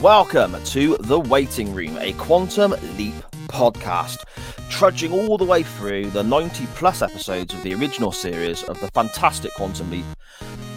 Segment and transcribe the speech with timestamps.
[0.00, 3.12] Welcome to The Waiting Room, a Quantum Leap
[3.48, 4.24] podcast,
[4.70, 8.88] trudging all the way through the 90 plus episodes of the original series of the
[8.88, 10.06] fantastic Quantum Leap.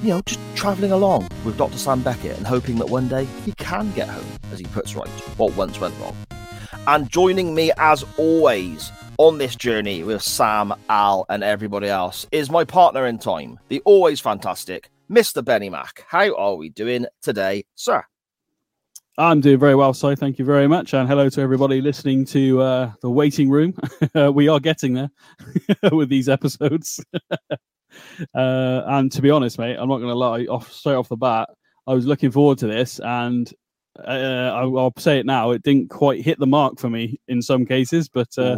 [0.01, 1.77] You know, just travelling along with Dr.
[1.77, 5.07] Sam Beckett and hoping that one day he can get home, as he puts right,
[5.37, 6.17] what once went wrong.
[6.85, 12.51] And joining me, as always, on this journey with Sam, Al, and everybody else is
[12.51, 15.45] my partner in time, the always fantastic Mr.
[15.45, 16.03] Benny Mac.
[16.09, 18.03] How are we doing today, sir?
[19.17, 20.93] I'm doing very well, so thank you very much.
[20.95, 23.75] And hello to everybody listening to uh, the waiting room.
[24.33, 25.11] we are getting there
[25.91, 27.03] with these episodes.
[27.51, 27.57] uh,
[28.33, 30.45] and to be honest, mate, I'm not going to lie.
[30.45, 31.49] Off straight off the bat,
[31.85, 33.53] I was looking forward to this, and
[33.99, 35.51] uh, I, will say it now.
[35.51, 38.55] It didn't quite hit the mark for me in some cases, but uh,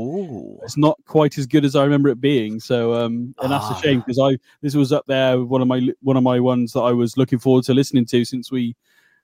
[0.63, 2.61] it's not quite as good as I remember it being.
[2.61, 3.77] So, um, and that's Ah.
[3.77, 6.39] a shame because I this was up there with one of my one of my
[6.39, 8.73] ones that I was looking forward to listening to since we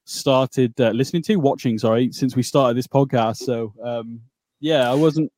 [0.06, 3.38] started uh, listening to watching sorry since we started this podcast.
[3.38, 4.22] So um
[4.60, 5.32] yeah i wasn't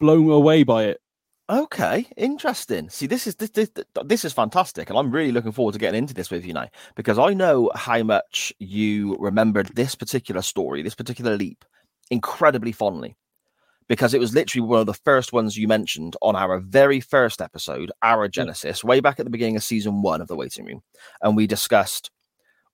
[0.00, 1.00] blown away by it.
[1.48, 2.88] Okay, interesting.
[2.90, 3.70] See, this is this, this
[4.04, 6.68] this is fantastic, and I'm really looking forward to getting into this with you now
[6.94, 11.64] because I know how much you remembered this particular story, this particular leap,
[12.08, 13.16] incredibly fondly,
[13.88, 17.42] because it was literally one of the first ones you mentioned on our very first
[17.42, 20.82] episode, our Genesis, way back at the beginning of season one of the Waiting Room,
[21.20, 22.12] and we discussed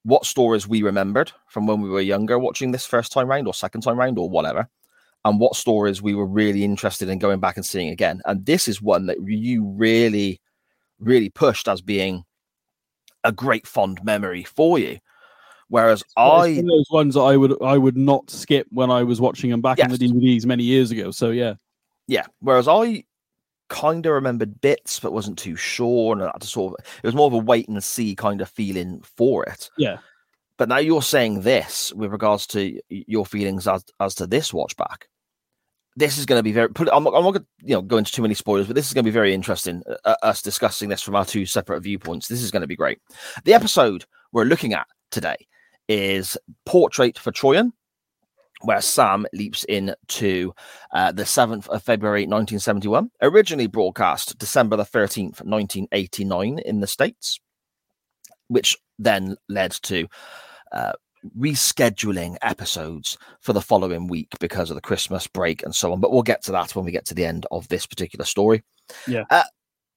[0.06, 3.54] what stories we remembered from when we were younger watching this first time round or
[3.54, 4.68] second time round or whatever
[5.25, 8.20] and what stories we were really interested in going back and seeing again.
[8.25, 10.41] And this is one that you really,
[11.00, 12.25] really pushed as being
[13.25, 14.98] a great fond memory for you.
[15.69, 19.50] Whereas I, those ones that i would i would not skip when i was watching
[19.50, 21.54] them back on the dvds many years ago so yeah
[22.08, 23.04] yeah, whereas I
[23.69, 27.06] kind of remembered bits, but wasn't too sure, and I had to sort of, it
[27.06, 29.71] was more of a wait and see kind of feeling for it.
[29.77, 29.99] yeah
[30.59, 34.76] But now you're saying this with regards to your feelings as as to this watch
[34.76, 35.09] back.
[35.99, 36.69] This is going to be very.
[36.69, 38.76] Put, I'm not, I'm not going to you know go into too many spoilers, but
[38.76, 39.82] this is going to be very interesting.
[40.05, 42.28] Uh, us discussing this from our two separate viewpoints.
[42.28, 42.99] This is going to be great.
[43.44, 45.47] The episode we're looking at today
[45.88, 47.72] is Portrait for Troian,
[48.62, 50.55] where Sam leaps into
[50.93, 57.39] uh, the 7th of February 1971, originally broadcast December the 13th, 1989 in the States,
[58.49, 60.09] which then led to
[60.72, 60.93] uh,
[61.39, 66.00] rescheduling episodes for the following week because of the Christmas break and so on.
[66.00, 68.65] But we'll get to that when we get to the end of this particular story.
[69.06, 69.25] Yeah.
[69.31, 69.44] Uh,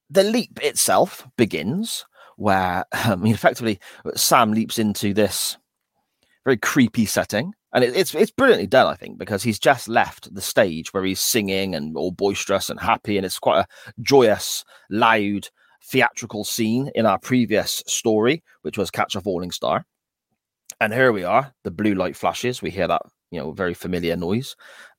[0.09, 2.05] the leap itself begins
[2.37, 3.79] where, I mean, effectively,
[4.15, 5.57] Sam leaps into this
[6.43, 7.53] very creepy setting.
[7.73, 11.03] And it, it's it's brilliantly done, I think, because he's just left the stage where
[11.03, 15.49] he's singing and all boisterous and happy, and it's quite a joyous, loud,
[15.83, 19.85] theatrical scene in our previous story, which was Catch a Falling Star.
[20.81, 22.61] And here we are, the blue light flashes.
[22.61, 24.55] We hear that, you know, very familiar noise,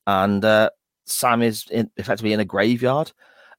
[0.07, 0.71] and uh,
[1.07, 3.13] Sam is in, effectively in a graveyard.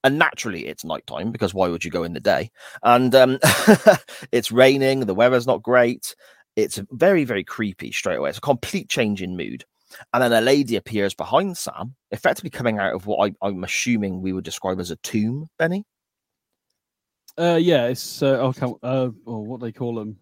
[0.03, 2.49] And naturally, it's nighttime because why would you go in the day?
[2.81, 3.37] And um,
[4.31, 5.01] it's raining.
[5.01, 6.15] The weather's not great.
[6.63, 8.29] It's very, very creepy straight away.
[8.29, 9.65] It's a complete change in mood.
[10.13, 14.21] And then a lady appears behind Sam, effectively coming out of what I, I'm assuming
[14.21, 15.85] we would describe as a tomb, Benny.
[17.37, 20.17] uh yeah it's uh, I can't, uh or what they call them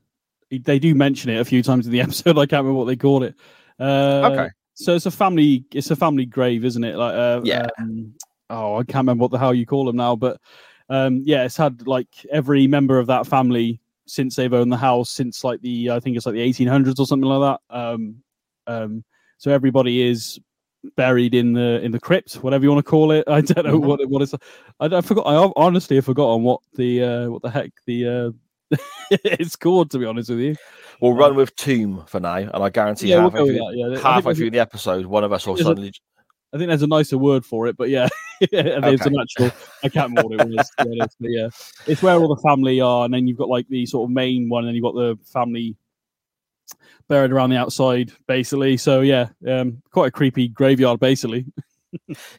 [0.52, 2.96] they do mention it a few times in the episode i can't remember what they
[2.96, 3.36] call it
[3.80, 4.50] uh Okay.
[4.76, 7.68] so it's a family it's a family grave isn't it like uh, Yeah.
[7.80, 8.14] um,
[8.52, 10.40] oh i can't remember what the hell you call them now but
[10.90, 13.80] um yeah it's had like every member of that family
[14.10, 17.06] since they've owned the house since like the i think it's like the 1800s or
[17.06, 18.16] something like that um
[18.68, 19.04] um
[19.38, 20.40] so everybody is
[20.96, 23.80] buried in the in the crypt whatever you want to call it i don't know
[23.80, 23.86] Mhm.
[23.86, 27.42] what it what it's I, I forgot i honestly have forgotten what the uh what
[27.42, 28.78] the heck the uh
[29.12, 30.56] it's called to be honest with you
[31.02, 34.00] We'll run with tomb for now, and I guarantee yeah we'll halfway, through, that yeah
[34.02, 35.94] halfway through the episode, one of us will suddenly.
[36.54, 38.10] I think there's a nicer word for it, but yeah,
[38.52, 39.52] an actual.
[39.84, 41.50] I can't remember what it was, honest, but yeah,
[41.88, 44.50] it's where all the family are, and then you've got like the sort of main
[44.50, 45.76] one, and you've got the family
[47.08, 48.78] buried around the outside, basically.
[48.78, 51.46] So yeah, um, quite a creepy graveyard, basically.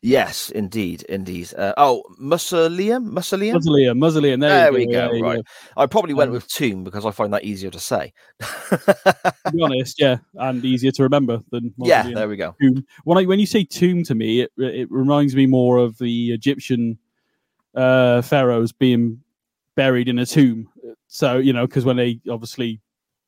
[0.02, 1.52] Yes, indeed, indeed.
[1.56, 3.54] Uh, oh, Mausoleum, Mausoleum.
[3.54, 4.40] Mausoleum, Mausoleum.
[4.40, 5.14] There, There we There go.
[5.14, 5.40] you Right,
[5.76, 8.12] I probably went Um, with Tomb because I find that easier to say.
[8.40, 12.54] To be honest, yeah, and easier to remember than yeah, there we go.
[12.60, 12.84] tomb.
[13.04, 16.32] When I when you say tomb to me, it it reminds me more of the
[16.32, 16.98] Egyptian
[17.74, 19.22] uh, pharaohs being
[19.76, 20.68] buried in a tomb.
[21.08, 22.80] So you know, because when they obviously,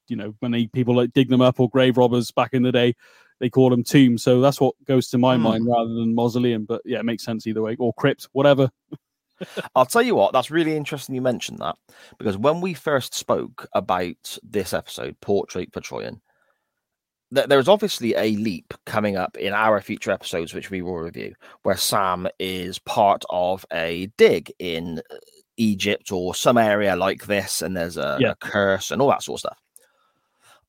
[0.08, 2.72] you know, when they people like dig them up or grave robbers back in the
[2.72, 2.94] day,
[3.42, 4.22] they call them tombs.
[4.22, 5.42] So that's what goes to my Hmm.
[5.42, 6.64] mind rather than mausoleum.
[6.64, 8.70] But yeah, it makes sense either way, or crypt, whatever.
[9.74, 11.74] I'll tell you what, that's really interesting you mentioned that
[12.16, 16.20] because when we first spoke about this episode, Portrait for Troian,
[17.34, 21.34] th- there's obviously a leap coming up in our future episodes, which we will review,
[21.64, 25.16] where Sam is part of a dig in uh,
[25.56, 28.30] Egypt or some area like this, and there's a, Yeah.
[28.30, 29.58] a curse and all that sort of stuff.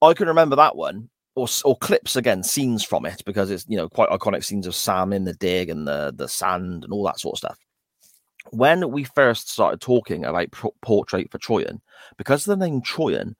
[0.01, 1.09] I can remember that one.
[1.35, 4.75] Or, or clips again, scenes from it because it's you know quite iconic scenes of
[4.75, 7.57] Sam in the dig and the the sand and all that sort of stuff
[8.51, 11.79] when we first started talking about Pro- Portrait for Troian,
[12.17, 13.33] because of the name Troian,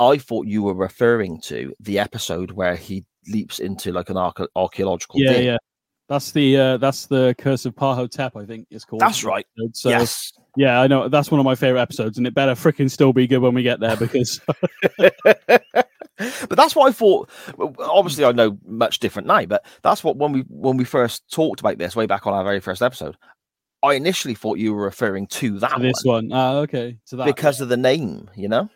[0.00, 4.48] I thought you were referring to the episode where he leaps into like an arche-
[4.56, 5.44] archaeological Yeah, dig.
[5.44, 5.56] yeah.
[6.08, 9.00] That's the uh, that's the Curse of Ptah-Hotep, I think it's called.
[9.00, 9.46] That's right.
[9.72, 10.34] So yes.
[10.54, 13.26] yeah, I know that's one of my favorite episodes, and it better freaking still be
[13.26, 14.38] good when we get there because
[16.18, 17.28] but that's what I thought.
[17.78, 21.60] Obviously, I know much different now, but that's what when we when we first talked
[21.60, 23.16] about this way back on our very first episode,
[23.82, 26.38] I initially thought you were referring to that this one one.
[26.38, 26.98] Ah, okay.
[27.04, 28.68] So that because of the name, you know.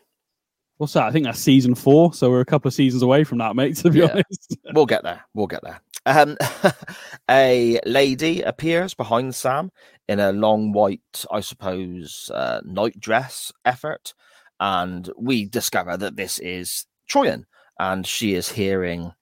[0.79, 1.05] what's that?
[1.05, 3.77] I think that's season four, so we're a couple of seasons away from that, mate.
[3.79, 4.07] To be Yeah.
[4.13, 4.57] honest.
[4.75, 5.23] We'll get there.
[5.35, 5.81] We'll get there.
[6.07, 6.37] Um,
[7.31, 9.71] a lady appears behind Sam
[10.09, 14.15] in a long white, I suppose, uh, night dress effort,
[14.61, 17.45] and we discover that this is Troian,
[17.79, 19.13] and she is hearing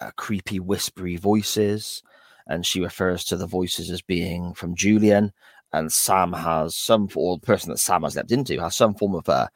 [0.00, 2.02] uh, creepy, whispery voices,
[2.46, 5.32] and she refers to the voices as being from Julian.
[5.72, 9.14] And Sam has some, or the person that Sam has leapt into has some form
[9.14, 9.48] of uh,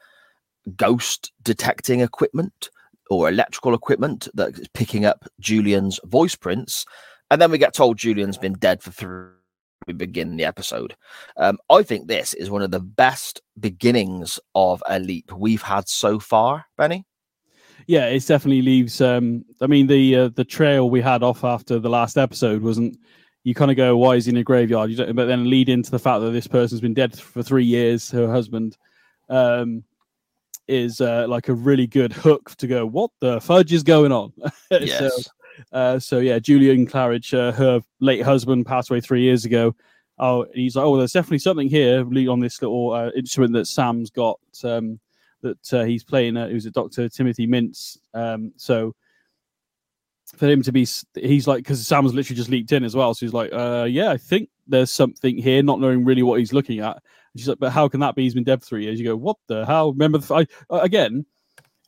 [0.77, 2.71] ghost detecting equipment
[3.09, 6.85] or electrical equipment that is picking up Julian's voice prints.
[7.31, 9.29] And then we get told Julian's been dead for three.
[9.87, 10.95] We begin the episode.
[11.39, 15.89] Um, I think this is one of the best beginnings of a leap we've had
[15.89, 17.07] so far, Benny.
[17.91, 19.01] Yeah, it definitely leaves.
[19.01, 22.97] Um, I mean, the uh, the trail we had off after the last episode wasn't.
[23.43, 24.91] You kind of go, why is he in a graveyard?
[24.91, 27.65] You don't, but then lead into the fact that this person's been dead for three
[27.65, 28.11] years.
[28.11, 28.77] Her husband
[29.31, 29.83] um,
[30.69, 32.85] is uh, like a really good hook to go.
[32.85, 34.35] What the fudge is going on?
[34.71, 35.29] so, Yes.
[35.73, 39.75] Uh, so yeah, Julian Claridge, uh, her late husband passed away three years ago.
[40.19, 44.11] Oh, he's like, oh, there's definitely something here on this little uh, instrument that Sam's
[44.11, 45.01] got um,
[45.43, 46.37] that uh, he's playing.
[46.37, 47.09] Uh, who's a Dr.
[47.09, 47.99] Timothy Mintz.
[48.15, 48.95] Um, so
[50.37, 53.15] for him to be, he's like, because Sam's literally just leaped in as well.
[53.15, 56.53] So he's like, uh, yeah, I think there's something here, not knowing really what he's
[56.53, 56.97] looking at.
[56.97, 58.23] And she's like, but how can that be?
[58.23, 58.99] He's been dead for three years.
[58.99, 59.93] You go, what the hell?
[59.93, 61.25] Remember, the, f- I, uh, again,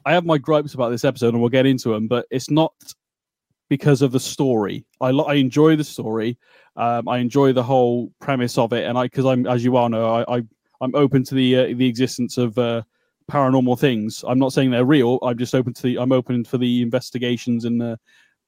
[0.05, 2.73] I have my gripes about this episode, and we'll get into them, but it's not
[3.69, 4.85] because of the story.
[5.01, 6.39] I I enjoy the story.
[6.77, 9.89] Um, I enjoy the whole premise of it, and I because I'm as you all
[9.89, 10.43] know, I, I
[10.81, 12.83] I'm open to the uh, the existence of uh,
[13.31, 14.25] paranormal things.
[14.27, 15.19] I'm not saying they're real.
[15.23, 17.99] I'm just open to the I'm open for the investigations and the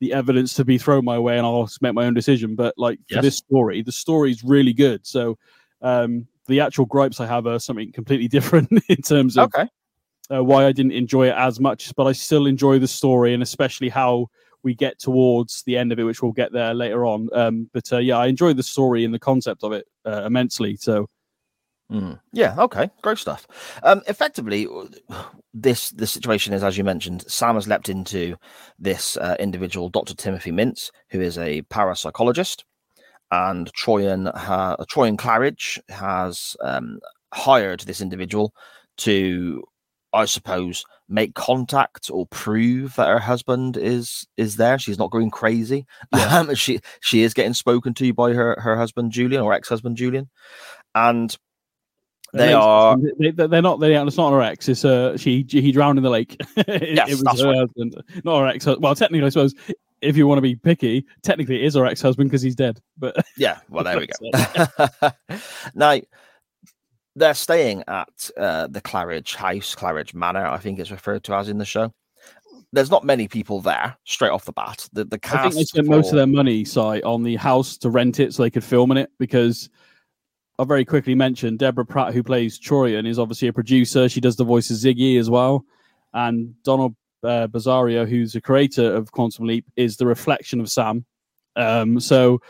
[0.00, 2.54] the evidence to be thrown my way, and I'll make my own decision.
[2.56, 5.06] But like for this story, the story is really good.
[5.06, 5.38] So
[5.82, 9.68] um, the actual gripes I have are something completely different in terms of Okay.
[10.34, 13.42] uh, why I didn't enjoy it as much, but I still enjoy the story and
[13.42, 14.28] especially how
[14.62, 17.28] we get towards the end of it, which we'll get there later on.
[17.34, 20.76] Um, but uh, yeah, I enjoy the story and the concept of it uh, immensely.
[20.76, 21.08] So
[21.92, 22.18] Mm.
[22.32, 22.54] Yeah.
[22.58, 22.90] Okay.
[23.02, 23.46] Great stuff.
[23.82, 24.66] Um, effectively,
[25.52, 27.24] this the situation is as you mentioned.
[27.28, 28.36] Sam has leapt into
[28.78, 30.14] this uh, individual, Dr.
[30.14, 32.64] Timothy Mintz, who is a parapsychologist,
[33.30, 37.00] and Troian ha- Troian Claridge has um,
[37.34, 38.54] hired this individual
[38.98, 39.62] to,
[40.12, 44.78] I suppose, make contact or prove that her husband is is there.
[44.78, 45.86] She's not going crazy.
[46.14, 46.38] Yeah.
[46.38, 49.96] Um, she she is getting spoken to by her her husband Julian or ex husband
[49.98, 50.30] Julian,
[50.94, 51.36] and
[52.34, 53.80] they are They, they're not.
[53.80, 54.68] They, it's not her ex.
[54.68, 55.46] It's uh, she.
[55.48, 56.36] He drowned in the lake.
[56.56, 57.58] it, Yes, it was that's her right.
[57.58, 58.66] husband, not her ex.
[58.66, 59.54] Well, technically, I suppose
[60.04, 62.80] if you want to be picky, technically it is her ex-husband because he's dead.
[62.98, 65.10] But Yeah, well, there we go.
[65.74, 66.00] now,
[67.16, 71.48] they're staying at uh, the Claridge House, Claridge Manor, I think it's referred to as
[71.48, 71.92] in the show.
[72.72, 74.88] There's not many people there straight off the bat.
[74.92, 77.78] The, the cast I think they spent most of their money, Si, on the house
[77.78, 79.70] to rent it so they could film in it because
[80.58, 84.08] I'll very quickly mention Deborah Pratt, who plays Troian, is obviously a producer.
[84.08, 85.64] She does the voice of Ziggy as well.
[86.12, 86.94] And Donald
[87.24, 91.04] uh, who's the creator of Quantum Leap, is the reflection of Sam.
[91.56, 92.40] Um, so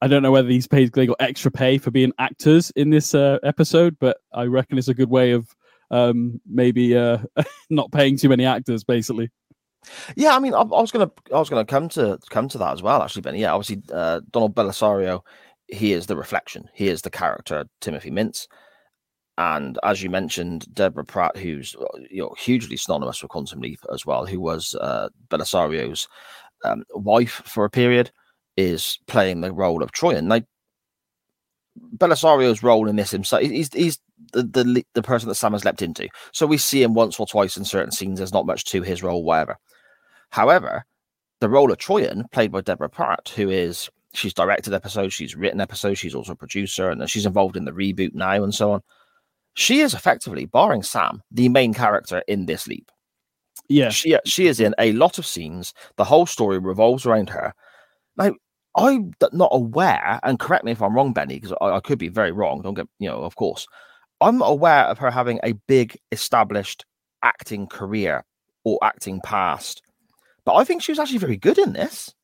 [0.00, 3.14] I don't know whether these paid they got extra pay for being actors in this
[3.14, 5.48] uh, episode, but I reckon it's a good way of
[5.90, 7.18] um, maybe uh,
[7.70, 9.30] not paying too many actors, basically.
[10.16, 12.72] Yeah, I mean, I, I was gonna, I was gonna come to come to that
[12.72, 13.40] as well, actually, Benny.
[13.40, 15.22] Yeah, obviously, uh, Donald Bellisario,
[15.68, 16.68] he is the reflection.
[16.74, 18.46] He is the character Timothy Mintz,
[19.38, 23.80] and as you mentioned, Deborah Pratt, who's uh, you know hugely synonymous with Quantum Leap
[23.92, 26.08] as well, who was uh, Bellisario's
[26.64, 28.10] um, wife for a period,
[28.56, 30.24] is playing the role of Troian.
[30.24, 30.40] Now,
[31.98, 33.98] Bellisario's role in this himself, he's he's
[34.32, 36.08] the, the the person that Sam has leapt into.
[36.32, 38.18] So we see him once or twice in certain scenes.
[38.18, 39.58] There's not much to his role, whatever.
[40.30, 40.86] However,
[41.40, 45.60] the role of Troian, played by Deborah Pratt, who is she's directed episodes, she's written
[45.60, 48.82] episodes, she's also a producer, and she's involved in the reboot now and so on.
[49.54, 52.90] She is effectively, barring Sam, the main character in this leap.
[53.68, 55.72] Yeah, she she is in a lot of scenes.
[55.96, 57.54] The whole story revolves around her.
[58.16, 58.32] Now,
[58.76, 62.08] I'm not aware, and correct me if I'm wrong, Benny, because I, I, could be
[62.08, 62.62] very wrong.
[62.62, 63.66] Don't get, you know, of course.
[64.20, 66.84] I'm not aware of her having a big established
[67.22, 68.24] acting career
[68.64, 69.82] or acting past,
[70.44, 72.14] but I think she was actually very good in this.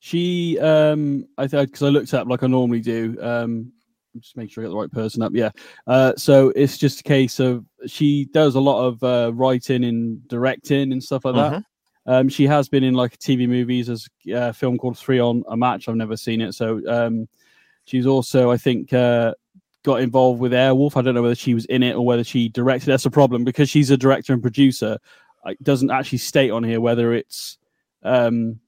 [0.00, 3.16] She, um, I thought because I looked up like I normally do.
[3.20, 3.72] Um,
[4.18, 5.32] just make sure I get the right person up.
[5.34, 5.50] Yeah.
[5.86, 10.26] Uh, so it's just a case of she does a lot of uh, writing and
[10.26, 11.52] directing and stuff like that.
[11.52, 12.12] Mm-hmm.
[12.12, 13.88] Um, she has been in like TV movies.
[13.88, 15.88] as a film called Three on a Match.
[15.88, 16.54] I've never seen it.
[16.54, 17.28] So um,
[17.84, 19.34] she's also, I think, uh,
[19.82, 20.96] got involved with Airwolf.
[20.96, 22.86] I don't know whether she was in it or whether she directed.
[22.86, 24.98] That's a problem because she's a director and producer.
[25.46, 27.58] It doesn't actually state on here whether it's
[28.02, 28.60] um,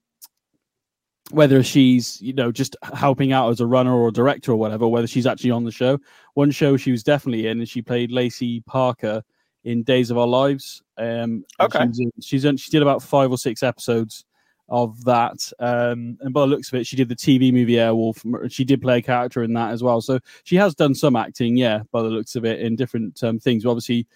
[1.31, 4.87] whether she's you know just helping out as a runner or a director or whatever.
[4.87, 5.99] Whether she's actually on the show.
[6.33, 9.23] One show she was definitely in, and she played Lacey Parker
[9.63, 10.83] in Days of Our Lives.
[10.97, 14.25] Um, okay, she's, she's in, she did about five or six episodes
[14.69, 15.51] of that.
[15.59, 18.51] Um, and by the looks of it, she did the TV movie Airwolf.
[18.51, 20.01] She did play a character in that as well.
[20.01, 23.39] So she has done some acting, yeah, by the looks of it, in different um,
[23.39, 23.63] things.
[23.63, 24.07] But obviously,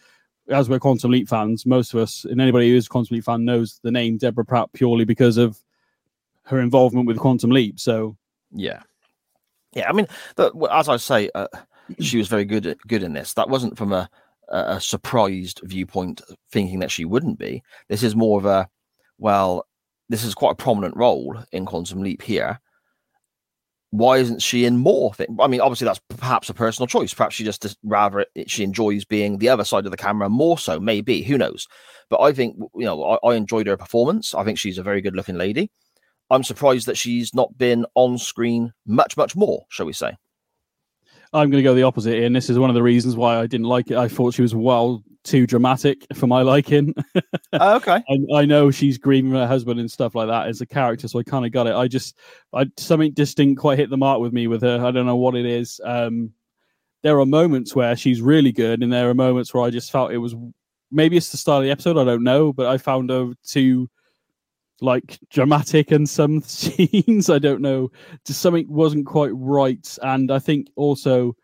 [0.50, 3.26] as we're Quantum Leap fans, most of us, and anybody who is a Quantum Leap
[3.26, 5.60] fan, knows the name Deborah Pratt purely because of
[6.48, 7.80] her involvement with Quantum Leap.
[7.80, 8.18] So
[8.52, 8.82] yeah,
[9.74, 9.90] yeah.
[9.90, 11.48] I mean, the, as I say, uh,
[12.00, 13.34] she was very good at, good in this.
[13.34, 14.10] That wasn't from a
[14.50, 17.64] a surprised viewpoint thinking that she wouldn't be.
[17.90, 18.70] This is more of a,
[19.18, 19.68] well,
[20.10, 22.60] this is quite a prominent role in Quantum Leap here.
[23.92, 25.38] Why isn't she in more things?
[25.40, 27.14] I mean, obviously that's perhaps a personal choice.
[27.14, 30.80] Perhaps she just rather she enjoys being the other side of the camera more so.
[30.80, 31.68] Maybe who knows?
[32.10, 34.36] But I think you know I, I enjoyed her performance.
[34.36, 35.72] I think she's a very good looking lady.
[36.30, 40.16] I'm surprised that she's not been on screen much, much more, shall we say?
[41.34, 43.38] I'm going to go the opposite, here, and this is one of the reasons why
[43.38, 43.98] I didn't like it.
[43.98, 46.94] I thought she was well too dramatic for my liking.
[47.54, 48.02] oh, okay.
[48.10, 51.20] I, I, know she's grieving her husband and stuff like that as a character, so
[51.20, 51.76] I kind of got it.
[51.76, 52.18] I just,
[52.54, 54.84] I something just didn't quite hit the mark with me with her.
[54.84, 55.82] I don't know what it is.
[55.84, 56.32] Um,
[57.04, 60.12] there are moments where she's really good, and there are moments where I just felt
[60.12, 60.36] it was
[60.92, 61.98] maybe it's the style of the episode.
[61.98, 63.90] I don't know, but I found her too
[64.82, 67.30] like dramatic in some scenes.
[67.30, 67.92] I don't know,
[68.26, 69.98] just something wasn't quite right.
[70.02, 71.36] And I think also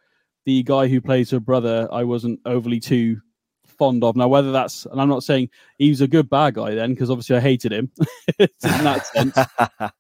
[0.46, 3.22] the guy who plays her brother, I wasn't overly too
[3.66, 4.16] fond of.
[4.16, 7.10] Now, whether that's, and I'm not saying he was a good bad guy then, because
[7.10, 7.92] obviously I hated him
[8.40, 9.38] in that sense.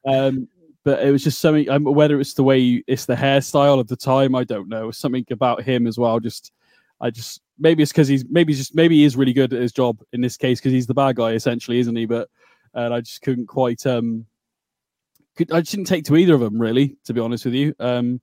[0.05, 0.47] Um,
[0.83, 3.87] but it was just something, um, whether it's the way you, it's the hairstyle of
[3.87, 4.91] the time, I don't know.
[4.91, 6.19] Something about him as well.
[6.19, 6.51] Just,
[6.99, 9.61] I just, maybe it's because he's, maybe he's just, maybe he is really good at
[9.61, 12.05] his job in this case because he's the bad guy essentially, isn't he?
[12.05, 12.27] But
[12.73, 13.85] and I just couldn't quite.
[13.85, 14.25] Um,
[15.35, 17.73] could, I didn't take to either of them really, to be honest with you.
[17.79, 18.21] Um,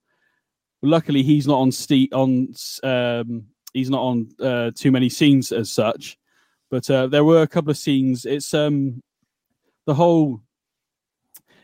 [0.81, 2.53] luckily, he's not on ste- on
[2.83, 6.17] um, he's not on uh, too many scenes as such,
[6.69, 8.25] but uh, there were a couple of scenes.
[8.25, 9.01] It's um,
[9.85, 10.41] the whole.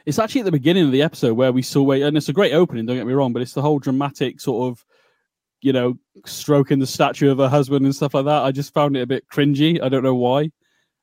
[0.06, 2.54] It's actually at the beginning of the episode where we saw, and it's a great
[2.54, 2.86] opening.
[2.86, 4.86] Don't get me wrong, but it's the whole dramatic sort of,
[5.62, 8.44] you know, stroking the statue of her husband and stuff like that.
[8.44, 9.82] I just found it a bit cringy.
[9.82, 10.52] I don't know why.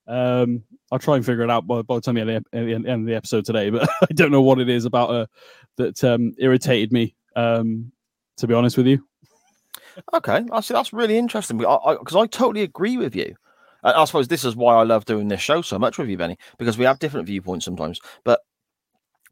[0.06, 0.62] Um,
[0.94, 3.06] I'll try and figure it out by, by the time you end, end, end of
[3.06, 5.26] the episode today, but I don't know what it is about her
[5.76, 7.16] that um, irritated me.
[7.34, 7.90] Um,
[8.36, 9.04] to be honest with you.
[10.12, 10.72] Okay, I see.
[10.72, 13.34] That's really interesting because I, I, I, totally agree with you.
[13.82, 16.38] I suppose this is why I love doing this show so much with you, Benny,
[16.58, 18.00] because we have different viewpoints sometimes.
[18.24, 18.40] But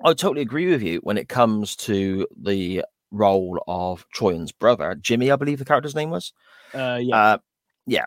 [0.04, 5.30] I totally agree with you when it comes to the role of Troian's brother, Jimmy,
[5.30, 6.32] I believe the character's name was.
[6.74, 7.16] Uh, yeah.
[7.16, 7.38] Uh,
[7.86, 8.04] yeah.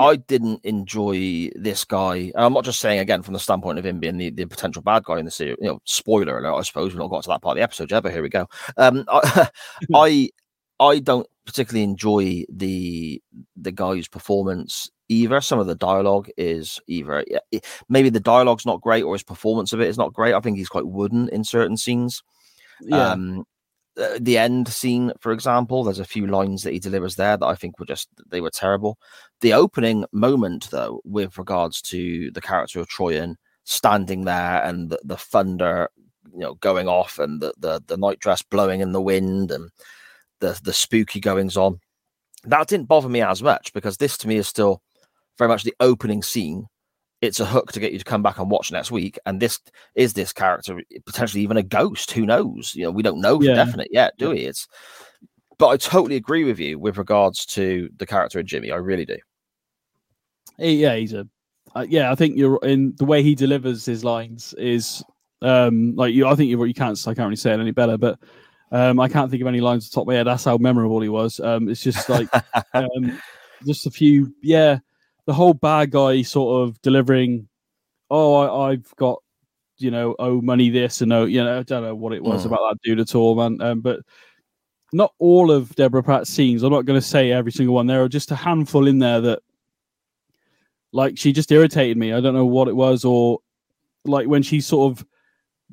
[0.00, 2.32] I didn't enjoy this guy.
[2.34, 5.04] I'm not just saying again from the standpoint of him being the, the potential bad
[5.04, 5.56] guy in the series.
[5.60, 6.58] You know, spoiler alert.
[6.58, 8.30] I suppose we've not got to that part of the episode yet, but here we
[8.30, 8.48] go.
[8.76, 9.48] Um, I,
[9.94, 10.30] I,
[10.80, 13.22] I don't particularly enjoy the
[13.56, 15.40] the guy's performance either.
[15.42, 17.24] Some of the dialogue is either
[17.88, 20.34] maybe the dialogue's not great or his performance of it is not great.
[20.34, 22.22] I think he's quite wooden in certain scenes.
[22.80, 23.10] Yeah.
[23.10, 23.44] Um,
[24.18, 27.54] the end scene, for example, there's a few lines that he delivers there that I
[27.54, 28.98] think were just they were terrible.
[29.40, 34.98] The opening moment, though, with regards to the character of Troian standing there and the,
[35.04, 35.88] the thunder,
[36.32, 39.70] you know, going off and the, the the night dress blowing in the wind and
[40.40, 41.80] the the spooky goings on,
[42.44, 44.82] that didn't bother me as much because this to me is still
[45.38, 46.66] very much the opening scene
[47.20, 49.18] it's a hook to get you to come back and watch next week.
[49.26, 49.60] And this
[49.94, 52.12] is this character potentially even a ghost?
[52.12, 52.74] Who knows?
[52.74, 53.54] You know, we don't know for Yeah.
[53.54, 54.40] definite yet, do we?
[54.40, 54.66] It's
[55.58, 58.70] but I totally agree with you with regards to the character of Jimmy.
[58.70, 59.18] I really do.
[60.60, 61.26] He- yeah, he's a
[61.74, 62.10] uh, yeah.
[62.10, 65.02] I think you're in the way he delivers his lines is
[65.42, 66.26] um like you.
[66.26, 66.98] I think you you can't.
[67.06, 68.18] I can't really say it any better, but
[68.72, 70.26] um I can't think of any lines off the top of my head.
[70.26, 71.40] That's how memorable he was.
[71.40, 72.28] Um, it's just like
[72.74, 73.20] um
[73.66, 74.34] just a few.
[74.42, 74.78] Yeah,
[75.26, 77.48] the whole bad guy sort of delivering.
[78.10, 79.22] Oh, I, I've got
[79.78, 82.42] you know oh money this and oh you know I don't know what it was
[82.42, 82.46] Mm.
[82.46, 83.60] about that dude at all, man.
[83.62, 84.00] Um, but
[84.92, 86.64] not all of Deborah Pratt's scenes.
[86.64, 87.86] I'm not going to say every single one.
[87.86, 89.38] There are just a handful in there that,
[90.92, 92.12] like, she just irritated me.
[92.12, 93.38] I don't know what it was, or
[94.04, 95.06] like when she's sort of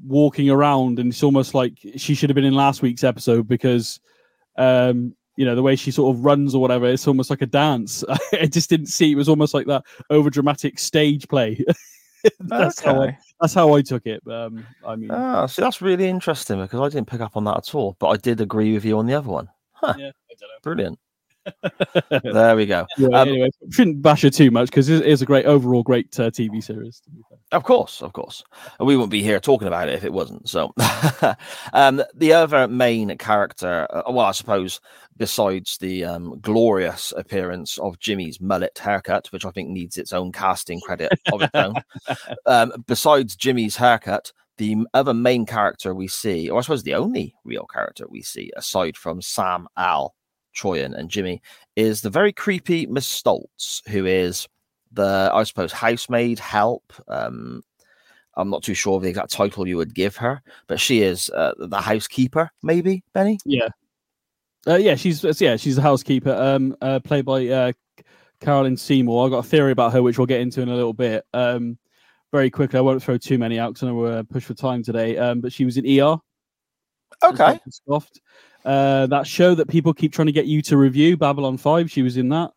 [0.05, 4.00] walking around, and it's almost like she should have been in last week's episode because,
[4.57, 6.88] um, you know, the way she sort of runs or whatever.
[6.88, 8.03] It's almost like a dance.
[8.33, 9.12] I just didn't see.
[9.12, 11.63] It was almost like that over dramatic stage play.
[12.39, 14.21] that's how I, that's how I took it.
[14.27, 17.57] Um, I mean, Ah, see, that's really interesting because I didn't pick up on that
[17.57, 17.95] at all.
[18.00, 19.50] But I did agree with you on the other one.
[19.74, 19.93] Huh.
[19.97, 21.00] yeah, I don't Brilliant.
[22.23, 22.85] There we go.
[22.97, 26.17] Yeah, Um, anyway, shouldn't bash her too much because it is a great overall great
[26.19, 26.99] uh, TV series.
[27.01, 27.37] To be fair.
[27.51, 28.43] Of course, of course.
[28.79, 30.49] And we wouldn't be here talking about it if it wasn't.
[30.49, 30.73] So,
[31.73, 34.79] um, the other main character, uh, well, I suppose,
[35.15, 40.31] besides the um, glorious appearance of Jimmy's mullet haircut, which I think needs its own
[40.31, 41.75] casting credit of its own,
[42.45, 47.35] um, besides Jimmy's haircut, the other main character we see, or I suppose the only
[47.43, 50.15] real character we see, aside from Sam, Al,
[50.57, 51.41] Troian, and Jimmy,
[51.75, 54.47] is the very creepy Miss Stoltz, who is
[54.91, 56.93] the I suppose housemaid help.
[57.07, 57.63] Um,
[58.36, 61.29] I'm not too sure of the exact title you would give her, but she is
[61.32, 63.39] uh, the housekeeper, maybe Benny.
[63.45, 63.69] Yeah,
[64.67, 66.34] uh, yeah, she's yeah she's a housekeeper.
[66.34, 67.71] Um, uh, played by uh,
[68.41, 69.25] Carolyn Seymour.
[69.25, 71.25] I've got a theory about her, which we'll get into in a little bit.
[71.34, 71.77] Um,
[72.32, 74.53] very quickly, I won't throw too many out because I know we're uh, pushed for
[74.53, 75.17] time today.
[75.17, 76.17] Um, but she was in ER.
[77.23, 77.60] Okay.
[78.67, 81.89] Uh, that show that people keep trying to get you to review, Babylon Five.
[81.89, 82.51] She was in that.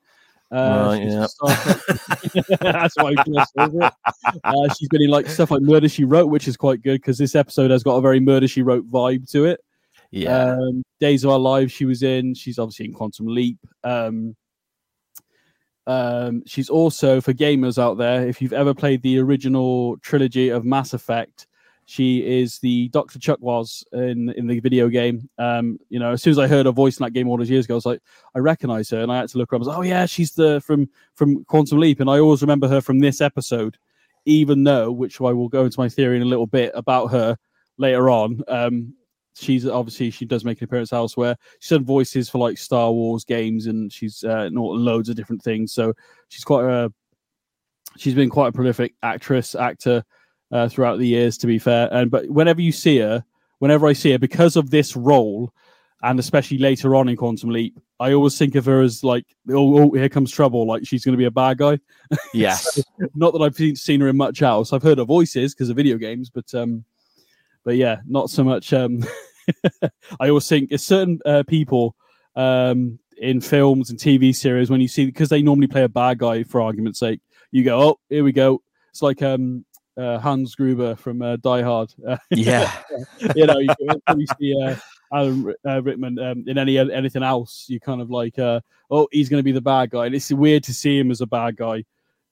[0.51, 2.57] Uh, Right, she's yeah.
[2.61, 3.15] That's why
[4.43, 7.17] uh, she's been in like stuff like Murder She Wrote, which is quite good because
[7.17, 9.61] this episode has got a very Murder She Wrote vibe to it.
[10.11, 12.35] yeah, Um, Days of Our Lives, she was in.
[12.35, 13.59] She's obviously in Quantum Leap.
[13.85, 14.35] Um,
[15.87, 18.27] um, she's also for gamers out there.
[18.27, 21.47] If you've ever played the original trilogy of Mass Effect,
[21.91, 25.29] she is the Doctor Chakwas in in the video game.
[25.39, 27.51] Um, you know, as soon as I heard her voice in that game all those
[27.51, 28.01] years ago, I was like,
[28.33, 29.59] I recognize her, and I had to look her up.
[29.59, 32.69] I was like, oh yeah, she's the from from Quantum Leap, and I always remember
[32.69, 33.77] her from this episode,
[34.25, 37.37] even though, which I will go into my theory in a little bit about her
[37.77, 38.41] later on.
[38.47, 38.95] Um,
[39.35, 41.35] she's obviously she does make an appearance elsewhere.
[41.59, 45.73] She's done voices for like Star Wars games, and she's uh, loads of different things.
[45.73, 45.93] So
[46.29, 46.93] she's quite a
[47.97, 50.05] she's been quite a prolific actress actor
[50.51, 51.39] uh, throughout the years.
[51.39, 53.25] To be fair, and but whenever you see her,
[53.59, 55.53] whenever I see her, because of this role.
[56.03, 59.83] And especially later on in Quantum Leap, I always think of her as like, oh,
[59.83, 60.67] oh here comes trouble.
[60.67, 61.79] Like she's going to be a bad guy.
[62.33, 62.83] yes,
[63.15, 64.73] Not that I've seen, seen her in much else.
[64.73, 66.87] I've heard her voices because of video games, but um,
[67.65, 68.73] but yeah, not so much.
[68.73, 69.05] Um,
[70.21, 71.95] I always think it's certain uh, people
[72.37, 76.19] um in films and TV series when you see because they normally play a bad
[76.19, 78.63] guy for argument's sake, you go, oh, here we go.
[78.91, 79.65] It's like um
[80.01, 81.93] uh, Hans Gruber from uh, Die Hard.
[82.31, 82.73] Yeah,
[83.37, 83.69] you know, you,
[84.17, 84.77] you see uh,
[85.13, 88.61] Alan uh, Rickman um, in any anything else, you kind of like, uh,
[88.91, 91.21] oh, he's going to be the bad guy, and it's weird to see him as
[91.21, 91.85] a bad guy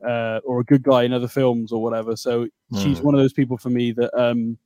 [0.07, 2.17] uh, or a good guy in other films or whatever.
[2.17, 3.07] So she's Hmm.
[3.07, 4.57] one of those people for me that um,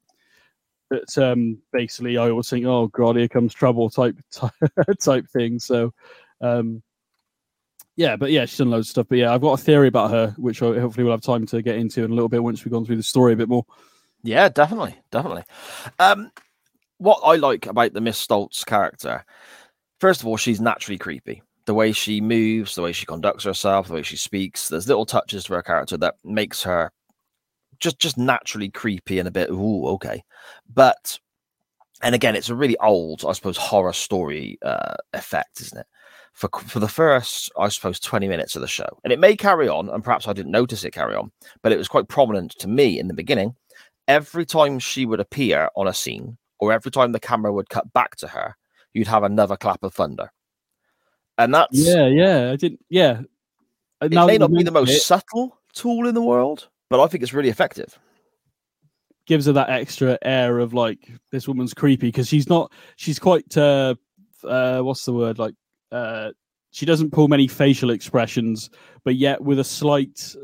[0.91, 4.53] that um, basically I always think, oh god, here comes trouble type type,
[5.01, 5.59] type thing.
[5.59, 5.93] So.
[6.41, 6.83] Um,
[7.97, 9.07] yeah, but yeah, she's done loads of stuff.
[9.09, 11.77] But yeah, I've got a theory about her, which hopefully we'll have time to get
[11.77, 13.65] into in a little bit once we've gone through the story a bit more.
[14.23, 15.45] yeah, definitely, definitely.
[15.99, 16.31] Um,
[16.99, 19.25] what I like about the Miss Stoltz character,
[20.01, 21.43] first of all, she's naturally creepy.
[21.67, 25.07] The way she moves, the way she conducts herself, the way she speaks, there's little
[25.07, 26.91] touches to her character that makes her
[27.79, 30.23] just just naturally creepy and a bit ooh okay.
[30.73, 31.19] But
[32.03, 35.87] and again, it's a really old, I suppose, horror story uh, effect, isn't it?
[36.33, 39.69] For for the first, I suppose, twenty minutes of the show, and it may carry
[39.69, 41.31] on, and perhaps I didn't notice it carry on,
[41.63, 43.55] but it was quite prominent to me in the beginning.
[44.09, 47.93] Every time she would appear on a scene, or every time the camera would cut
[47.93, 48.57] back to her,
[48.95, 50.31] you'd have another clap of thunder.
[51.39, 52.51] And that's Yeah, yeah.
[52.51, 52.81] I didn't.
[52.89, 53.23] Yeah.
[54.01, 57.01] Uh, it now may not be the most it, subtle tool in the world, but
[57.01, 57.99] I think it's really effective.
[59.27, 62.73] gives her that extra air of like this woman's creepy because she's not.
[62.97, 63.57] She's quite.
[63.57, 63.95] uh
[64.45, 65.39] uh What's the word?
[65.39, 65.55] Like.
[65.93, 66.31] Uh
[66.73, 68.71] She doesn't pull many facial expressions,
[69.05, 70.35] but yet with a slight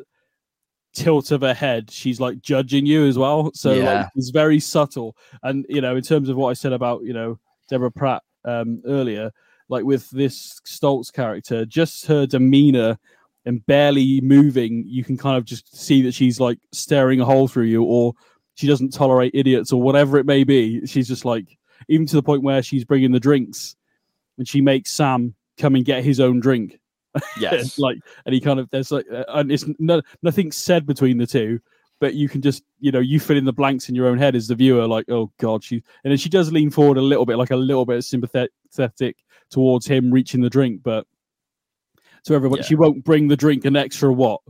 [0.95, 3.51] tilt of her head, she's like judging you as well.
[3.55, 5.17] So like, it's very subtle.
[5.43, 7.39] And you know, in terms of what I said about you know
[7.71, 9.31] Deborah Pratt um, earlier,
[9.71, 12.99] like with this Stoltz character, just her demeanor
[13.47, 17.49] and barely moving, you can kind of just see that she's like staring a hole
[17.49, 18.13] through you, or
[18.55, 20.85] she doesn't tolerate idiots, or whatever it may be.
[20.87, 21.57] She's just like,
[21.89, 23.77] even to the point where she's bringing the drinks,
[24.37, 26.79] and she makes Sam come and get his own drink.
[27.41, 27.79] Yes.
[27.79, 31.27] like, and he kind of there's like, uh, and it's no, nothing said between the
[31.27, 31.61] two,
[32.01, 34.37] but you can just you know you fill in the blanks in your own head
[34.37, 37.27] as the viewer, like, oh god, she, and then she does lean forward a little
[37.27, 39.17] bit, like a little bit sympathetic
[39.51, 41.07] towards him reaching the drink, but
[42.25, 42.67] to everybody, Yeah.
[42.67, 44.41] she won't bring the drink an extra what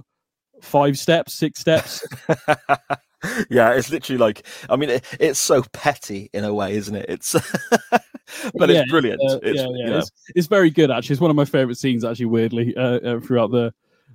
[0.61, 2.07] five steps, six steps.
[3.51, 7.07] yeah, it's literally like I mean, it, it's so petty in a way, isn't it?
[7.09, 7.33] It's
[8.55, 9.21] but Yeah, it's brilliant.
[9.23, 11.15] Uh, it's, yeah, you know, It's, it's very good actually.
[11.15, 12.27] It's one of my favorite scenes actually.
[12.27, 13.73] Weirdly, uh, uh, throughout the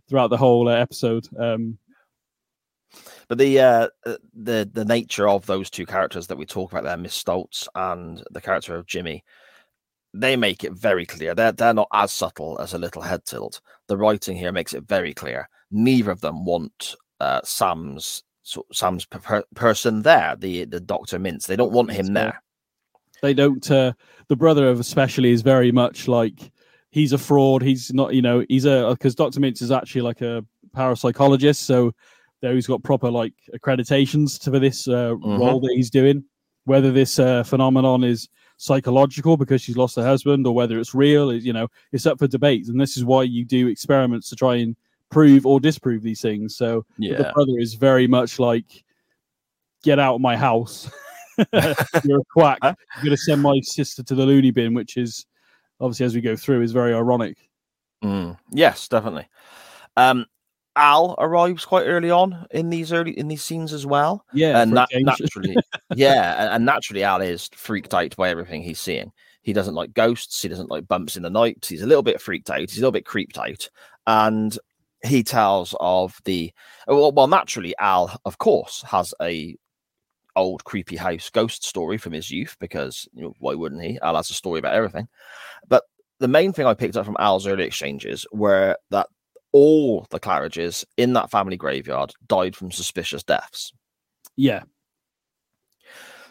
[0.10, 1.28] throughout the whole uh, episode.
[1.38, 1.78] Um,
[3.28, 6.84] but the uh, uh, the the nature of those two characters that we talk about
[6.84, 9.24] there, Miss Stoltz and the character of Jimmy,
[10.14, 11.34] they make it very clear.
[11.34, 13.62] They're they're not as subtle as a little head tilt.
[13.88, 15.50] The writing here makes it very clear.
[15.72, 21.18] Neither of them want uh, Sam's so, Sam's per- per- person there, the the Doctor
[21.18, 21.46] Mintz.
[21.48, 22.42] They don't want him there.
[23.22, 23.70] they don't.
[23.72, 23.94] Uh,
[24.28, 26.52] the brother of especially is very much like
[26.92, 27.62] he's a fraud.
[27.62, 28.14] He's not.
[28.14, 31.58] You know, he's a because Doctor Mintz is actually like a parapsychologist.
[31.58, 31.94] So
[32.42, 35.40] there he's got proper like accreditations to for this uh, Mhm.
[35.40, 36.24] role that he's doing.
[36.66, 41.30] Whether this uh, phenomenon is psychological because she's lost her husband or whether it's real
[41.32, 44.36] is you know it's up for debate and this is why you do experiments to
[44.36, 44.76] try and
[45.14, 48.84] prove or disprove these things so Yeah, the brother is very much like,
[49.84, 50.90] get out of my house.
[52.04, 52.60] You're a quack.
[52.62, 55.26] I'm going to send my sister to the loony bin, which is
[55.80, 57.38] obviously, as we go through, is very ironic.
[58.04, 59.28] Mm, yes, definitely.
[59.96, 60.26] Um,
[60.76, 64.26] Al arrives quite early on in these early in these scenes as well.
[64.34, 64.62] Yeah.
[64.62, 65.06] and for a that change.
[65.06, 65.56] naturally,
[65.96, 69.12] yeah, and, and naturally, Al is freaked out by everything he's seeing.
[69.44, 70.42] He doesn't like ghosts.
[70.42, 71.66] He doesn't like bumps in the night.
[71.68, 72.62] He's a little bit freaked out.
[72.62, 73.70] He's a little bit creeped out,
[74.08, 74.58] and
[75.06, 76.52] he tells of the
[76.88, 77.12] well.
[77.12, 79.56] Well, naturally, Al, of course, has a
[80.36, 84.00] old creepy house ghost story from his youth because you know, why wouldn't he?
[84.02, 85.08] Al has a story about everything.
[85.68, 85.84] But
[86.20, 89.08] the main thing I picked up from Al's early exchanges were that
[89.52, 93.74] all the Claridges in that family graveyard died from suspicious deaths.
[94.36, 94.64] yeah.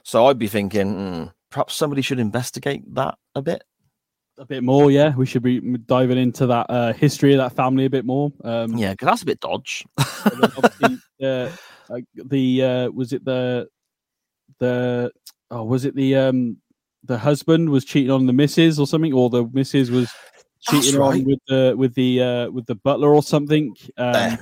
[0.04, 3.62] So I'd be thinking, hmm, perhaps somebody should investigate that a bit.
[4.42, 4.90] A bit more.
[4.90, 5.14] Yeah.
[5.14, 8.32] We should be diving into that uh, history of that family a bit more.
[8.42, 9.86] Um, Yeah, because that's a bit dodge.
[10.82, 11.48] and uh,
[12.16, 13.68] the uh, was it the
[14.58, 15.12] the
[15.52, 16.56] oh was it the um
[17.04, 20.10] the husband was cheating on the missus or something or the missus was
[20.60, 21.20] cheating right.
[21.20, 24.36] on with the with the uh with the butler or something um, Eh,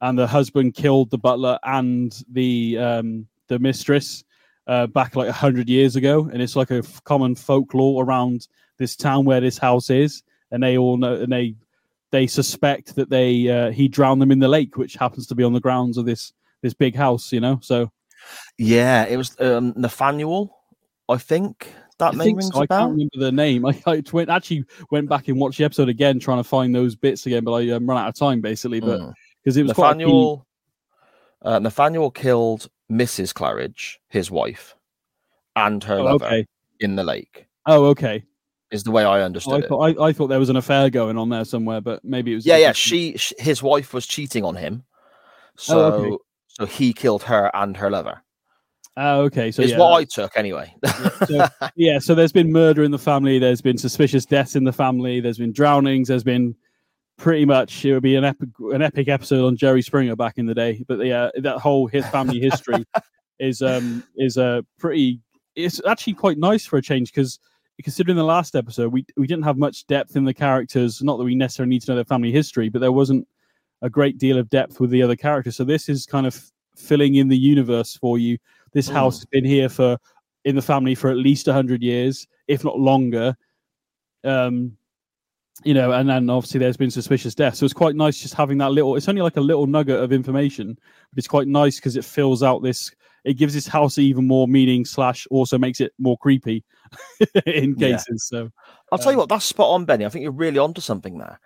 [0.00, 4.24] and the husband killed the butler and the um the mistress
[4.66, 8.48] uh back like a hundred years ago and it's like a f- common folklore around
[8.78, 11.54] this town where this house is and they all know and they
[12.10, 15.42] they suspect that they uh, he drowned them in the lake which happens to be
[15.44, 16.32] on the grounds of this
[16.62, 17.90] this big house you know so
[18.56, 20.56] yeah, it was um, Nathaniel,
[21.08, 21.70] I think.
[21.98, 22.60] That I name rings so.
[22.62, 23.66] I can't remember the name.
[23.66, 26.96] I, I went, actually went back and watched the episode again, trying to find those
[26.96, 28.80] bits again, but I um, ran out of time basically.
[28.80, 29.12] But Mm.
[29.42, 30.46] because it was quite key- Nathaniel,
[31.42, 33.34] uh, Nathaniel killed Mrs.
[33.34, 34.74] Claridge, his wife,
[35.54, 36.46] and her Oh, lover okay.
[36.80, 37.46] in the lake.
[37.66, 38.24] Oh, okay.
[38.70, 39.68] Is the way I Oh, I understood it.
[39.68, 42.36] thought I, I thought there was an affair going on there somewhere, but maybe it
[42.36, 42.46] was.
[42.46, 42.72] yeah, yeah.
[42.72, 44.82] She, sh his wife was cheating on him,
[45.56, 46.16] so Oh, okay.
[46.48, 48.22] so he killed her and her lover.
[48.96, 49.50] Oh, okay.
[49.50, 50.74] So it's yeah, what I took anyway.
[51.26, 51.46] so,
[51.76, 51.98] yeah.
[51.98, 53.38] So there's been murder in the family.
[53.38, 55.20] There's been suspicious deaths in the family.
[55.20, 56.08] There's been drownings.
[56.08, 56.54] There's been
[57.16, 60.46] pretty much it would be an epic an epic episode on Jerry Springer back in
[60.46, 60.84] the day.
[60.86, 62.84] But yeah, that whole his family history
[63.40, 65.20] is um is a uh, pretty.
[65.56, 67.38] It's actually quite nice for a change because
[67.82, 71.02] considering the last episode, we we didn't have much depth in the characters.
[71.02, 73.26] Not that we necessarily need to know their family history, but there wasn't
[73.82, 75.56] a great deal of depth with the other characters.
[75.56, 76.40] So this is kind of
[76.76, 78.38] filling in the universe for you.
[78.72, 79.20] This house Mm.
[79.20, 79.98] has been here for
[80.44, 83.36] in the family for at least hundred years, if not longer.
[84.24, 84.76] Um,
[85.62, 87.58] you know, and then obviously there's been suspicious deaths.
[87.58, 88.96] So it's quite nice just having that little.
[88.96, 92.42] It's only like a little nugget of information, but it's quite nice because it fills
[92.42, 92.90] out this
[93.24, 96.64] it gives this house even more meaning slash also makes it more creepy
[97.46, 97.96] in Yeah.
[97.96, 98.26] cases.
[98.28, 98.50] So
[98.92, 100.04] I'll tell you Um, what, that's spot on, Benny.
[100.04, 101.40] I think you're really onto something there.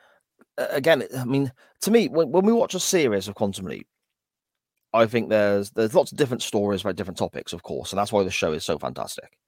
[0.59, 3.87] Uh, again, I mean, to me, when, when we watch a series of Quantum Leap,
[4.93, 8.13] I think there's there's lots of different stories about different topics, of course, and that's
[8.13, 9.39] why the show is so fantastic.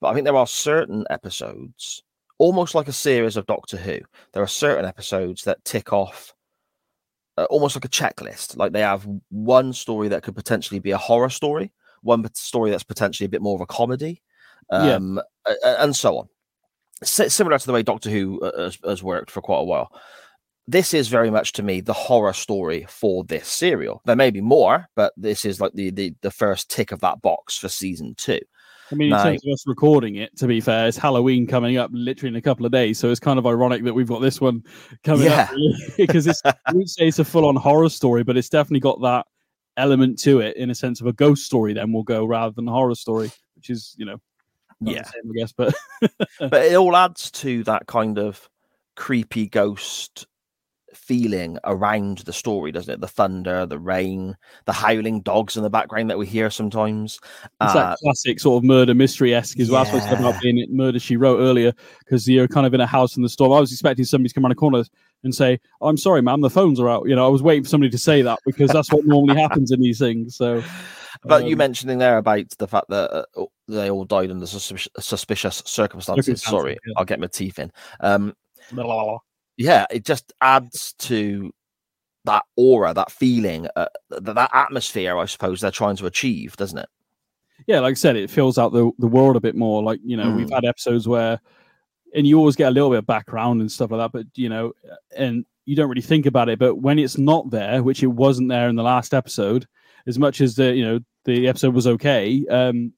[0.00, 2.02] But I think there are certain episodes,
[2.38, 3.98] almost like a series of Doctor Who.
[4.32, 6.32] There are certain episodes that tick off
[7.36, 8.56] uh, almost like a checklist.
[8.56, 12.82] Like they have one story that could potentially be a horror story, one story that's
[12.84, 14.22] potentially a bit more of a comedy,
[14.70, 16.28] um, a- and so on.
[17.02, 19.90] Si- similar to the way Doctor Who uh, has, has worked for quite a while.
[20.66, 24.00] This is very much to me the horror story for this serial.
[24.06, 27.20] There may be more, but this is like the the, the first tick of that
[27.20, 28.40] box for season two.
[28.94, 29.22] I mean, in No.
[29.24, 32.40] terms of us recording it, to be fair, it's Halloween coming up literally in a
[32.40, 34.62] couple of days, so it's kind of ironic that we've got this one
[35.02, 35.50] coming up
[35.96, 39.26] because it's I wouldn't say it's a full-on horror story, but it's definitely got that
[39.76, 41.72] element to it in a sense of a ghost story.
[41.72, 44.20] Then we'll go rather than a horror story, which is you know,
[44.80, 45.02] not the Yeah.
[45.02, 45.52] same, I guess.
[45.52, 45.74] But
[46.38, 48.48] but it all adds to that kind of
[48.94, 50.28] creepy ghost
[50.96, 53.00] feeling around the story, doesn't it?
[53.00, 57.18] The thunder, the rain, the howling dogs in the background that we hear sometimes.
[57.44, 59.84] It's Uh, that classic sort of murder mystery esque as well.
[59.84, 62.86] That's what I about being murder she wrote earlier, because you're kind of in a
[62.86, 63.52] house in the storm.
[63.52, 64.84] I was expecting somebody to come around the corner
[65.22, 67.08] and say, I'm sorry, ma'am, the phones are out.
[67.08, 69.70] You know, I was waiting for somebody to say that because that's what normally happens
[69.70, 70.36] in these things.
[70.36, 70.62] So
[71.22, 74.46] But you um, mentioning there about the fact that uh, oh, they all died under
[74.46, 76.26] suspicious, suspicious circumstances.
[76.26, 76.94] Circumstances, Sorry, yeah.
[76.96, 77.72] I'll get my teeth in.
[78.00, 78.34] Um.
[79.56, 81.52] Yeah, it just adds to
[82.24, 85.16] that aura, that feeling, uh, that, that atmosphere.
[85.18, 86.88] I suppose they're trying to achieve, doesn't it?
[87.66, 89.82] yeah, like I said, it fills out the, the world a bit more.
[89.82, 90.54] Like, you know, we've Mm.
[90.54, 91.40] had episodes where,
[92.14, 94.48] and you always get a little bit of background and stuff like that, but, you
[94.48, 94.72] know,
[95.16, 96.58] and you don't really think about it.
[96.58, 99.66] But when it's not there, which it wasn't there in the last episode,
[100.06, 102.92] as much as the, you know, the episode was okay, um,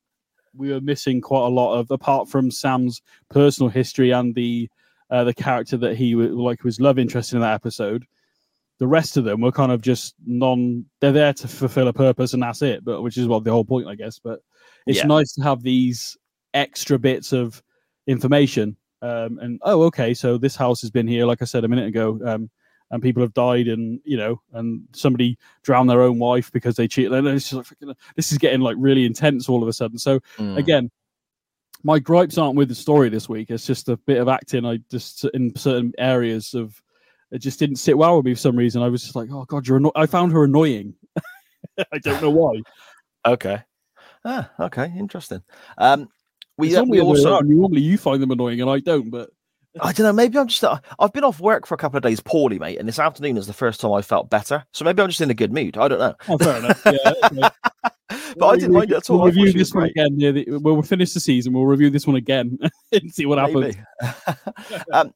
[0.55, 4.69] we were missing quite a lot of, apart from Sam's personal history and the,
[5.11, 8.05] uh, the character that he like was love interest in that episode.
[8.79, 10.85] The rest of them were kind of just non.
[11.01, 12.85] They're there to fulfill a purpose, and that's it.
[12.85, 14.19] But which is what the whole point, I guess.
[14.19, 14.41] But
[14.87, 15.07] it's Yeah.
[15.07, 16.17] nice to have these
[16.55, 17.63] extra bits of
[18.07, 18.77] information.
[19.03, 21.87] Um, and oh, okay, so this house has been here, like I said a minute
[21.89, 22.51] ago, um,
[22.91, 26.87] and people have died, and you know, and somebody drowned their own wife because they
[26.89, 27.13] cheated.
[27.13, 29.99] And it's just like, this is getting like really intense all of a sudden.
[29.99, 30.57] So Mm.
[30.59, 30.91] again,
[31.87, 33.49] my gripes aren't with the story this week.
[33.49, 34.67] It's just a bit of acting.
[34.67, 36.83] I just in certain areas of
[37.31, 38.83] it just didn't sit well with me for some reason.
[38.83, 39.77] I was just like, oh god, you're.
[39.77, 39.93] Anno-.
[39.95, 40.95] I found her annoying.
[41.93, 42.61] I don't know why.
[43.25, 43.63] Okay.
[44.25, 45.43] Ah, okay, interesting.
[45.79, 46.09] Um,
[46.59, 49.11] we, uh, we the other way also, normally you find them annoying and I don't.
[49.11, 49.31] But
[49.81, 52.03] I don't know, maybe I'm just, uh, I've been off work for a couple of
[52.03, 54.65] days poorly, mate, and this afternoon is the first time I felt better.
[54.73, 55.77] So maybe I'm just in a good mood.
[55.79, 56.15] I don't know.
[56.29, 56.83] oh, fair enough.
[56.85, 57.51] Yeah.
[58.39, 59.19] But I didn't mind it at all.
[59.19, 60.17] We'll review this one again.
[60.17, 61.53] Near the, we'll finish the season.
[61.53, 62.59] We'll review this one again
[62.93, 63.77] and see what happens.
[64.93, 65.15] Um,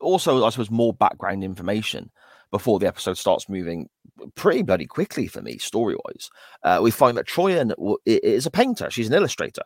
[0.00, 2.10] also, I suppose more background information
[2.50, 3.88] before the episode starts moving
[4.34, 6.30] pretty bloody quickly for me, story wise.
[6.62, 7.72] Uh, we find that Troian
[8.04, 9.62] is a painter, she's an illustrator,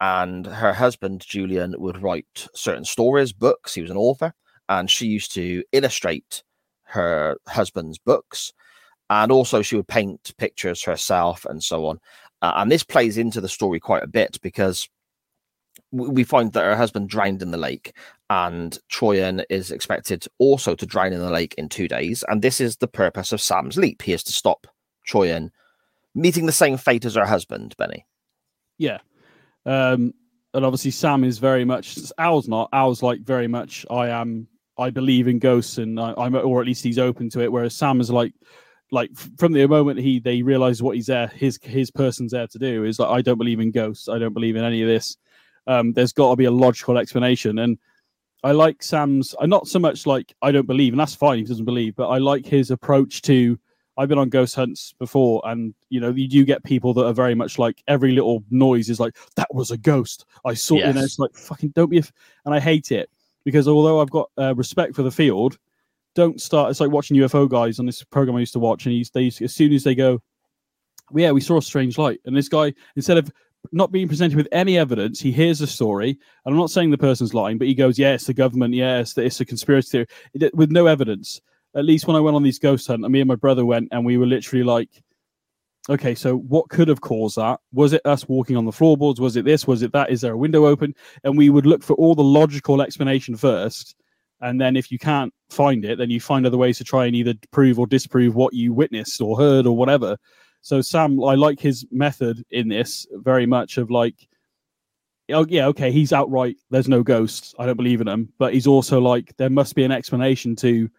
[0.00, 3.74] and her husband, Julian, would write certain stories, books.
[3.74, 4.34] He was an author,
[4.68, 6.42] and she used to illustrate
[6.84, 8.52] her husband's books.
[9.10, 12.00] And also, she would paint pictures herself and so on.
[12.42, 14.88] Uh, and this plays into the story quite a bit because
[15.90, 17.94] we find that her husband drowned in the lake
[18.28, 22.24] and Troian is expected also to drown in the lake in two days.
[22.28, 24.02] And this is the purpose of Sam's leap.
[24.02, 24.66] He is to stop
[25.08, 25.50] Troian
[26.14, 28.06] meeting the same fate as her husband, Benny.
[28.78, 28.98] Yeah.
[29.64, 30.12] Um,
[30.54, 32.68] and obviously Sam is very much Al's not.
[32.72, 36.66] Al's like very much I am I believe in ghosts and I, I'm or at
[36.66, 37.52] least he's open to it.
[37.52, 38.32] Whereas Sam is like
[38.92, 42.58] like from the moment he they realize what he's there, his his person's there to
[42.58, 44.08] do is like I don't believe in ghosts.
[44.08, 45.16] I don't believe in any of this.
[45.66, 47.58] Um, there's got to be a logical explanation.
[47.58, 47.78] And
[48.44, 49.34] I like Sam's.
[49.40, 51.38] I not so much like I don't believe, and that's fine.
[51.38, 53.58] He doesn't believe, but I like his approach to.
[53.98, 57.12] I've been on ghost hunts before, and you know you do get people that are
[57.12, 60.24] very much like every little noise is like that was a ghost.
[60.44, 61.04] I saw, it, and Yes.
[61.04, 62.12] it's like fucking don't be, a f-"
[62.44, 63.10] and I hate it
[63.44, 65.58] because although I've got uh, respect for the field,
[66.14, 66.70] don't start.
[66.70, 69.26] It's like watching UFO guys on this program I used to watch, and he's they
[69.26, 70.20] as soon as they go,
[71.14, 73.30] yeah, we saw a strange light, and this guy instead of
[73.70, 76.10] not being presented with any evidence, he hears a story.
[76.10, 78.74] And I'm not saying the person's lying, but he goes, "Yeah, the government.
[78.74, 81.40] Yeah, it's, it's a conspiracy theory," It- with no evidence.
[81.74, 84.04] At least when I went on these ghost hunt, me and my brother went, and
[84.04, 84.90] we were literally like,
[85.88, 87.60] "Okay, so what could have caused that?
[87.72, 89.20] Was it us walking on the floorboards?
[89.20, 89.66] Was it this?
[89.66, 90.10] Was it that?
[90.10, 90.94] Is there a window open?"
[91.24, 93.94] And we would look for all the logical explanation first,
[94.42, 97.16] and then if you can't find it, then you find other ways to try and
[97.16, 100.16] either prove or disprove what you witnessed or heard or whatever.
[100.60, 104.14] So Sam, I like his method in this very much of like,
[105.30, 106.56] oh yeah, okay, he's outright.
[106.70, 107.54] There's no ghosts.
[107.58, 108.32] I don't believe in them.
[108.38, 110.90] But he's also like, there must be an explanation to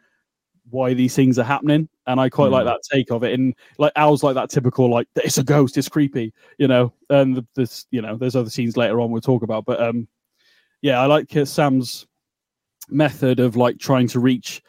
[0.69, 1.89] why these things are happening.
[2.07, 2.67] And I quite like Mm.
[2.67, 3.33] that take of it.
[3.37, 6.93] And like Al's like that typical like it's a ghost, it's creepy, you know.
[7.09, 9.65] And this, you know, there's other scenes later on we'll talk about.
[9.65, 10.07] But um,
[10.81, 12.07] yeah, I like uh, Sam's
[12.89, 14.61] method of like trying to reach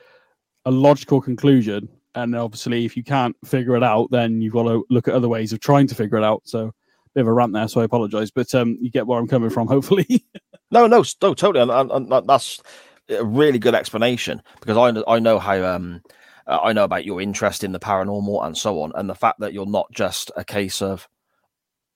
[0.64, 1.88] a logical conclusion.
[2.14, 5.28] And obviously, if you can't figure it out, then you've got to look at other
[5.28, 6.42] ways of trying to figure it out.
[6.44, 6.72] So,
[7.14, 8.30] bit of a rant there, so I apologize.
[8.30, 10.24] But um, you get where I'm coming from, hopefully.
[10.70, 12.60] No, no, no, totally, and, and, and that's
[13.08, 16.02] a really good explanation because I I know how um
[16.46, 19.52] I know about your interest in the paranormal and so on, and the fact that
[19.52, 21.06] you're not just a case of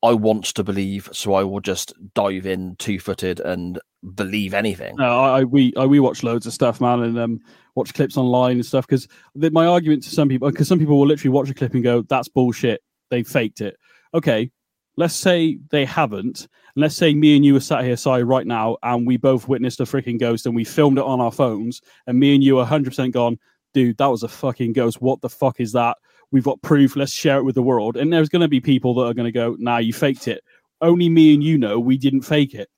[0.03, 3.81] I want to believe, so I will just dive in two footed and
[4.15, 4.97] believe anything.
[4.97, 7.41] No, I, I we I we watch loads of stuff, man, and um,
[7.75, 8.87] watch clips online and stuff.
[8.87, 11.83] Because my argument to some people, because some people will literally watch a clip and
[11.83, 12.83] go, "That's bullshit.
[13.11, 13.77] They faked it."
[14.15, 14.51] Okay,
[14.97, 16.49] let's say they haven't.
[16.77, 19.81] Let's say me and you are sat here, Si, right now, and we both witnessed
[19.81, 22.67] a freaking ghost, and we filmed it on our phones, and me and you are
[22.67, 23.39] hundred percent gone,
[23.75, 23.99] dude.
[23.99, 25.01] That was a fucking ghost.
[25.01, 25.97] What the fuck is that?
[26.31, 26.95] We've got proof.
[26.95, 27.97] Let's share it with the world.
[27.97, 30.45] And there's going to be people that are going to go, "Nah, you faked it."
[30.81, 32.69] Only me and you know we didn't fake it.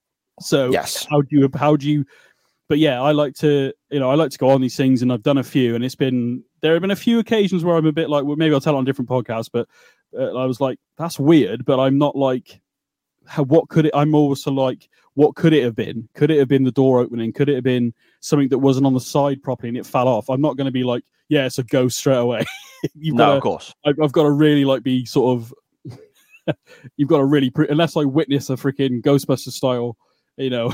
[0.41, 2.05] So Yes, how do you how do you
[2.69, 5.13] but yeah i like to you know i like to go on these things and
[5.13, 7.85] i've done a few and it's been there have been a few occasions where i'm
[7.85, 9.67] a bit like well, maybe i'll tell it on different podcasts but
[10.17, 12.61] uh, i was like that's weird but i'm not like
[13.27, 16.09] how, what could it i'm also like what could it have been?
[16.15, 17.33] Could it have been the door opening?
[17.33, 20.31] Could it have been something that wasn't on the side properly and it fell off?
[20.31, 22.45] I'm not going to be like yeah it's a ghost straight away.
[22.95, 23.75] No, got of course.
[23.85, 25.55] I've, I've got to really like be sort of
[26.97, 29.99] you've got to really pre- unless I witness a freaking Ghostbuster style,
[30.37, 30.71] you know,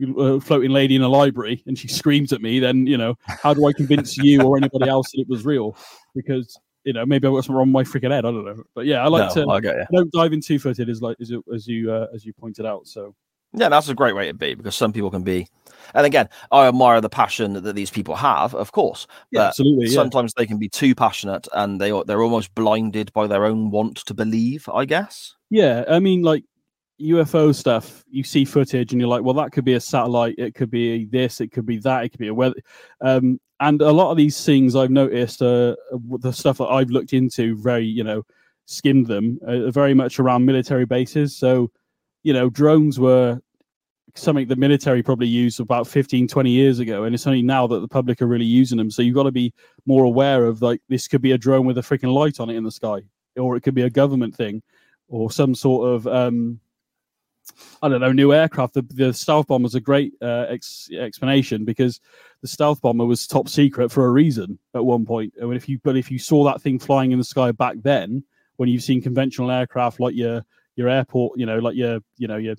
[0.40, 3.66] floating lady in a library and she screams at me, then you know how do
[3.66, 5.76] I convince you or anybody else that it was real?
[6.14, 8.24] Because you know maybe I've got something wrong with my freaking head.
[8.24, 9.50] I don't know, but yeah, I like no, to.
[9.50, 9.82] I get you.
[9.82, 12.32] I don't dive in two footed as like as, you- as you uh, as you
[12.32, 12.86] pointed out.
[12.86, 13.14] So
[13.52, 15.48] Yeah, that's a great way to be because some people can be,
[15.94, 19.06] and again, I admire the passion that these people have, of course.
[19.30, 19.86] yeah, But absolutely.
[19.88, 19.94] Yeah.
[19.96, 23.98] sometimes they can be too passionate and they they're almost blinded by their own want
[24.06, 24.68] to believe.
[24.72, 25.34] I guess.
[25.50, 26.44] Yeah, I mean, like
[27.00, 30.54] UFO stuff, you see footage and you're like, well, that could be a satellite, it
[30.54, 32.56] could be this, it could be that, it could be a weather.
[33.00, 35.76] Um, and a lot of these things I've noticed, uh,
[36.18, 38.24] the stuff that I've looked into, very, you know,
[38.66, 41.36] skimmed them, uh, very much around military bases.
[41.36, 41.70] So,
[42.22, 43.40] you know, drones were
[44.14, 47.04] something the military probably used about 15, 20 years ago.
[47.04, 48.90] And it's only now that the public are really using them.
[48.90, 49.52] So you've got to be
[49.86, 52.56] more aware of like, this could be a drone with a freaking light on it
[52.56, 53.00] in the sky,
[53.36, 54.62] or it could be a government thing
[55.08, 56.60] or some sort of um,
[57.82, 58.74] I don't know new aircraft.
[58.74, 62.00] The, the stealth bomber is a great uh, ex- explanation because
[62.42, 65.34] the stealth bomber was top secret for a reason at one point.
[65.40, 68.24] And if you but if you saw that thing flying in the sky back then,
[68.56, 70.44] when you've seen conventional aircraft like your
[70.76, 72.54] your airport, you know, like your you know your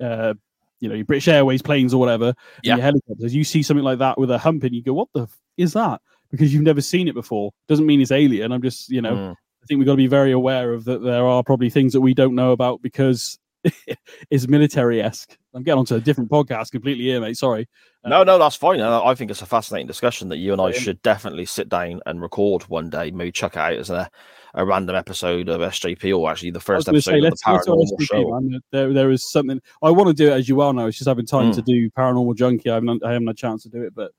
[0.00, 0.34] uh,
[0.80, 2.76] you know your British Airways planes or whatever, and Yeah.
[2.76, 5.22] your helicopters, you see something like that with a hump, and you go, "What the
[5.22, 7.52] f- is that?" Because you've never seen it before.
[7.68, 8.52] Doesn't mean it's alien.
[8.52, 9.14] I'm just you know.
[9.14, 9.30] Mm.
[9.32, 11.02] I think we've got to be very aware of that.
[11.02, 13.38] There are probably things that we don't know about because
[14.30, 15.36] it's military esque.
[15.54, 17.36] I'm getting onto a different podcast completely here, mate.
[17.36, 17.68] Sorry.
[18.04, 18.80] No, no, that's fine.
[18.80, 20.84] I think it's a fascinating discussion that you and I Brilliant.
[20.84, 23.10] should definitely sit down and record one day.
[23.10, 24.10] Maybe chuck it out as a,
[24.54, 27.92] a random episode of SJP or actually the first episode say, of the paranormal always
[28.02, 28.40] show.
[28.40, 28.60] man.
[28.72, 30.86] There, there is something I want to do it as you well know.
[30.86, 31.54] It's just having time Mm.
[31.54, 32.70] to do paranormal junkie.
[32.70, 34.12] I haven't, I haven't had a chance to do it, but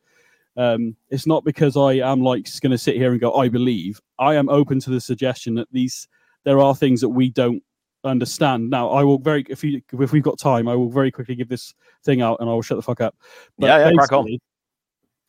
[0.57, 3.99] um, it's not because I am like going to sit here and go, I believe.
[4.17, 6.07] I am open to the suggestion that these
[6.43, 7.61] there are things that we don't
[8.05, 8.69] understand.
[8.69, 11.49] Now, I will very if you if we've got time, I will very quickly give
[11.49, 13.15] this thing out and I will shut the fuck up.
[13.57, 14.27] Yeah, yeah, crack on.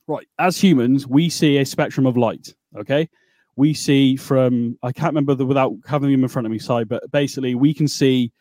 [0.08, 2.54] Right, as humans, we see a spectrum of light.
[2.76, 3.08] Okay,
[3.56, 6.88] we see from I can't remember the without having them in front of me side,
[6.88, 8.32] but basically we can see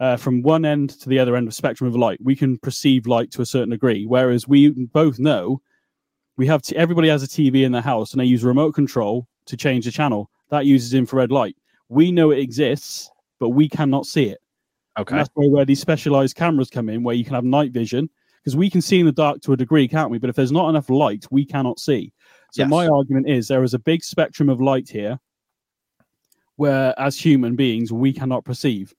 [0.00, 2.18] uh, from one end to the other end of spectrum of light.
[2.22, 5.60] We can perceive light to a certain degree, whereas we both know
[6.36, 9.26] we have t- everybody has a TV in their house and they use remote control
[9.46, 10.30] to change the channel.
[10.50, 11.56] That uses infrared light.
[11.88, 14.38] We know it exists, but we cannot see it.
[14.96, 15.16] And Okay.
[15.16, 18.08] that's where, where these specialized cameras come in, where you can have night vision,
[18.42, 20.18] because we can see in the dark to a degree, can't we?
[20.18, 22.12] But if there's not enough light, we cannot see.
[22.52, 22.70] So Yes.
[22.70, 25.18] my argument is there is a big spectrum of light here,
[26.56, 28.94] where as human beings we cannot perceive.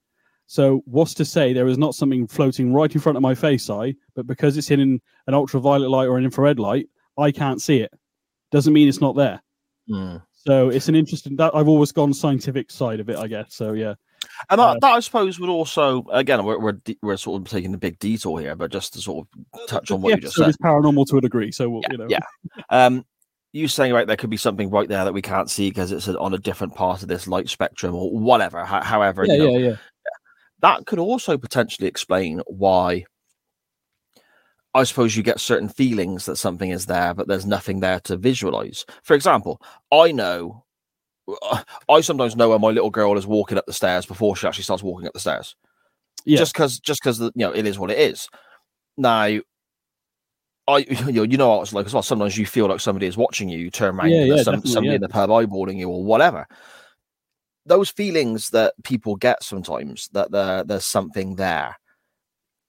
[0.45, 3.70] So what's to say there is not something floating right in front of my face
[3.70, 6.88] eye, but because it's in an, an ultraviolet light or an infrared light,
[7.18, 7.91] I can't see it.
[8.51, 9.41] Doesn't mean it's not there.
[9.89, 10.22] Mm.
[10.34, 13.55] So it's an interesting that I've always gone scientific side of it, I guess.
[13.55, 13.95] So yeah.
[14.50, 17.74] And Uh, that, that, I suppose, would also again we're we're, we're sort of taking
[17.74, 20.50] a big detour here, but just to sort of touch on what you just said.
[20.50, 22.08] is paranormal to a degree, so we'll, Yeah, you know.
[22.10, 22.20] yeah.
[22.70, 23.06] Um,
[23.54, 26.08] you saying right there could be something right there that we can't see because it's
[26.08, 28.64] on a different part of this light spectrum or whatever.
[28.66, 29.76] however, yeah, you know, yeah, yeah.
[30.60, 33.06] that could also potentially explain why.
[34.74, 38.16] I suppose you get certain feelings that something is there, but there's nothing there to
[38.16, 38.86] visualize.
[39.02, 39.60] For example,
[39.92, 40.66] I know,
[41.89, 44.63] I sometimes know when my little girl is walking up the stairs before she actually
[44.63, 45.55] starts walking up the stairs.
[46.25, 46.38] Yeah.
[46.38, 48.28] Just because, just because you know, it is what it is.
[48.97, 49.39] Now,
[50.67, 52.03] I you know you know what it's like as well.
[52.03, 53.59] Sometimes you feel like somebody is watching you.
[53.59, 54.95] You turn around, Yeah, yeah, some, somebody yeah.
[54.95, 56.47] in the pub eyeballing you or whatever.
[57.65, 61.78] Those feelings that people get sometimes that there, there's something there.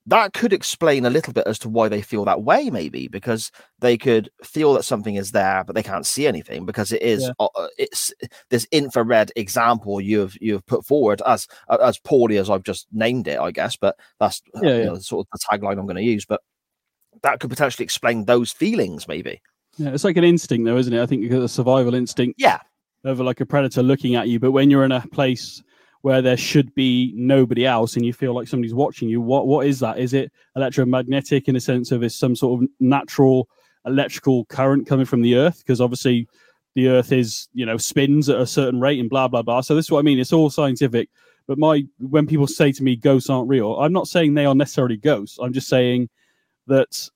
[0.08, 3.52] That could explain a little bit as to why they feel that way, maybe because
[3.80, 7.24] they could feel that something is there, but they can't see anything because it is
[7.24, 7.32] Yeah.
[7.38, 8.12] uh, uh, it's
[8.48, 13.38] this infrared example you've you've put forward as as poorly as I've just named it,
[13.38, 13.76] I guess.
[13.76, 14.84] But that's uh, Yeah, yeah.
[14.86, 16.24] know, sort of the tagline I'm going to use.
[16.24, 16.40] But
[17.22, 19.42] that could potentially explain those feelings, maybe.
[19.76, 21.02] Yeah, it's like an instinct, though, isn't it?
[21.02, 22.60] I think you got a survival instinct Yeah,
[23.04, 24.40] Over like a predator looking at you.
[24.40, 25.62] But when you're in a place
[26.02, 29.66] where there should be nobody else and you feel like somebody's watching you, what what
[29.66, 29.98] is that?
[29.98, 33.48] Is it electromagnetic in a sense of it's some sort of natural
[33.84, 35.58] electrical current coming from the earth?
[35.58, 36.28] Because obviously
[36.74, 39.60] the earth is, you know, spins at a certain rate and blah blah blah.
[39.60, 40.18] So this is what I mean.
[40.18, 41.08] It's all scientific.
[41.46, 44.54] But my when people say to me ghosts aren't real, I'm not saying they are
[44.54, 45.38] necessarily ghosts.
[45.40, 46.08] I'm just saying
[46.66, 47.08] that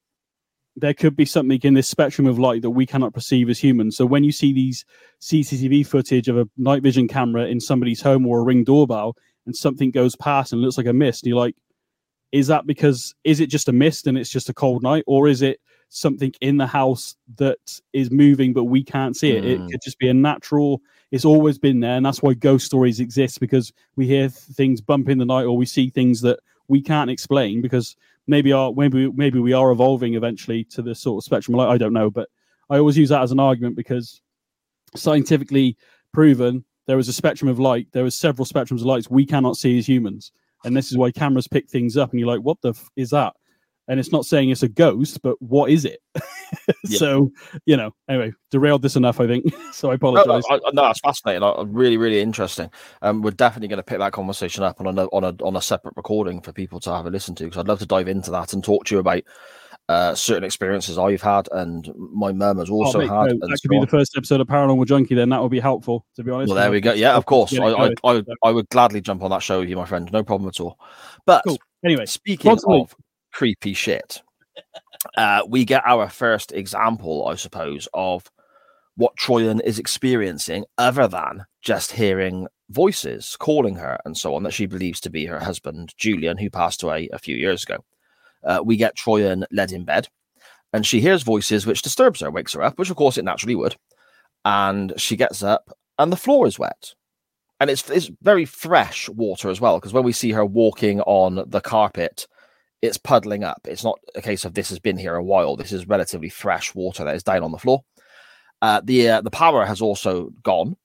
[0.76, 3.96] there could be something in this spectrum of light that we cannot perceive as humans.
[3.96, 4.84] So when you see these
[5.20, 9.54] CCTV footage of a night vision camera in somebody's home or a ring doorbell and
[9.54, 11.56] something goes past and looks like a mist, and you're like,
[12.30, 15.28] is that because is it just a mist and it's just a cold night, or
[15.28, 15.60] is it
[15.90, 17.58] something in the house that
[17.92, 19.44] is moving but we can't see it?
[19.44, 19.50] Mm.
[19.50, 20.80] It could just be a natural.
[21.10, 24.80] It's always been there, and that's why ghost stories exist because we hear th- things
[24.80, 27.96] bump in the night or we see things that we can't explain because
[28.26, 31.56] maybe our maybe maybe we are evolving eventually to this sort of spectrum.
[31.56, 32.28] Like I don't know, but
[32.70, 34.20] I always use that as an argument because
[34.94, 35.76] scientifically
[36.12, 37.88] proven there is a spectrum of light.
[37.92, 40.32] There is several spectrums of lights we cannot see as humans,
[40.64, 43.10] and this is why cameras pick things up, and you're like, "What the f- is
[43.10, 43.34] that?"
[43.88, 46.00] And it's not saying it's a ghost, but what is it?
[46.84, 46.98] Yeah.
[46.98, 47.32] So
[47.66, 49.52] you know, anyway, derailed this enough, I think.
[49.72, 50.42] so I apologize.
[50.50, 51.42] I- no, that's fascinating.
[51.42, 52.70] I, really, really interesting.
[53.02, 55.62] Um, we're definitely going to pick that conversation up on a on a on a
[55.62, 58.30] separate recording for people to have a listen to because I'd love to dive into
[58.32, 59.22] that and talk to you about
[59.88, 63.38] uh, certain experiences I've had and my mum has Oh, also mate, had.
[63.38, 63.80] no, that could be on.
[63.82, 65.14] the first episode of Paranormal Junkie.
[65.14, 66.48] Then that would be helpful, to be honest.
[66.50, 66.92] Well, there we go.
[66.92, 67.52] Yeah, of course.
[67.58, 67.94] I, I.
[68.04, 70.10] I, would- I would gladly jump on that show with you, my friend.
[70.12, 70.78] No problem at all.
[71.26, 71.58] But Cool.
[71.84, 72.94] Anyway, speaking of
[73.32, 74.22] creepy shit,
[75.16, 78.30] uh, we get our first example, I suppose, of
[78.96, 84.52] what Troian is experiencing, other than just hearing voices calling her and so on, that
[84.52, 87.78] she believes to be her husband, Julian, who passed away a few years ago.
[88.44, 90.08] Uh, we get Troian led in bed,
[90.72, 93.54] and she hears voices which disturbs her, wakes her up, which of course it naturally
[93.54, 93.76] would.
[94.44, 96.94] And she gets up, and the floor is wet.
[97.60, 101.44] And it's it's very fresh water as well, because when we see her walking on
[101.46, 102.26] the carpet,
[102.82, 103.60] it's puddling up.
[103.64, 105.56] It's not a case of this has been here a while.
[105.56, 107.84] This is relatively fresh water that is down on the floor.
[108.60, 110.76] Uh, the uh, the power has also gone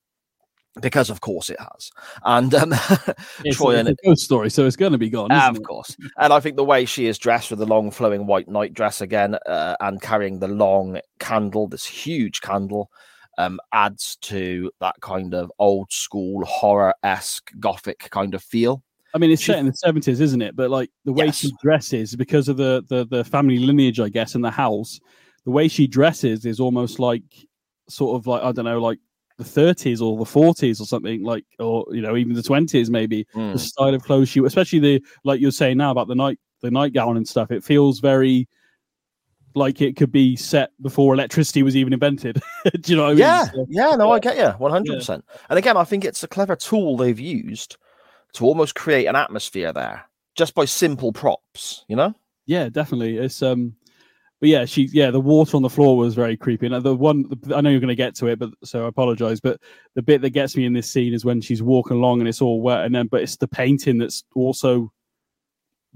[0.81, 1.91] because, of course, it has.
[2.23, 2.73] And um,
[3.43, 5.31] it's, Troy it's a ghost story, so it's going to be gone.
[5.31, 5.63] Isn't of it?
[5.63, 5.95] course.
[6.17, 9.01] And I think the way she is dressed with the long flowing white night dress
[9.01, 12.91] again uh, and carrying the long candle, this huge candle,
[13.37, 18.83] um, adds to that kind of old school horror esque gothic kind of feel.
[19.17, 20.55] I mean, it's set in the seventies, isn't it?
[20.55, 21.37] But like the way Yes.
[21.37, 24.99] she dresses, because of the, the the family lineage, I guess, in the house,
[25.43, 27.23] the way she dresses is almost like
[27.89, 28.99] sort of like I don't know, like
[29.39, 33.25] the thirties or the forties or something, like or you know even the twenties maybe.
[33.35, 33.53] Mm.
[33.53, 36.69] The style of clothes she, especially the like you're saying now about the night the
[36.69, 38.47] nightgown and stuff, it feels very
[39.55, 42.39] like it could be set before electricity was even invented.
[42.81, 43.19] Do you know what I mean?
[43.19, 43.45] Yeah,
[43.89, 45.25] yeah, no, I get you, one hundred percent.
[45.49, 47.77] And again, I think it's a clever tool they've used
[48.33, 50.05] to almost create an atmosphere there
[50.35, 51.85] just by simple props.
[51.87, 52.13] You know?
[52.45, 53.17] Yeah, definitely.
[53.17, 53.75] It's um,
[54.39, 56.67] but yeah, she yeah, the water on the floor was very creepy.
[56.67, 59.39] And the one I know you're going to get to it, but so I apologize.
[59.39, 59.59] But
[59.95, 62.41] the bit that gets me in this scene is when she's walking along and it's
[62.41, 64.91] all wet, and then but it's the painting that's also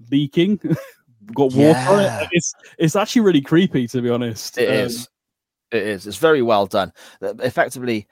[0.10, 0.60] leaking.
[1.36, 2.30] Got water on it.
[2.32, 4.58] It's it's actually really creepy to be honest.
[4.58, 5.08] It Um, is.
[5.72, 6.08] It is.
[6.08, 6.92] It's very well done.
[7.22, 8.08] Effectively, it's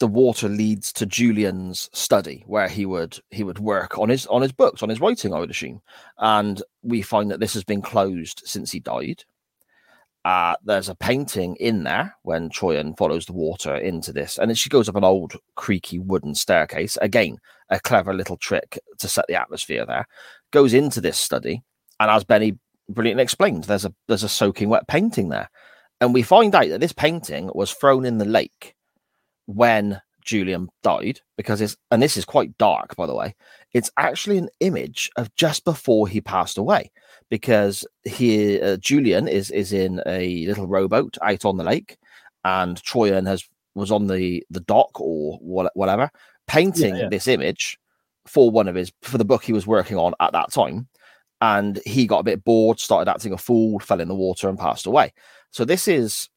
[0.00, 4.42] the water leads to Julian's study, where he would he would work on his on
[4.42, 5.80] his books, on his writing, I would assume.
[6.18, 9.24] And we find that this has been closed since he died.
[10.24, 14.56] Uh, there's a painting in there when Troian follows the water into this, and then
[14.56, 16.98] she goes up an old creaky wooden staircase.
[17.00, 17.38] Again,
[17.70, 20.06] a clever little trick to set the atmosphere there.
[20.52, 21.62] Goes into this study,
[22.00, 22.58] and as Benny
[22.88, 25.48] brilliantly explained, there's a there's a soaking wet painting there
[26.00, 28.74] And we find out that this painting was thrown in the lake
[29.54, 33.34] when Julian died because it's, and this is quite dark, by the way,
[33.72, 36.90] it's actually an image of just before he passed away
[37.30, 41.96] because he, uh, Julian is, is in a little rowboat out on the lake
[42.44, 43.44] and Troian has,
[43.74, 46.10] was on the, the dock or whatever,
[46.46, 47.08] painting yeah, yeah.
[47.08, 47.78] this image
[48.26, 50.88] for one of his, for the book he was working on at that time.
[51.42, 54.58] And he got a bit bored, started acting a fool, fell in the water and
[54.58, 55.14] passed away.
[55.50, 56.28] So this is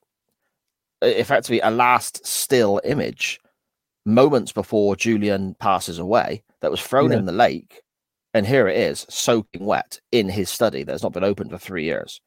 [1.04, 3.40] effectively a last still image
[4.06, 7.18] moments before Julian passes away that was thrown yeah.
[7.18, 7.82] in the lake.
[8.34, 11.84] And here it is, soaking wet in his study that's not been opened for three
[11.84, 12.20] years.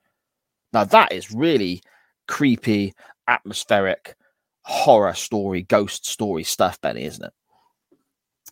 [0.72, 1.82] Now, that is really
[2.28, 2.94] creepy,
[3.26, 4.14] atmospheric,
[4.62, 7.32] horror story, ghost story stuff, Benny, isn't it?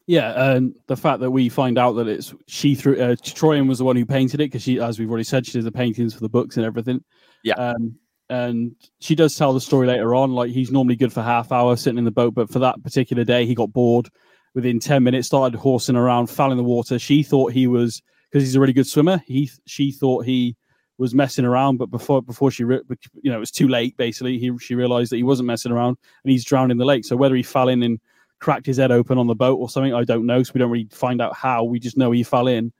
[0.07, 3.79] Yeah, and the fact that we find out that it's she threw uh, Troian was
[3.79, 6.13] the one who painted it because she, as we've already said, she did the paintings
[6.13, 7.03] for the books and everything.
[7.43, 7.55] Yeah.
[7.55, 7.97] Um,
[8.31, 10.33] and she does tell the story later on.
[10.33, 13.25] Like he's normally good for half hour sitting in the boat, but for that particular
[13.25, 14.09] day, he got bored.
[14.55, 16.99] Within ten minutes, started horsing around, fell in the water.
[16.99, 18.01] She thought he was
[18.31, 19.23] because he's a really good swimmer.
[19.27, 20.57] He she thought he
[20.97, 22.81] was messing around, but before before she you
[23.25, 23.97] know it was too late.
[23.97, 27.05] Basically, he she realized that he wasn't messing around and he's drowned in the lake.
[27.05, 27.99] So whether he fell in and
[28.41, 30.43] cracked his head open on the boat or something, I don't know.
[30.43, 31.65] So we don't really find out how.
[31.65, 32.73] We just know he fell in.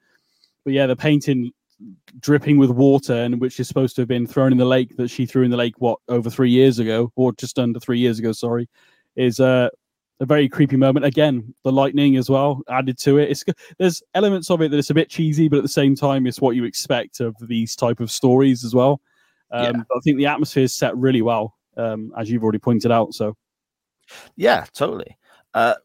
[0.63, 1.51] But yeah, the painting
[2.19, 5.09] dripping with water and which is supposed to have been thrown in the lake that
[5.09, 7.11] she threw in the lake what over three years ago?
[7.15, 8.69] Or just under three years ago sorry.
[9.15, 9.69] Is uh,
[10.19, 11.05] a very creepy moment.
[11.05, 13.29] Again the lightning as well added to it.
[13.29, 13.43] It's
[13.77, 16.41] there's elements of it that it's a bit cheesy but at the same time it's
[16.41, 19.01] what you expect of these type of stories as well.
[19.51, 19.81] Um, yeah.
[19.95, 23.35] i think the atmosphere is set really well um, as you've already pointed out so.
[24.35, 25.17] Yeah totally.
[25.53, 25.75] Uh,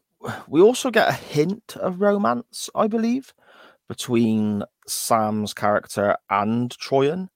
[0.47, 3.33] we also get a hint of romance i believe
[3.91, 7.27] between Sam's character and Troian,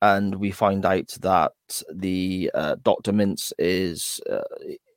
[0.00, 1.50] and we find out that
[1.92, 4.44] the uh, Doctor Mintz is uh,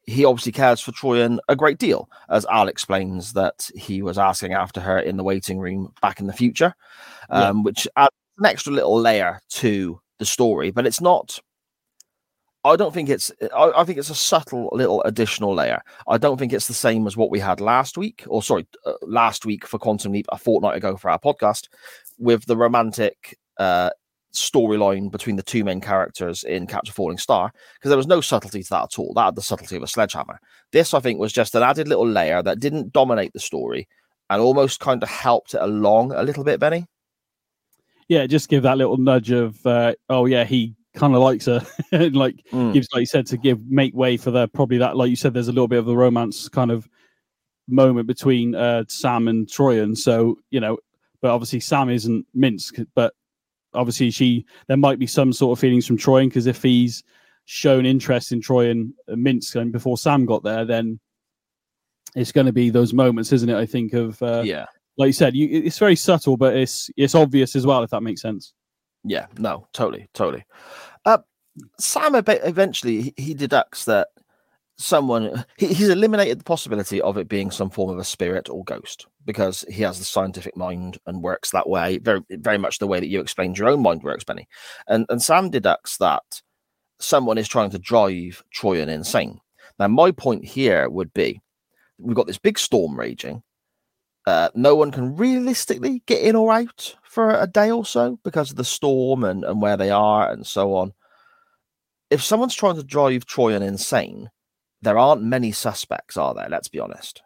[0.05, 4.53] he obviously cares for Troian a great deal, as Al explains that he was asking
[4.53, 6.75] after her in the waiting room back in the future,
[7.31, 7.63] um, yeah.
[7.63, 11.39] which adds an extra little layer to the story, but it's not
[12.65, 13.31] I don't think it's.
[13.55, 15.81] I, I, think it's a subtle little additional layer.
[16.07, 18.93] I don't think it's the same as what we had last week, or sorry, uh,
[19.01, 21.69] last week for Quantum Leap, a fortnight ago for our podcast,
[22.17, 23.91] with the romantic uh,
[24.33, 28.19] storyline between the two main characters in Catch a Falling Star, because there was no
[28.19, 29.13] subtlety to that at all.
[29.13, 30.39] That had the subtlety of a sledgehammer.
[30.73, 33.87] This, I think, was just an added little layer that didn't dominate the story
[34.29, 36.85] and almost kind of helped it along a little bit, Benny.
[38.09, 41.65] Yeah, just give that little nudge of, uh, oh yeah, he kind of likes her,
[41.91, 42.73] like mm.
[42.73, 45.33] gives, like you said, to give make way for the probably that, like you said,
[45.33, 46.87] there's a little bit of the romance kind of
[47.67, 49.97] moment between uh, Sam and Troian.
[49.97, 50.77] So you know,
[51.21, 53.13] but obviously Sam isn't Mintz, but
[53.73, 57.03] obviously she there might be some sort of feelings from Troian because if he's
[57.45, 60.99] shown interest in Troian uh, Mintz and before Sam got there, then
[62.15, 63.55] it's going to be those moments, isn't it?
[63.55, 64.65] I think of uh, yeah,
[64.97, 68.03] like you said, you, it's very subtle, but it's it's obvious as well, if that
[68.03, 68.53] makes sense.
[69.03, 70.45] Yeah, no, totally, totally.
[71.05, 71.19] Uh,
[71.79, 74.09] Sam eventually he deducts that
[74.77, 78.63] someone he, he's eliminated the possibility of it being some form of a spirit or
[78.63, 82.87] ghost because he has the scientific mind and works that way, very very much the
[82.87, 84.47] way that you explained your own mind works, Benny.
[84.87, 86.23] And and Sam deducts that
[86.99, 89.39] someone is trying to drive Troian insane.
[89.79, 91.41] Now, my point here would be
[91.97, 93.43] we've got this big storm raging.
[94.25, 98.51] Uh, no one can realistically get in or out for a day or so because
[98.51, 100.93] of the storm and, and where they are and so on.
[102.11, 104.29] If someone's trying to drive Troian insane,
[104.83, 106.47] there aren't many suspects, are there?
[106.49, 107.23] Let's be honest.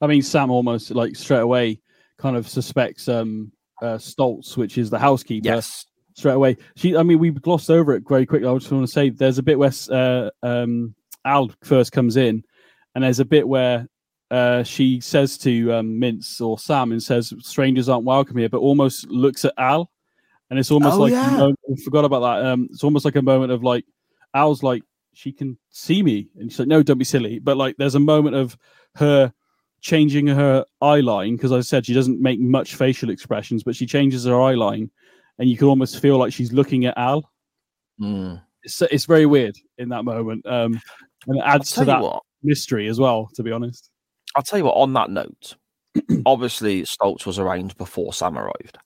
[0.00, 1.80] I mean, Sam almost like straight away
[2.18, 5.46] kind of suspects um uh, Stoltz, which is the housekeeper.
[5.46, 5.86] Yes.
[6.14, 6.56] Straight away.
[6.74, 8.48] She I mean, we glossed over it very quickly.
[8.48, 12.42] I just want to say there's a bit where uh, um Al first comes in
[12.96, 13.88] and there's a bit where
[14.32, 18.58] uh, she says to um, Mintz or Sam and says, "Strangers aren't welcome here," but
[18.58, 19.90] almost looks at Al,
[20.48, 21.36] and it's almost oh, like yeah.
[21.36, 22.46] moment, forgot about that.
[22.46, 23.84] Um, it's almost like a moment of like
[24.32, 27.76] Al's like she can see me, and she's like, "No, don't be silly." But like,
[27.76, 28.56] there's a moment of
[28.96, 29.34] her
[29.82, 33.84] changing her eye line because I said she doesn't make much facial expressions, but she
[33.84, 34.90] changes her eye line,
[35.38, 37.30] and you can almost feel like she's looking at Al.
[38.00, 38.40] Mm.
[38.62, 40.80] It's it's very weird in that moment, um,
[41.26, 42.22] and it adds to that what.
[42.42, 43.28] mystery as well.
[43.34, 43.90] To be honest.
[44.34, 45.56] I'll tell you what, on that note,
[46.26, 48.78] obviously Stoltz was around before Sam arrived.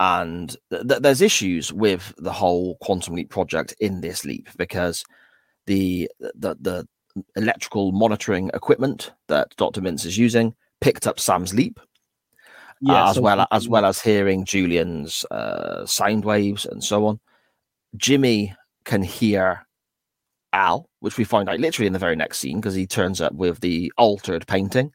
[0.00, 5.04] And th- th- there's issues with the whole quantum leap project in this leap because
[5.66, 6.88] the the the
[7.36, 9.80] electrical monitoring equipment that Dr.
[9.80, 11.78] Mintz is using picked up Sam's leap.
[12.80, 17.06] Yeah, uh, as so well as well as hearing Julian's uh, sound waves and so
[17.06, 17.20] on.
[17.96, 19.66] Jimmy can hear
[20.52, 23.32] Al, which we find out literally in the very next scene because he turns up
[23.32, 24.92] with the altered painting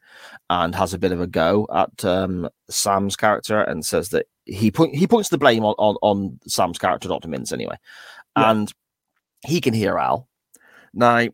[0.50, 4.70] and has a bit of a go at um, Sam's character and says that he
[4.70, 7.76] point he points the blame on on, on Sam's character, Doctor Mintz, anyway,
[8.36, 8.50] Yeah.
[8.50, 8.72] and
[9.46, 10.28] he can hear Al.
[10.94, 11.26] Now,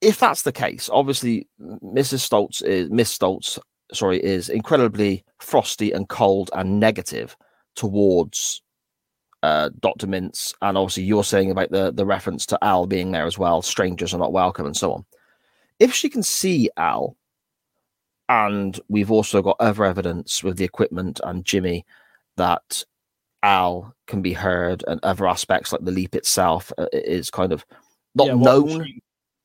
[0.00, 2.28] if that's the case, obviously Mrs.
[2.28, 3.58] Stoltz is Miss Stoltz,
[3.92, 7.36] sorry, is incredibly frosty and cold and negative
[7.76, 8.62] towards
[9.42, 10.06] uh, Dr.
[10.06, 13.62] Mintz, and obviously you're saying about the the reference to Al being there as well.
[13.62, 15.04] Strangers are not welcome, and so on.
[15.78, 17.16] If she can see Al,
[18.28, 21.84] and we've also got other evidence with the equipment and Jimmy
[22.36, 22.82] that
[23.42, 27.64] Al can be heard, and other aspects like the leap itself uh, is kind of
[28.14, 28.78] not Yeah, known.
[28.78, 29.00] machine-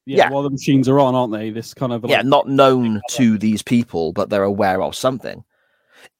[0.07, 0.29] yeah, Yeah.
[0.31, 1.51] while the machines are on, aren't they?
[1.51, 5.43] This kind of yeah, not known to these people, but they're aware of something.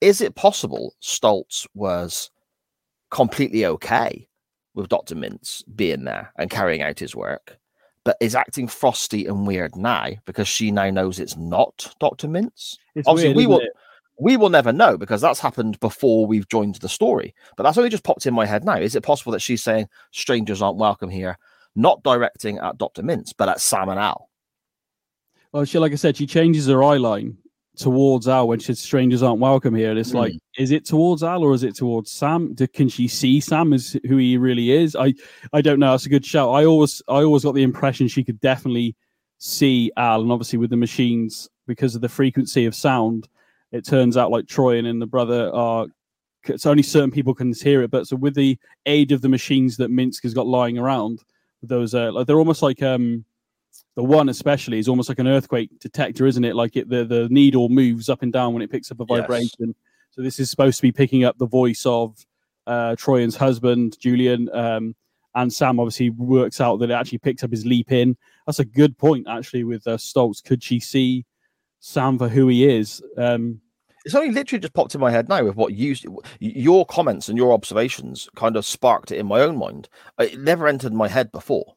[0.02, 2.30] Is it possible Stoltz was
[3.12, 4.28] completely okay
[4.74, 5.16] with Dr.
[5.16, 7.58] Mintz being there and carrying out his work,
[8.04, 12.28] but is acting frosty and weird now because she now knows it's not Dr.
[12.28, 12.78] Mintz?
[12.96, 13.70] it's obviously, weird, we will- it?
[14.20, 17.34] We will never know because that's happened before we've joined the story.
[17.58, 18.76] But that's only just popped in my head now.
[18.78, 21.40] Is it possible that she's saying strangers aren't welcome here,
[21.76, 23.02] not directing at Dr.
[23.02, 24.30] Mintz, but at Sam and Al?
[25.52, 27.38] Well, she, like I said, she changes her eye line
[27.78, 29.90] towards Al when she says strangers aren't welcome here.
[29.90, 32.54] And it's like, is it towards Al or is it towards Sam?
[32.54, 34.96] Do, can she see Sam as who he really is?
[34.96, 35.14] I,
[35.54, 35.92] I don't know.
[35.92, 36.50] That's a good shout.
[36.50, 38.96] I always, I always got the impression she could definitely
[39.38, 43.28] see Al, and obviously with the machines because of the frequency of sound,
[43.72, 45.88] it turns out like Troy and the brother are.
[46.46, 48.58] It's only certain people can hear it, but so with the
[48.88, 51.24] aid of the machines that Mintz has got lying around,
[51.62, 53.24] those uh, like they're almost like um
[53.96, 56.56] the one especially is almost like an earthquake detector, isn't it?
[56.56, 59.20] Like it, the the needle moves up and down when it picks up a Yes.
[59.22, 59.76] vibration.
[60.12, 62.18] So this is supposed to be picking up the voice of
[62.68, 64.96] uh, Troian's husband, Julian, um,
[65.36, 65.80] and Sam.
[65.80, 68.18] Obviously, works out that it actually picks up his leap in.
[68.46, 70.44] That's a good point, actually, with uh, Stoltz.
[70.44, 71.26] Could she see
[71.80, 73.02] Sam for who he is?
[73.18, 73.62] Um,
[74.06, 75.96] It's only literally just popped in my head now with what you,
[76.40, 79.90] your comments and your observations kind of sparked it in my own mind.
[80.20, 81.76] It never entered my head before.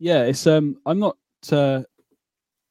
[0.00, 1.16] Yeah, it's um, I'm not.
[1.52, 1.82] Uh,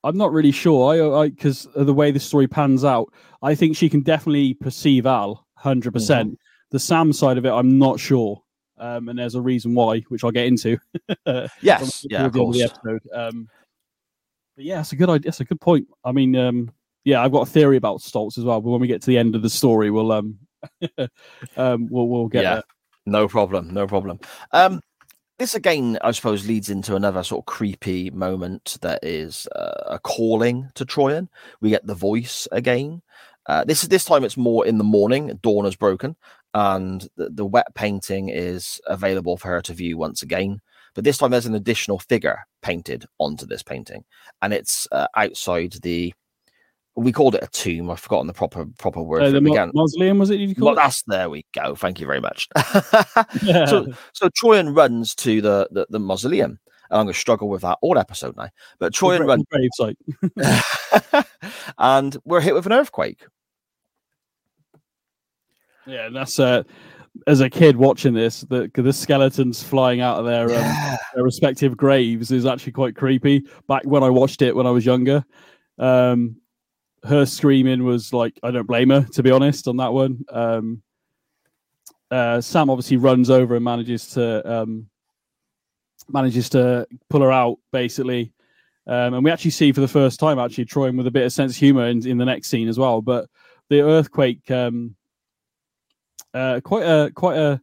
[0.04, 0.94] I'm not really sure.
[0.94, 3.12] I, I, because of the way the story pans out,
[3.42, 6.38] I think she can definitely perceive Al, hundred percent.
[6.72, 8.42] The Sam side of it, I'm not sure.
[8.78, 10.78] Um, and there's a reason why, which I'll get into.
[11.62, 12.62] Yes, yeah, of the course.
[13.14, 13.50] Um,
[14.56, 15.30] but yeah, it's a good idea.
[15.30, 15.88] It's a good point.
[16.06, 16.72] I mean, um,
[17.04, 18.62] yeah, I've got a theory about Stoltz as well.
[18.62, 20.38] But when we get to the end of the story, we'll um,
[21.58, 22.54] um, we'll we'll get Yeah.
[22.56, 22.64] there.
[23.06, 24.20] No problem, no problem.
[24.54, 24.80] Um,
[25.40, 30.00] this again, I suppose, leads into another sort of creepy moment that is uh, a
[30.00, 31.30] calling to Troian.
[31.62, 33.02] We get the voice again.
[33.46, 35.40] Uh, this is this time it's more in the morning.
[35.42, 36.18] Dawn has broken,
[36.54, 40.60] and the, the wet painting is available for her to view once again.
[40.94, 44.04] But this time there's an additional figure painted onto this painting,
[44.42, 46.14] and it's uh, outside the.
[46.96, 47.90] We called it a tomb.
[47.90, 49.22] I've forgotten the proper proper word.
[49.22, 49.42] Uh, for the it.
[49.44, 50.38] mo- Began- mausoleum was it?
[50.38, 51.76] Did you call well, that's there we go.
[51.76, 52.48] Thank you very much.
[53.68, 56.60] so so Troian runs to the, the the mausoleum.
[56.92, 58.50] And I'm going to struggle with that all episode now.
[58.80, 61.26] But Troian runs, grave site.
[61.78, 63.24] and we're hit with an earthquake.
[65.86, 66.64] Yeah, and that's uh,
[67.28, 70.98] as a kid watching this, the the skeletons flying out of their um, Yeah.
[71.16, 73.44] their respective graves is actually quite creepy.
[73.68, 75.24] Back when I watched it when I was younger,
[75.78, 76.36] um,
[77.04, 80.26] her screaming was like I don't blame her to be honest on that one.
[80.30, 80.82] Um,
[82.12, 84.90] uh, Sam obviously runs over and manages to um,
[86.08, 88.34] manages to pull her out basically.
[88.88, 91.32] Um, and we actually see for the first time actually Troy with a bit of
[91.32, 93.02] sense of humor in, in the next scene as well.
[93.02, 93.30] But
[93.70, 94.96] the earthquake, um,
[96.34, 97.62] uh, quite a quite a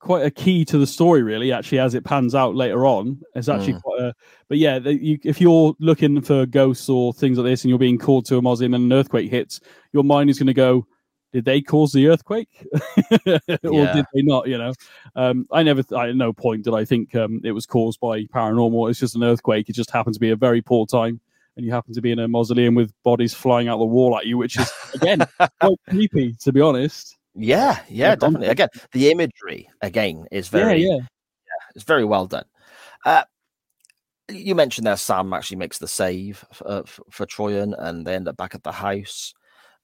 [0.00, 1.52] quite a key to the story, really.
[1.52, 3.82] Actually, as it pans out later on, it's actually Mm.
[3.82, 4.14] quite a.
[4.48, 7.78] But yeah, the, you, if you're looking for ghosts or things like this, and you're
[7.78, 9.60] being called to a mausoleum and an earthquake hits,
[9.92, 10.86] your mind is going to go.
[11.32, 12.48] Did they cause the earthquake,
[13.26, 13.92] or Yeah.
[13.92, 14.48] did they not?
[14.48, 14.72] You know,
[15.14, 15.82] um, I never.
[15.82, 18.90] Th- I, at no point did I think um, it was caused by paranormal.
[18.90, 19.68] It's just an earthquake.
[19.68, 21.20] It just happened to be a very poor time,
[21.56, 24.26] and you happen to be in a mausoleum with bodies flying out the wall at
[24.26, 25.24] you, which is again
[25.60, 27.16] quite creepy, to be honest.
[27.34, 28.48] Yeah, yeah, Yeah, definitely.
[28.48, 31.00] Again, the imagery again is very yeah, yeah.
[31.74, 32.44] it's very well done.
[33.04, 33.24] Uh,
[34.28, 38.28] you mentioned there Sam actually makes the save f- uh, for Troian, and they end
[38.28, 39.34] up back at the house.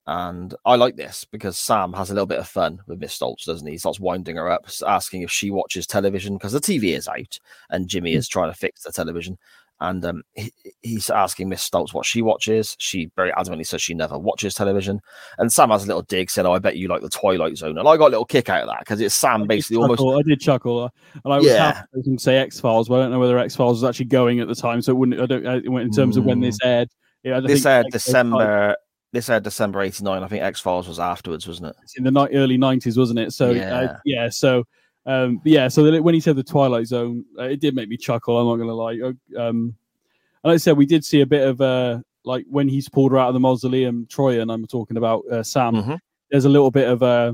[0.07, 3.45] And I like this because Sam has a little bit of fun with Miss Stoltz,
[3.45, 3.73] doesn't he?
[3.73, 7.39] He starts winding her up, asking if she watches television because the TV is out,
[7.71, 8.19] and Jimmy Hmm.
[8.19, 9.37] is trying to fix the television.
[9.79, 10.51] And um, he,
[10.81, 12.75] he's asking Miss Stoltz what she watches.
[12.79, 14.99] She very adamantly says she never watches television.
[15.37, 17.77] And Sam has a little dig, said, "Oh, I bet you like the Twilight Zone,"
[17.77, 20.25] and I got a little kick out of that because it's Sam basically chuckle, almost.
[20.25, 20.89] I did chuckle, uh,
[21.23, 21.83] and I was Yeah.
[22.03, 24.47] to say X Files, but I don't know whether X Files was actually going at
[24.47, 25.21] the time, so it wouldn't.
[25.21, 25.45] I don't.
[25.45, 26.89] I, in terms of when this aired,
[27.23, 28.75] yeah, I This think aired X-Files December.
[29.13, 30.21] This aired December '89.
[30.23, 31.75] I think X Files was afterwards, wasn't it?
[31.97, 33.31] in the ni- early nineties, wasn't it?
[33.31, 33.75] So Yeah.
[33.79, 34.65] uh, yeah so
[35.07, 37.97] um, yeah, so then when he said the Twilight Zone, uh, it did make me
[37.97, 38.37] chuckle.
[38.37, 38.99] I'm not gonna lie.
[39.01, 39.75] Uh, Um,
[40.43, 43.11] and like I said, we did see a bit of uh, like when he's pulled
[43.13, 45.75] her out of the mausoleum, Troy, and I'm talking about uh, Sam.
[45.75, 45.99] Mhm.
[46.29, 47.33] There's a little bit of uh,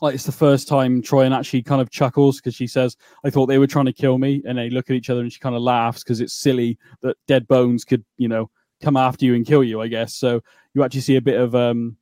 [0.00, 3.46] like it's the first time Troian actually kind of chuckles because she says, "I thought
[3.46, 5.56] they were trying to kill me," and they look at each other and she kind
[5.56, 8.48] of laughs because it's silly that dead bones could, you know,
[8.80, 9.80] come after you and kill you.
[9.80, 10.40] I guess so.
[10.74, 11.96] You actually see a bit of um,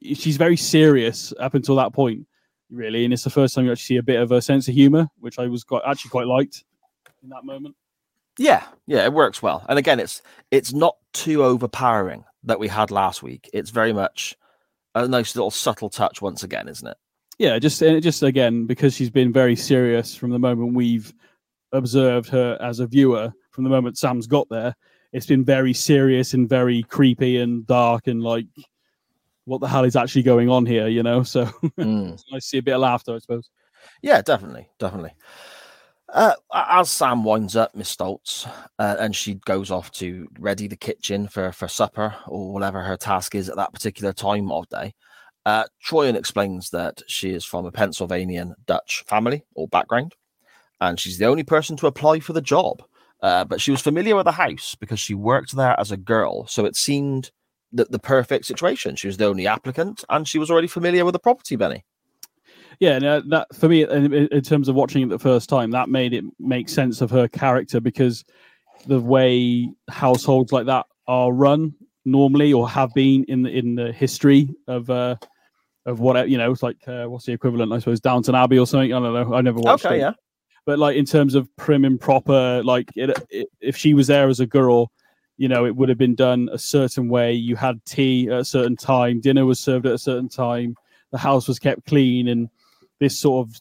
[0.00, 2.26] she's very serious up until that point,
[2.70, 4.74] really, and it's the first time you actually see a bit of a sense of
[4.74, 6.64] humor, which I was quite actually quite liked
[7.22, 7.76] in that moment.
[8.38, 9.64] Yeah, yeah, it works well.
[9.68, 13.48] And again, it's it's not too overpowering that we had last week.
[13.52, 14.36] It's very much
[14.94, 16.96] a nice little subtle touch once again, isn't it?
[17.38, 21.12] Yeah, just and it just again because she's been very serious from the moment we've
[21.72, 23.32] observed her as a viewer.
[23.50, 24.74] From the moment Sam's got there,
[25.12, 28.46] it's been very serious and very creepy and dark and like,
[29.46, 30.88] what the hell is actually going on here?
[30.88, 31.44] You know, so
[31.78, 32.12] Mm.
[32.14, 33.48] it's nice to see a bit of laughter, I suppose.
[34.02, 35.14] Yeah, definitely, definitely.
[36.12, 38.46] Uh, as Sam winds up Miss Stoltz,
[38.78, 42.96] uh, and she goes off to ready the kitchen for for supper or whatever her
[42.96, 44.94] task is at that particular time of day.
[45.44, 50.14] Uh, Troian explains that she is from a Pennsylvanian Dutch family or background,
[50.80, 52.82] and she's the only person to apply for the job.
[53.22, 56.46] Uh, but she was familiar with the house because she worked there as a girl,
[56.46, 57.30] so it seemed
[57.76, 58.96] the, the perfect situation.
[58.96, 61.84] She was the only applicant, and she was already familiar with the property, Benny.
[62.80, 65.88] Yeah, no, that for me, in, in terms of watching it the first time, that
[65.88, 68.24] made it make sense of her character because
[68.86, 71.74] the way households like that are run
[72.04, 75.16] normally or have been in the in the history of uh
[75.86, 77.72] of what you know, it's like uh, what's the equivalent?
[77.72, 78.92] I suppose Downton Abbey or something.
[78.92, 79.34] I don't know.
[79.34, 80.00] I never watched Okay, it.
[80.00, 80.12] yeah.
[80.66, 84.28] but like in terms of prim and proper, like it, it, if she was there
[84.28, 84.90] as a girl,
[85.36, 87.32] you know, it would have been done a certain way.
[87.32, 90.76] You had tea at a certain time, dinner was served at a certain time,
[91.12, 92.48] the house was kept clean, and
[92.98, 93.56] this sort of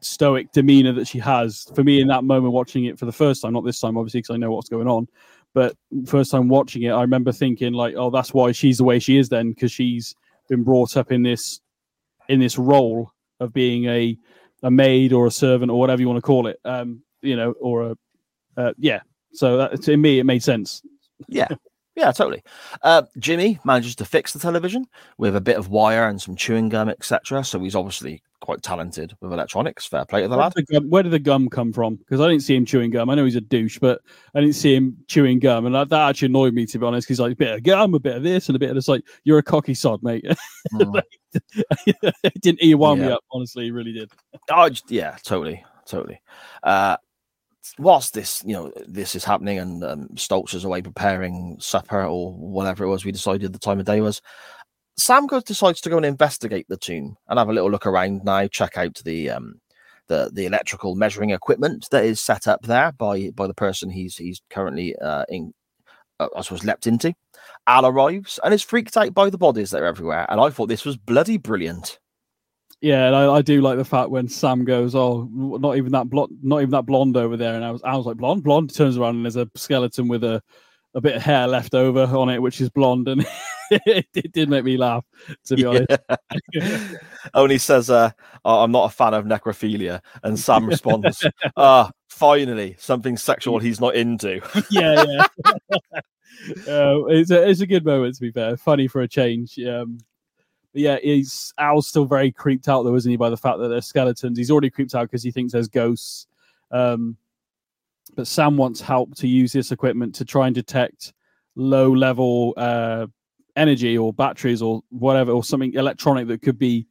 [0.00, 1.66] stoic demeanor that she has.
[1.74, 4.20] For me, in that moment, watching it for the first time, not this time, obviously,
[4.20, 5.08] because I know what's going on,
[5.52, 8.98] but first time watching it, I remember thinking like, oh, that's why she's the way
[8.98, 10.14] she is then, because she's
[10.48, 11.60] been brought up in this
[12.28, 14.16] in this role of being a
[14.62, 17.52] a maid or a servant or whatever you want to call it um you know
[17.60, 17.96] or a
[18.56, 19.00] uh, yeah
[19.32, 20.82] so that to me it made sense
[21.28, 21.48] Yeah,
[21.96, 22.42] yeah, totally.
[22.82, 24.86] Uh, Jimmy manages to fix the television
[25.18, 27.44] with a bit of wire and some chewing gum, etc.
[27.44, 29.86] So he's obviously quite talented with electronics.
[29.86, 30.54] Fair play to the where lad.
[30.54, 32.90] did the, gum, where did the gum come from because i didn't see him chewing
[32.90, 34.00] gum i know he's a douche but
[34.34, 37.06] i didn't see him chewing gum and that, that actually annoyed me to be honest
[37.06, 38.88] because like a bit of gum a bit of this and a bit of this
[38.88, 40.24] like you're a cocky sod mate
[40.72, 41.02] Mm.
[41.86, 43.16] it didn't eat wound me Yeah.
[43.16, 44.10] up honestly it really did
[44.50, 46.20] Oh, yeah, totally, totally.
[46.62, 46.96] Uh,
[47.78, 52.32] whilst this, you know, this is happening, and um, Stoltz is away preparing supper or
[52.32, 54.20] whatever it was we decided the time of day was.
[54.96, 58.22] Sam goes decides to go and investigate the tomb and have a little look around
[58.24, 59.60] now, check out the um,
[60.08, 64.16] the the electrical measuring equipment that is set up there by by the person he's
[64.16, 65.52] he's currently uh, in.
[66.18, 67.14] Uh, I suppose leapt into.
[67.66, 70.68] Al arrives and is freaked out by the bodies that are everywhere, and I thought
[70.68, 71.98] this was bloody brilliant.
[72.80, 76.08] Yeah, and I, I do like the fact when Sam goes, "Oh, not even that
[76.08, 78.74] blonde, not even that blonde over there," and I was, I was like, "Blonde, blonde."
[78.74, 80.42] Turns around and there's a skeleton with a,
[80.94, 83.26] a bit of hair left over on it, which is blonde, and
[83.70, 85.04] it, it did make me laugh,
[85.44, 85.90] to be honest.
[87.34, 88.12] Only says, uh,
[88.46, 91.26] "Oh, "I'm not a fan of necrophilia," and Sam responds,
[91.58, 95.26] "Ah, finally, something sexual he's not into." yeah, yeah.
[96.66, 98.56] uh, it's a it's a good moment to be fair.
[98.56, 99.58] Funny for a change.
[99.58, 99.98] Um,
[100.72, 103.68] but yeah, he's Al's still very creeped out though, isn't he, by the fact that
[103.68, 104.38] they're skeletons?
[104.38, 106.26] He's already creeped out because he thinks there's ghosts.
[106.70, 107.16] Um,
[108.16, 111.12] but Sam wants help to use this equipment to try and detect
[111.56, 113.06] low level uh,
[113.56, 116.86] energy or batteries or whatever or something electronic that could be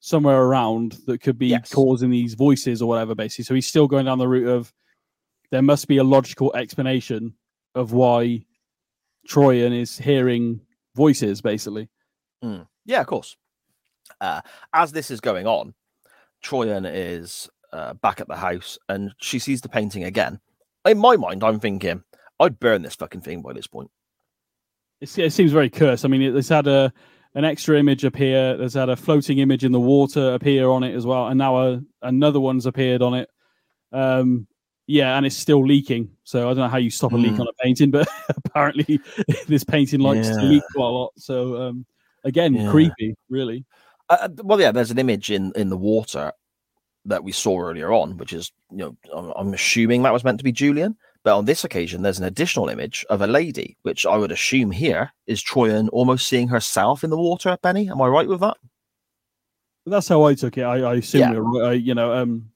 [0.00, 1.70] somewhere around that could be Yes.
[1.72, 4.72] causing these voices or whatever basically so he's still going down the route of
[5.50, 7.32] there must be a logical explanation
[7.74, 8.44] of why
[9.28, 10.60] Troian is hearing
[10.96, 11.88] voices basically
[12.84, 13.36] Yeah, of course.
[14.20, 14.40] Uh,
[14.72, 15.74] as this is going on,
[16.44, 20.40] Troian is uh, back at the house and she sees the painting again.
[20.84, 22.02] In my mind, I'm thinking,
[22.40, 23.90] I'd burn this fucking thing by this point.
[25.00, 26.04] it's, it seems very cursed.
[26.04, 26.92] I mean, it, it's had a
[27.34, 28.56] an extra image appear.
[28.58, 31.56] There's had a floating image in the water appear on it as well, and now
[31.56, 33.30] a, another one's appeared on it.
[33.92, 34.46] Um,
[34.86, 36.10] Yeah, and it's still leaking.
[36.24, 37.42] So I don't know how you stop a leak Hmm.
[37.42, 39.00] on a painting, but apparently
[39.46, 41.12] this painting likes to leak quite a lot.
[41.16, 41.86] So um,
[42.24, 42.70] again, Yeah.
[42.70, 43.64] creepy, really.
[44.08, 46.32] Uh, well, yeah, there's an image in in the water
[47.04, 50.38] that we saw earlier on, which is you know I'm, I'm assuming that was meant
[50.38, 54.04] to be Julian, but on this occasion there's an additional image of a lady, which
[54.06, 57.56] I would assume here is Troian almost seeing herself in the water.
[57.62, 58.56] Benny, am I right with that?
[59.86, 60.62] That's how I took it.
[60.62, 61.62] I, I assume, Yeah.
[61.62, 62.50] I, you know, um,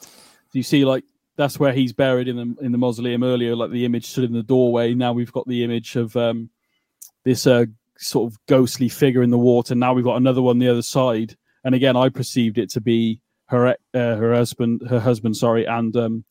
[0.00, 1.04] do you see like
[1.36, 3.56] that's where he's buried in the in the mausoleum earlier?
[3.56, 4.94] Like the image stood in the doorway.
[4.94, 6.48] Now we've got the image of um,
[7.24, 7.66] this uh,
[8.04, 9.74] sort of ghostly figure in the water.
[9.74, 11.36] Now we've got another one the other side.
[11.64, 15.96] And again, I perceived it to be her uh, her husband, her husband, sorry, and
[15.96, 16.24] um,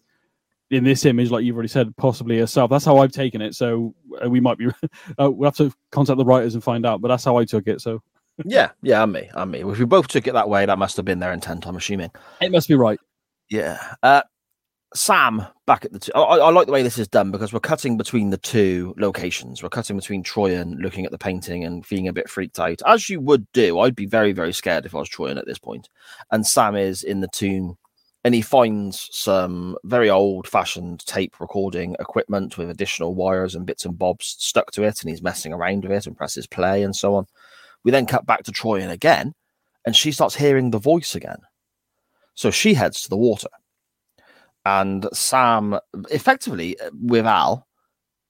[0.69, 2.69] in this image, like you've already said, possibly herself.
[2.69, 3.55] That's how I've taken it.
[3.55, 3.93] So
[4.23, 4.67] uh, we might be
[5.19, 7.01] uh, we'll have to contact the writers and find out.
[7.01, 7.81] But that's how I took it.
[7.81, 8.01] So
[8.45, 9.61] yeah, yeah, and me, and me.
[9.61, 11.67] If we both took it that way, that must have been their intent.
[11.67, 12.11] I'm assuming.
[12.41, 12.99] it must be right.
[13.49, 13.79] Yeah.
[14.01, 14.21] Uh,
[14.95, 16.11] Sam back at the.
[16.15, 19.63] I, like the way this is done because we're cutting between the two locations.
[19.63, 23.09] We're cutting between Troian looking at the painting and feeling a bit freaked out, as
[23.09, 23.79] you would do.
[23.79, 25.89] I'd be very, very scared if I was Troian at this point.
[26.31, 27.77] And Sam is in the tomb
[28.23, 33.85] and he finds some very old fashioned tape recording equipment with additional wires and bits
[33.85, 35.01] and bobs stuck to it.
[35.01, 37.25] And he's messing around with it and presses play and so on.
[37.83, 39.33] We then cut back to Troian again
[39.85, 41.39] and she starts hearing the voice again.
[42.35, 43.49] So she heads to the water
[44.65, 47.67] and Sam effectively uh, with Al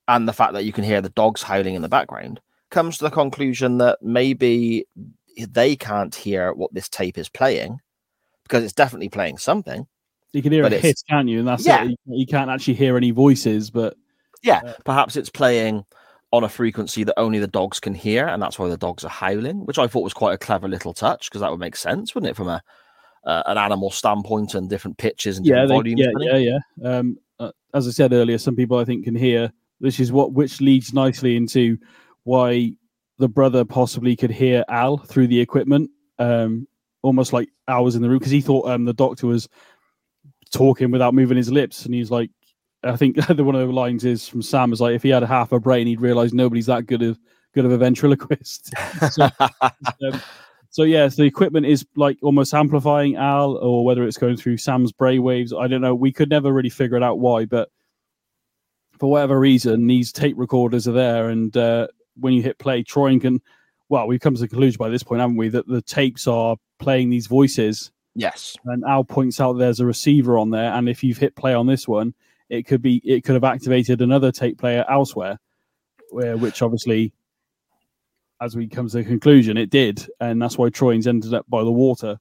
[0.08, 3.04] and the fact that you can hear the dogs howling in the background comes to
[3.04, 4.86] the conclusion that maybe
[5.48, 7.78] they can't hear what this tape is playing
[8.42, 9.86] because it's definitely playing something.
[10.32, 11.38] You can hear a hit, can't you?
[11.38, 11.84] And that's Yeah.
[11.84, 11.90] it.
[11.90, 13.96] You, you can't actually hear any voices, but
[14.42, 15.86] Yeah, Uh, perhaps it's playing
[16.32, 19.08] on a frequency that only the dogs can hear, and that's why the dogs are
[19.08, 22.14] howling, which I thought was quite a clever little touch because that would make sense,
[22.14, 22.60] wouldn't it, from a
[23.26, 26.00] uh, an animal standpoint and different pitches and yeah, different they, volumes.
[26.20, 26.88] yeah, yeah, yeah.
[26.88, 29.52] Um, uh, as I said earlier, some people I think can hear.
[29.80, 31.76] This is what which leads nicely into
[32.22, 32.72] why
[33.18, 36.66] the brother possibly could hear Al through the equipment, um,
[37.02, 39.48] almost like Al was in the room because he thought um, the doctor was
[40.52, 42.30] talking without moving his lips, and he's like,
[42.82, 45.22] I think the one of the lines is from Sam is like, if he had
[45.22, 47.18] a half a brain, he'd realize nobody's that good of
[47.54, 48.72] good of a ventriloquist.
[49.10, 50.20] so, um,
[50.74, 54.56] so yeah, so the equipment is like almost amplifying Al, or whether it's going through
[54.56, 55.56] Sam's brainwaves.
[55.56, 55.94] I don't know.
[55.94, 57.68] We could never really figure it out why, but
[58.98, 63.16] for whatever reason, these tape recorders are there, and uh, when you hit play, Troy
[63.20, 63.40] can.
[63.88, 66.56] Well, we've come to the conclusion by this point, haven't we, that the tapes are
[66.80, 68.56] playing these voices, yes.
[68.64, 71.68] and Al points out there's a receiver on there, and if you've hit play on
[71.68, 72.14] this one,
[72.48, 75.38] it could be it could have activated another tape player elsewhere,
[76.10, 77.12] where which obviously,
[78.44, 81.64] as we come to the conclusion, it did, and that's why Troy's ended up by
[81.64, 82.18] the water.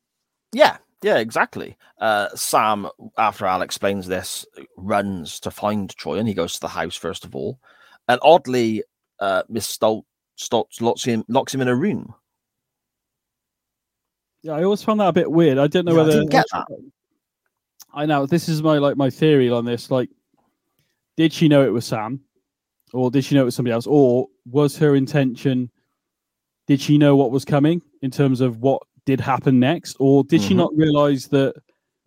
[0.54, 1.76] Yeah, yeah, exactly.
[2.00, 4.46] Uh, Sam, after Al explains this,
[4.78, 7.60] runs to find Troy and he goes to the house first of all.
[8.08, 8.84] And oddly,
[9.20, 10.06] uh, Miss Stolt,
[10.40, 12.14] Stoltz locks him, locks him in a room.
[14.44, 15.58] Yeah, I always found that a bit weird.
[15.58, 16.68] I don't know Yeah, I whether didn't get that.
[17.94, 19.92] I know this is my like my theory on this.
[19.92, 20.10] Like,
[21.16, 22.22] did she know it was Sam,
[22.94, 25.70] or did she know it was somebody else, or was her intention?
[26.68, 30.41] Did she know what was coming in terms of what did happen next, or did
[30.41, 30.57] she Mhm.
[30.57, 31.55] not realize that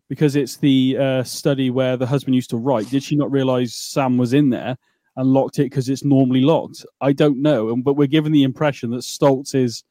[0.08, 2.88] because it's the uh, study where the husband used to write?
[2.90, 4.78] Did she not realize Sam was in there
[5.16, 6.86] and locked it because it's normally locked?
[7.00, 9.84] I don't know, but we're given the impression that Stoltz is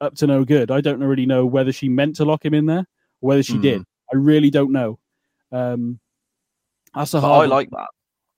[0.00, 0.70] up to no good.
[0.70, 2.86] I don't really know whether she meant to lock him in there
[3.20, 3.60] or whether she Hmm.
[3.62, 3.82] did.
[4.12, 4.98] I really don't know.
[5.50, 5.98] Um,
[6.94, 7.44] that's a hard.
[7.50, 7.88] I like that.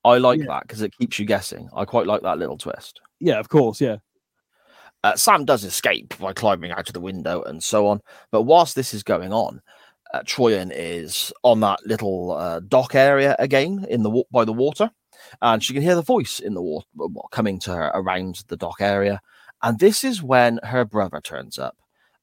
[0.05, 0.47] I like Yeah.
[0.47, 1.69] that because it keeps you guessing.
[1.75, 3.01] I quite like that little twist.
[3.21, 3.81] Yeah, of course.
[3.81, 3.97] Yeah,
[5.05, 8.01] Uh, Sam does escape by climbing out of the window and so on.
[8.33, 9.61] But whilst this is going on,
[10.15, 14.91] uh, Troian is on that little uh, dock area again in the by the water,
[15.43, 16.87] and she can hear the voice in the water
[17.33, 19.21] coming to her around the dock area.
[19.63, 21.77] And this is when her brother turns up,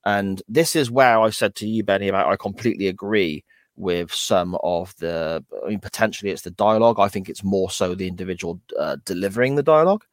[0.03, 3.43] and this is where I said to you, Benny, about I completely agree
[3.75, 5.45] with some of the.
[5.63, 6.99] I mean, potentially it's the dialogue.
[6.99, 10.03] I think it's more so the individual uh, delivering the dialogue.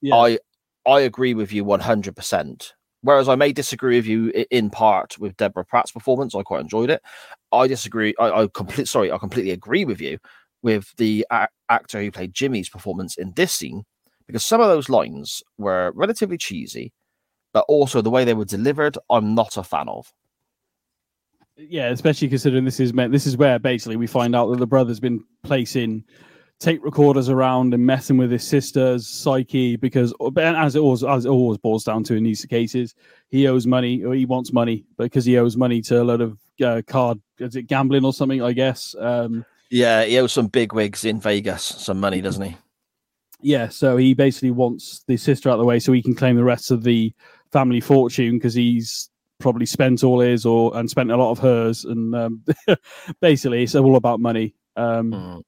[0.00, 0.14] yeah.
[0.14, 0.38] I
[0.86, 2.72] I agree with you 100%.
[3.02, 6.90] Whereas I may disagree with you in part with Deborah Pratt's performance, I quite enjoyed
[6.90, 7.02] it.
[7.52, 8.14] I disagree.
[8.18, 8.88] I, I complete.
[8.88, 10.18] Sorry, I completely agree with you
[10.62, 13.84] with the a- actor who played Jimmy's performance in this scene
[14.26, 16.92] because some of those lines were relatively cheesy,
[17.52, 20.10] but also the way they were delivered, I'm not a fan of.
[21.56, 23.12] yeah, especially considering this is meant.
[23.12, 26.04] This is where basically we find out that the brother's been placing
[26.60, 31.28] tape recorders around and messing with his sister's psyche because, as it always as it
[31.28, 32.94] always boils down to in these cases,
[33.30, 36.38] he owes money or he wants money because he owes money to a lot of
[36.64, 38.94] uh, card is it gambling or something, I guess.
[38.98, 42.56] Um, Yeah, he owes some big wigs in Vegas some money, doesn't he?
[43.40, 46.36] Yeah, so he basically wants the sister out of the way so he can claim
[46.36, 47.12] the rest of the
[47.52, 51.84] family fortune because he's probably spent all his or and spent a lot of hers,
[51.84, 52.44] and um,
[53.20, 54.54] basically it's all about money.
[54.76, 55.42] Um, Mm.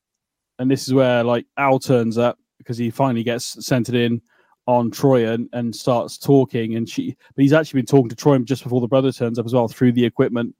[0.58, 4.20] And this is where like Al turns up because he finally gets centered in
[4.66, 8.38] on Troy and, and starts talking, and she, but he's actually been talking to Troy
[8.38, 10.54] just before the brother turns up as well through the equipment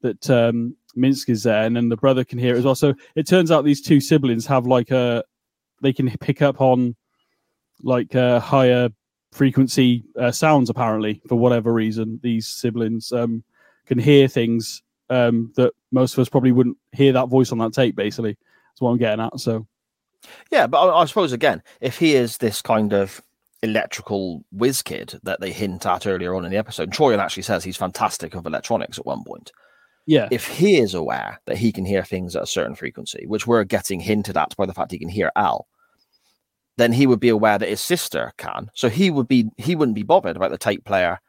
[0.00, 2.74] that um, Mintz is there, and then the brother can hear it as well.
[2.74, 5.22] So it turns out these two siblings have like a
[5.82, 6.96] they can pick up on
[7.82, 8.88] like uh, higher
[9.32, 12.18] frequency uh, sounds apparently for whatever reason.
[12.22, 13.44] These siblings um,
[13.86, 17.72] can hear things um, that most of us probably wouldn't hear that voice on that
[17.72, 18.36] tape basically
[18.80, 19.66] that's what i'm getting at so
[20.50, 23.20] Yeah, but I, I suppose again, if he is this kind of
[23.62, 27.64] electrical whiz kid that they hint at earlier on in the episode, Troian actually says
[27.64, 29.52] he's fantastic of electronics at one point.
[30.06, 33.46] yeah If he is aware that he can hear things at a certain frequency, which
[33.46, 35.66] we're getting hinted at by the fact he can hear Al,
[36.76, 38.70] then he would be aware that his sister can.
[38.74, 41.20] So he would be he wouldn't be bothered about the tape player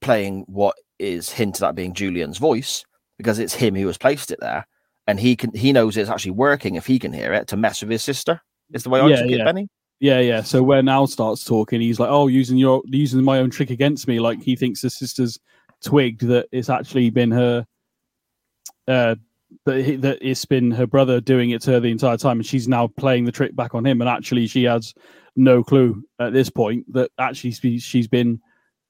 [0.00, 2.84] playing what is hinted at being Julian's voice
[3.16, 4.66] because it's him who has placed it there,
[5.10, 7.82] and he can he knows it's actually working if he can hear it to mess
[7.82, 8.40] with his sister.
[8.72, 9.44] Is the way I Yeah, took it, yeah.
[9.44, 9.68] Benny?
[10.02, 13.50] yeah yeah so when al starts talking he's like oh using your using my own
[13.50, 15.38] trick against me like he thinks his sister's
[15.84, 17.66] twigged that it's actually been her
[18.88, 19.14] uh
[19.66, 22.66] that, that it's been her brother doing it to her the entire time and she's
[22.66, 24.94] now playing the trick back on him and actually she has
[25.36, 28.40] no clue at this point that actually she- she's been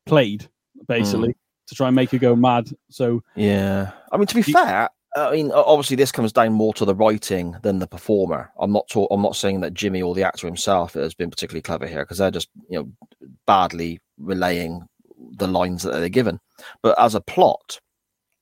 [0.06, 0.48] played
[0.86, 1.34] basically
[1.66, 3.90] to try and make her go mad so Yeah.
[4.12, 6.94] I mean, to be You- fair, I mean, obviously this comes down more to the
[6.94, 8.52] writing than the performer.
[8.60, 11.62] I'm not ta- I'm not saying that Jimmy or the actor himself has been particularly
[11.62, 14.86] clever here because they're just you know badly relaying
[15.32, 16.38] the lines that they're given.
[16.82, 17.80] But as a plot,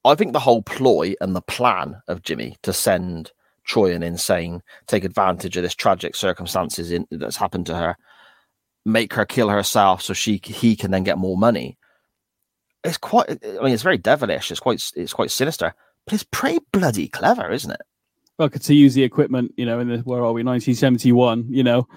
[0.04, 3.32] I think the whole ploy and the plan of Jimmy to send
[3.66, 7.96] Troy Troian insane, take advantage of this tragic circumstances in, that's happened to her,
[8.84, 11.78] make her kill herself so she he can then get more money.
[12.84, 13.28] It's quite.
[13.28, 14.50] I mean, it's very devilish.
[14.50, 14.82] It's quite.
[14.96, 15.74] It's quite sinister,
[16.08, 17.80] but it's pretty bloody clever, isn't it?
[18.38, 21.88] well, to use the equipment, you know, in the where are we, 1971, you know.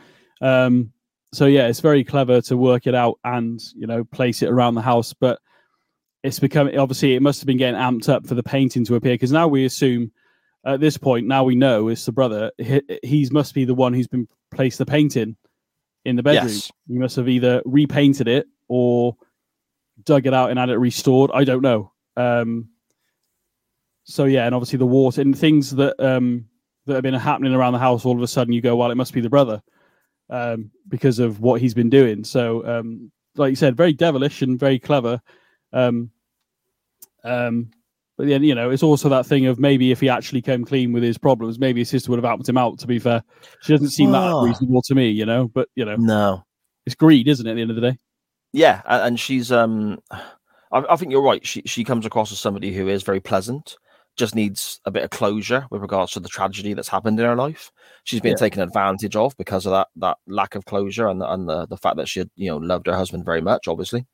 [0.41, 0.91] Um,
[1.33, 4.75] so yeah, it's very clever to work it out and you know place it around
[4.75, 5.39] the house, but
[6.23, 9.13] it's become obviously it must have been getting amped up for the painting to appear
[9.13, 10.11] because now we assume
[10.65, 12.51] at this point now we know it's the brother.
[12.57, 15.37] He he's must be the one who's been placed the painting
[16.03, 16.47] in the bedroom.
[16.47, 16.71] Yes.
[16.87, 19.15] He must have either repainted it or
[20.03, 21.29] dug it out and had it restored.
[21.33, 21.93] I don't know.
[22.17, 22.69] Um,
[24.03, 26.45] so yeah, and obviously the water and things that um,
[26.85, 28.05] that have been happening around the house.
[28.05, 29.61] All of a sudden, you go, well, it must be the brother
[30.29, 32.23] um, because of what he's been doing.
[32.23, 35.21] So, um, like you said, very devilish and very clever.
[35.73, 36.11] Um,
[37.23, 37.69] um,
[38.17, 40.91] but then you know, it's also that thing of maybe if he actually came clean
[40.91, 42.79] with his problems, maybe his sister would have helped him out.
[42.79, 43.23] To be fair,
[43.61, 45.47] she doesn't seem that reasonable to me, you know.
[45.47, 46.43] But you know, No.
[46.85, 47.51] it's greed, isn't it?
[47.51, 47.97] At the end of the day.
[48.53, 49.51] Yeah, and she's.
[49.51, 49.99] um
[50.73, 51.45] I, I think you're right.
[51.45, 53.75] She she comes across as somebody who is very pleasant.
[54.21, 57.35] Just needs a bit of closure with regards to the tragedy that's happened in her
[57.35, 57.71] life.
[58.03, 58.37] She's been Yeah.
[58.37, 61.77] taken advantage of because of that that lack of closure and the, and the the
[61.77, 64.05] fact that she had you know loved her husband very much, obviously.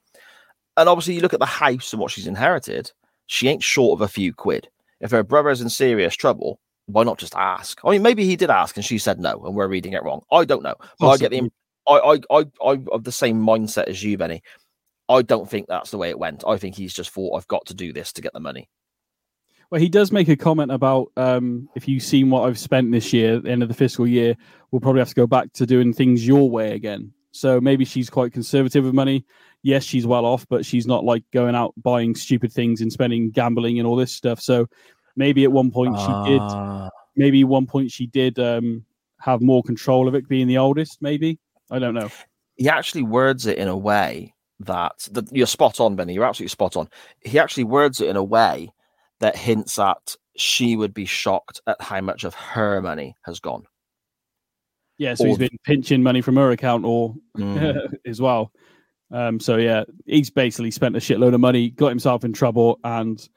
[0.77, 2.89] And obviously, you look at the house and what she's inherited.
[3.25, 4.69] She ain't short of a few quid.
[5.01, 7.81] If her brother's in serious trouble, why not just ask?
[7.83, 10.21] I mean, maybe he did ask and she said no, and we're reading it wrong.
[10.31, 11.51] I don't know, but I get the.
[11.85, 14.41] I, I, I, I'm of the same mindset as you, Benny.
[15.09, 16.45] I don't think that's the way it went.
[16.47, 18.69] I think he's just thought I've got to do this to get the money.
[19.69, 23.11] Well, he does make a comment about um, if you've seen what I've spent this
[23.11, 24.35] year, at the end of the fiscal year,
[24.71, 27.11] we'll probably have to go back to doing things your way again.
[27.31, 29.25] So maybe she's quite conservative with money.
[29.63, 33.29] Yes, she's well off, but she's not like going out buying stupid things and spending
[33.29, 34.39] gambling and all this stuff.
[34.39, 34.67] So
[35.17, 36.41] maybe at one point she did.
[36.41, 36.89] Ah.
[37.17, 38.85] Maybe one point she did um,
[39.19, 41.01] have more control of it, being the oldest.
[41.01, 41.39] Maybe
[41.69, 42.09] I don't know.
[42.55, 46.13] He actually words it in a way that, that you're spot on, Benny.
[46.13, 46.87] You're absolutely spot on.
[47.21, 48.71] He actually words it in a way
[49.19, 53.63] that hints at she would be shocked at how much of her money has gone.
[54.97, 57.93] Yeah, so he's been pinching money from her account or Mm.
[58.05, 58.51] as well.
[59.11, 63.27] Um, so yeah, he's basically spent a shitload of money, got himself in trouble, and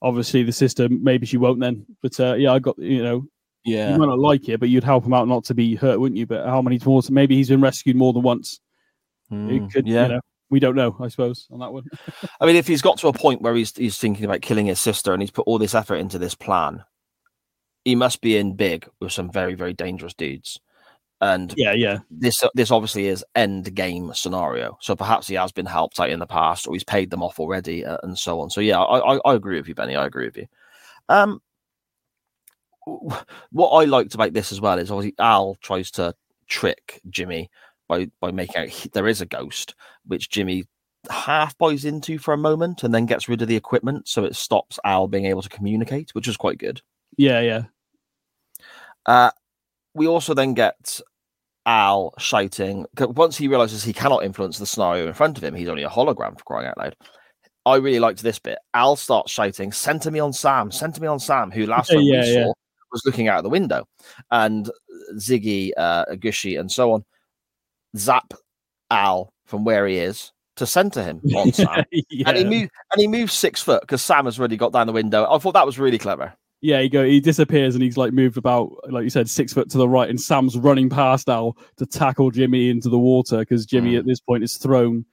[0.00, 1.86] obviously the sister maybe she won't then.
[2.02, 3.26] But uh, yeah, I got you know
[3.64, 3.96] you yeah.
[3.96, 6.26] might not like it, but you'd help him out not to be hurt, wouldn't you?
[6.26, 7.02] But how many more?
[7.10, 8.60] Maybe he's been rescued more than once.
[9.30, 10.02] Mm, It could, yeah.
[10.02, 10.20] you know,
[10.52, 11.86] we don't know, I suppose, on that one.
[12.40, 14.78] I mean, if he's got to a point where he's he's thinking about killing his
[14.78, 16.84] sister and he's put all this effort into this plan,
[17.86, 20.60] he must be in big with some very very dangerous dudes.
[21.22, 24.76] And yeah, yeah, this this obviously is end game scenario.
[24.82, 27.40] So perhaps he has been helped out in the past, or he's paid them off
[27.40, 28.50] already, uh, and so on.
[28.50, 29.96] So yeah, I, I I agree with you, Benny.
[29.96, 30.46] I agree with you.
[31.08, 31.40] Um,
[32.84, 36.14] what I liked about this as well is obviously Al tries to
[36.48, 37.50] trick Jimmy
[37.92, 39.74] by by making out he, there is a ghost,
[40.06, 40.64] which Jimmy
[41.10, 44.34] half buys into for a moment and then gets rid of the equipment, so it
[44.34, 46.80] stops Al being able to communicate, which was quite good.
[47.16, 47.64] Yeah, yeah.
[49.04, 49.30] Uh,
[49.94, 51.00] we also then get
[51.66, 55.54] Al shouting once he realizes he cannot influence the scenario in front of him.
[55.54, 56.96] He's only a hologram for crying out loud.
[57.66, 58.58] I really liked this bit.
[58.74, 60.72] Al starts shouting, "Center me on Sam!
[60.72, 62.44] Center me on Sam!" Who last time Yeah, we yeah.
[62.44, 62.52] saw
[62.90, 63.86] was looking out the window,
[64.30, 64.70] and
[65.16, 66.04] Ziggy, uh,
[66.58, 67.04] and so on
[67.96, 68.32] zap
[68.90, 71.84] Al from where he is to center him on Sam.
[71.90, 72.28] yeah.
[72.28, 74.92] And he moves and he moves six foot because Sam has already got down the
[74.92, 75.26] window.
[75.30, 76.32] I thought that was really clever.
[76.60, 77.04] Yeah, he go.
[77.04, 80.08] He disappears and he's like moved about, like you said, six foot to the right,
[80.08, 83.98] and Sam's running past Al to tackle Jimmy into the water because Jimmy Mm.
[83.98, 85.04] at this point has thrown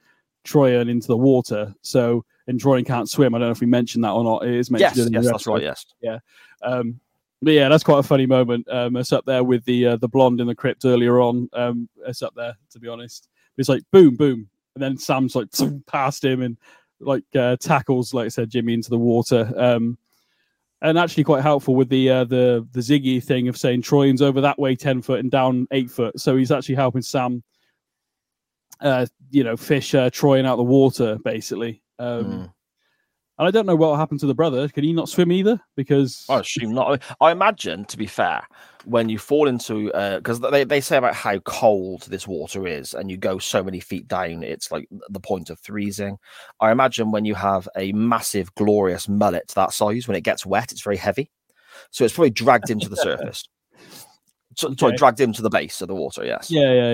[0.44, 1.74] Troian into the water.
[1.82, 3.34] So and Troian can't swim.
[3.34, 4.44] I don't know if we mentioned that or not.
[4.46, 5.06] It is Yes, mentioned.
[5.14, 5.62] the yes, that's right.
[5.62, 5.86] Yes.
[6.00, 6.18] Yeah.
[6.62, 7.00] Um,
[7.42, 8.66] but yeah, that's quite a funny moment.
[8.70, 11.48] Um, it's up there with the uh, the blonde in the crypt earlier on.
[11.52, 13.28] Um, it's up there to be honest.
[13.56, 15.48] It's like boom, boom, and then Sam's like
[15.86, 16.56] past him and
[17.00, 19.52] like uh, tackles, like I said, Jimmy into the water.
[19.56, 19.96] Um,
[20.82, 24.40] and actually quite helpful with the uh, the the Ziggy thing of saying Troian's over
[24.40, 26.18] that way ten foot and down eight foot.
[26.18, 27.42] So he's actually helping Sam,
[28.80, 31.82] uh, you know, fish uh, Troian out the water basically.
[31.98, 32.52] Um, Mm.
[33.40, 34.68] And I don't know what happened to the brother.
[34.68, 35.58] Can he not swim either?
[35.74, 37.02] Because I assume not.
[37.22, 38.46] I imagine, to be fair,
[38.84, 39.86] when you fall into
[40.16, 43.80] because they, they say about how cold this water is, and you go so many
[43.80, 46.18] feet down, it's like the point of freezing.
[46.60, 50.70] I imagine when you have a massive, glorious mullet that size, when it gets wet,
[50.70, 51.30] it's very heavy,
[51.90, 53.48] so it's probably dragged him to the surface.
[54.54, 56.26] So, Sorry, dragged him to the base of the water.
[56.26, 56.50] Yes.
[56.50, 56.92] yeah, yeah,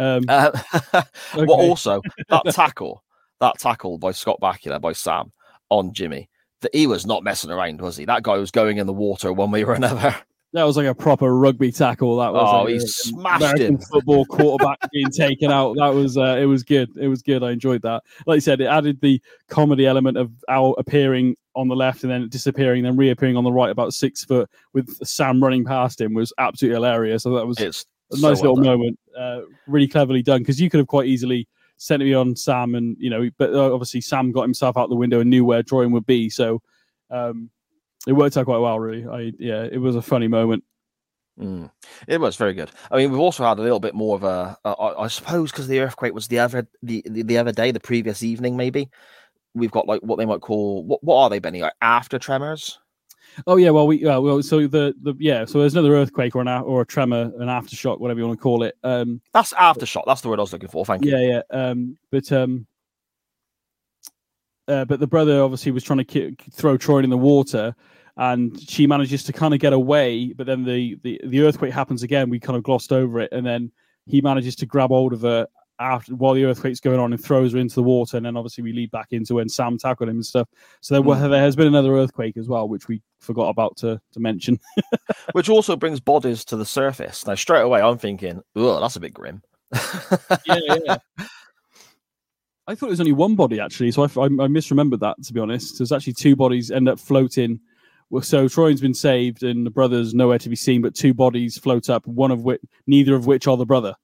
[0.00, 0.14] yeah.
[0.16, 0.50] Um, Uh,
[0.94, 1.06] okay.
[1.36, 3.04] Well, also that tackle,
[3.38, 5.30] that tackle by Scott Bakula by Sam
[5.70, 6.28] on Jimmy,
[6.60, 8.04] that he was not messing around, was he?
[8.04, 10.14] That guy was going in the water one way or another.
[10.52, 12.16] that was like a proper rugby tackle.
[12.18, 13.78] That was Oh, like he a- smashed American him.
[13.78, 15.74] football quarterback being taken out.
[15.78, 16.90] That was uh, it was good.
[16.96, 17.42] It was good.
[17.42, 18.02] I enjoyed that.
[18.26, 22.10] Like you said, it added the comedy element of Al appearing on the left and
[22.12, 26.12] then disappearing, then reappearing on the right about six foot with Sam running past him
[26.14, 27.22] was absolutely hilarious.
[27.24, 28.64] So that was It's a nice well little done.
[28.64, 30.40] moment, uh, really cleverly done.
[30.40, 31.46] Because you could have quite easily
[31.76, 34.96] sent me on Sam, and you know, but uh, obviously Sam got himself out the
[34.96, 36.60] window and knew where drawing would be, so
[37.10, 37.50] um,
[38.06, 38.78] it worked out quite well.
[38.78, 40.64] Really, I yeah, it was a funny moment.
[41.38, 41.70] Mm.
[42.06, 42.70] It was very good.
[42.90, 45.66] I mean, we've also had a little bit more of a, a- I suppose, because
[45.66, 48.88] the earthquake was the other the, the the other day, the previous evening, maybe.
[49.54, 51.60] We've got like what they might call what what are they, Benny?
[51.62, 52.78] Like after tremors?
[53.46, 56.42] Oh yeah, well we uh, well so the the yeah so there's another earthquake or
[56.42, 58.76] an a- or a tremor, an aftershock, whatever you want to call it.
[58.84, 60.04] Um, That's aftershock.
[60.06, 60.84] That's the word I was looking for.
[60.84, 61.16] Thank you.
[61.16, 61.68] yeah, yeah.
[61.70, 62.66] Um, but um,
[64.68, 67.74] uh, but the brother obviously was trying to ki- throw Troy in the water,
[68.16, 70.32] and she manages to kind of get away.
[70.32, 72.30] But then the, the the earthquake happens again.
[72.30, 73.70] We kind of glossed over it, and then
[74.06, 75.46] he manages to grab hold of her
[75.80, 78.16] after while the earthquake's going on and throws her into the water.
[78.16, 80.48] And then obviously we lead back into when Sam tackled him and stuff.
[80.80, 84.00] So there, were, there has been another earthquake as well, which we forgot about to
[84.12, 84.60] to mention.
[85.32, 87.26] Which also brings bodies to the surface.
[87.26, 89.42] Now, straight away, I'm thinking, oh, that's a bit grim.
[90.46, 90.96] yeah, yeah.
[92.66, 95.22] I thought it was only one body actually, so I, I, I misremembered that.
[95.24, 97.60] To be honest, there's actually two bodies end up floating.
[98.10, 101.58] Well, so Troian's been saved, and the brother's nowhere to be seen, but two bodies
[101.58, 102.06] float up.
[102.06, 103.94] One of which, neither of which are the brother.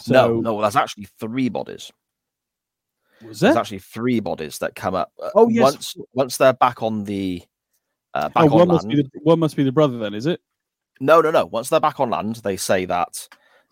[0.00, 1.90] So, no, no, that's actually three bodies.
[3.22, 5.12] was There's actually three bodies that come up.
[5.22, 5.62] uh, Oh, yes.
[5.62, 7.42] Once once they're back on the
[8.16, 8.70] uh, back Oh, on one land.
[8.72, 10.40] must be the one must be the brother then, is it?
[11.00, 11.44] No, no, no.
[11.46, 13.28] Once they're back on land, they say that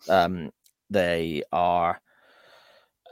[0.07, 0.51] um,
[0.89, 1.99] they are.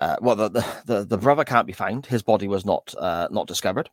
[0.02, 2.06] Uh, well, the, the the the brother can't be found.
[2.06, 3.90] His body was not uh, not discovered.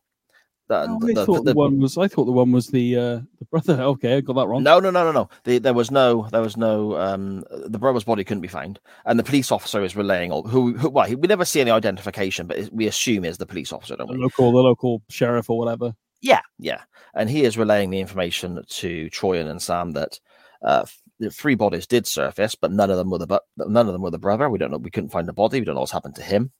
[0.67, 1.97] The- Oh, the- I the- thought the, the- one was.
[1.97, 3.81] I thought the one was the uh, the brother.
[3.93, 4.63] Okay, I got that wrong.
[4.63, 5.29] no, no, no, no, no.
[5.43, 6.95] The, there was no, there was no.
[6.97, 10.43] Um, the brother's body couldn't be found, and the police officer is relaying all.
[10.43, 13.95] Who, who well, we never see any identification, but we assume is the police officer,
[13.95, 14.19] don't The we?
[14.23, 15.93] local, the local sheriff or whatever.
[16.21, 16.81] Yeah, yeah.
[17.13, 20.19] And he is relaying the information to Troian and Sam that
[20.61, 20.85] uh,
[21.31, 24.11] three bodies did surface, but none of them were the but none of them were
[24.11, 24.49] the brother.
[24.49, 24.77] We don't know.
[24.77, 25.59] We couldn't find the body.
[25.59, 26.51] We don't know what's happened to him.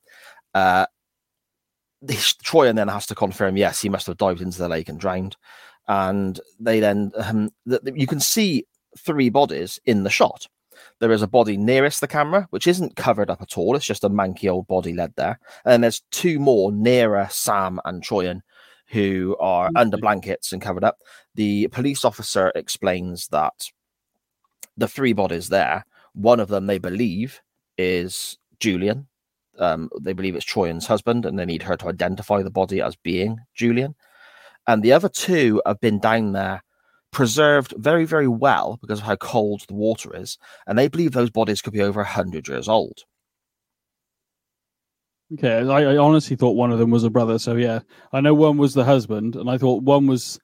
[0.54, 0.86] Uh,
[2.06, 5.38] Troian then has to confirm yes, he must have dived into the lake and drowned.
[5.88, 8.66] And they then um, th- th- you can see
[8.98, 10.48] three bodies in the shot.
[11.00, 13.76] There is a body nearest the camera, which isn't covered up at all.
[13.76, 15.40] It's just a manky old body led there.
[15.66, 18.42] And there's two more nearer Sam and Troian
[18.92, 20.98] who are under blankets and covered up.
[21.36, 23.70] The police officer explains that
[24.78, 27.42] the three bodies there, one of them they believe
[27.78, 29.08] is Julian.
[29.58, 32.96] Um, they believe it's Troian's husband, and they need her to identify the body as
[32.96, 33.96] being Julian.
[34.68, 36.64] And the other two have been down there
[37.12, 40.38] preserved very, very well because of how cold the water is.
[40.66, 43.04] And they believe those bodies could be over 100 years old.
[45.34, 47.40] Okay, I, I honestly thought one of them was a brother.
[47.40, 47.80] So yeah,
[48.12, 50.40] I know one was the husband, and I thought one was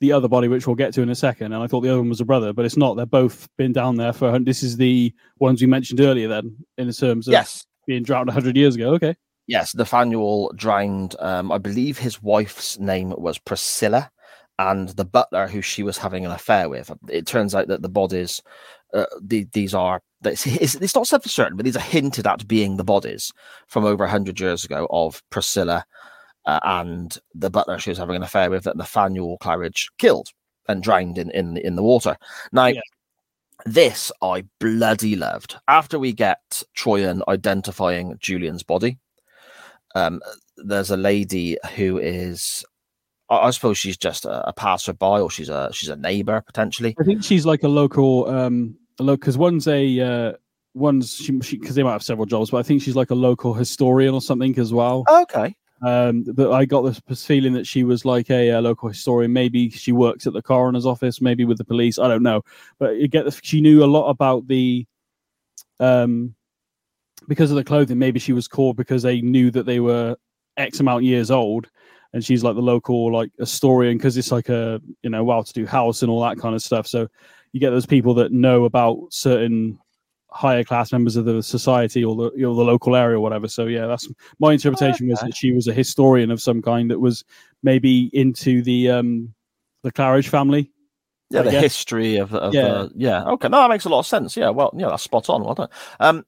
[0.00, 1.52] the other body, which we'll get to in a second.
[1.52, 2.96] And I thought the other one was a brother, but it's not.
[2.96, 4.38] They're both been down there for.
[4.38, 7.66] This is the ones we mentioned earlier, then, in terms of Yes.
[7.86, 8.94] being drowned hundred years ago.
[8.94, 9.14] Okay,
[9.46, 11.16] Yes, Nathaniel drowned.
[11.18, 14.10] Um, I believe his wife's name was Priscilla,
[14.58, 16.90] and the butler who she was having an affair with.
[17.08, 18.42] It turns out that the bodies,
[18.94, 20.02] uh, the, these are.
[20.24, 23.32] It's, it's, not said for certain, but these are hinted at being the bodies
[23.68, 25.84] from over hundred years ago of Priscilla
[26.44, 30.28] uh, and the butler she was having an affair with that Nathaniel Claridge killed
[30.68, 32.16] and drowned in in, in the water.
[32.52, 32.66] Now.
[32.66, 32.80] Yeah.
[33.66, 35.56] This I bloody loved.
[35.68, 38.96] After we get Troian identifying Julian's body,
[39.94, 40.20] um,
[40.56, 42.64] there's a lady who is,
[43.28, 46.94] I, I suppose she's just a, a passerby or she's a she's a neighbor potentially.
[47.00, 50.32] I think she's like a local, um, a local because one's a uh,
[50.74, 53.54] one's she because they might have several jobs, but I think she's like a local
[53.54, 55.04] historian or something as well.
[55.08, 59.32] Okay, Um, but I got this feeling that she was like a, uh local historian.
[59.32, 61.98] Maybe she works at the coroner's office, maybe with the police.
[61.98, 62.42] I don't know.
[62.78, 64.86] But you get the, she knew a lot about the,
[65.78, 66.34] um,
[67.28, 67.98] because of the clothing.
[67.98, 70.16] Maybe she was called because they knew that they were
[70.56, 71.68] X amount years old,
[72.12, 76.02] and she's like the local like historian because it's like a you know well-to-do house
[76.02, 76.86] and all that kind of stuff.
[76.86, 77.08] So
[77.52, 79.78] you get those people that know about certain
[80.32, 83.48] higher class members of the society or the you know, the local area or whatever.
[83.48, 84.08] So yeah, that's
[84.38, 85.28] my interpretation was Okay.
[85.28, 87.24] that she was a historian of some kind that was
[87.62, 89.34] maybe into the um
[89.82, 90.70] the Claridge family.
[91.30, 91.62] yeah, I the guess.
[91.62, 92.66] history of, of Yeah.
[92.66, 93.24] yeah, yeah.
[93.24, 94.36] Okay, no, that makes a lot of sense.
[94.36, 95.42] Yeah, well, yeah, that's spot on.
[95.44, 95.68] Well done.
[95.98, 96.24] Um,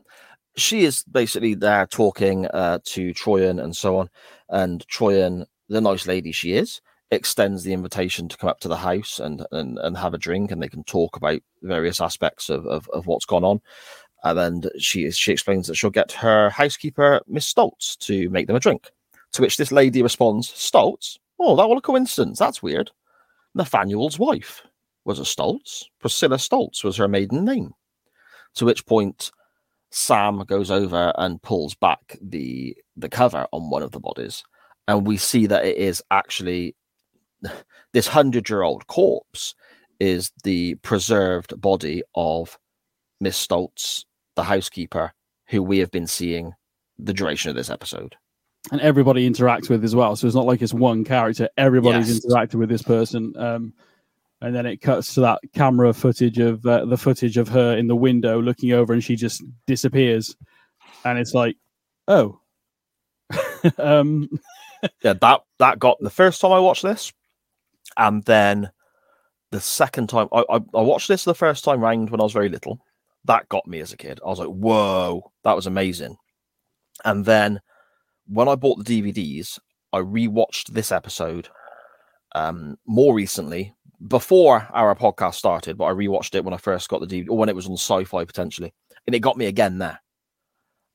[0.57, 4.11] she is basically there talking uh, to Troian and so on,
[4.49, 6.81] and Troian, the nice lady she is,
[7.13, 10.51] extends the invitation to come up to the house and and, and have a drink,
[10.51, 13.61] and they can talk about various aspects of, of, of what's gone on.
[14.25, 18.57] And then she she explains that she'll get her housekeeper, Miss Stoltz, to make them
[18.57, 18.91] a drink.
[19.33, 21.19] To which this lady responds, "Stoltz?
[21.39, 22.39] Oh, that what a coincidence.
[22.39, 22.91] That's weird.
[23.55, 24.63] Nathaniel's wife
[25.05, 25.85] was a Stoltz.
[26.01, 27.75] Priscilla Stoltz was her maiden name."
[28.57, 29.31] To which point,
[29.91, 34.45] Sam goes over and pulls back the the cover on one of the bodies,
[34.89, 36.75] and we see that it is actually
[37.93, 39.55] this hundred year old corpse
[40.01, 42.59] is the preserved body of
[43.21, 44.05] Miss Stoltz,
[44.37, 45.13] the housekeeper,
[45.49, 46.53] who we have been seeing
[46.99, 48.17] the duration of this episode.
[48.71, 50.15] and everybody interacts with as well.
[50.17, 52.25] So it's not like it's one character; everybody's Yes.
[52.25, 53.37] interacting with this person.
[53.37, 53.73] Um,
[54.41, 57.87] and then it cuts to that camera footage of uh, the footage of her in
[57.87, 60.35] the window looking over, and she just disappears.
[61.05, 61.57] And it's like,
[62.09, 62.41] oh,
[63.79, 64.29] um,
[65.05, 67.13] yeah, that that got the first time I watched this,
[67.97, 68.71] and then
[69.51, 72.33] the second time I, I, I watched this the first time round when I was
[72.33, 72.81] very little.
[73.25, 74.21] That got me as a kid.
[74.25, 76.17] I was like, "Whoa, that was amazing!"
[77.05, 77.61] And then
[78.27, 79.59] when I bought the DVDs,
[79.93, 81.49] I rewatched this episode
[82.35, 83.75] um, more recently
[84.09, 87.39] before our podcast started, but I rewatched it when I first got the DVD or
[87.39, 88.73] when it was on Sci-Fi potentially,
[89.07, 90.01] and it got me again there.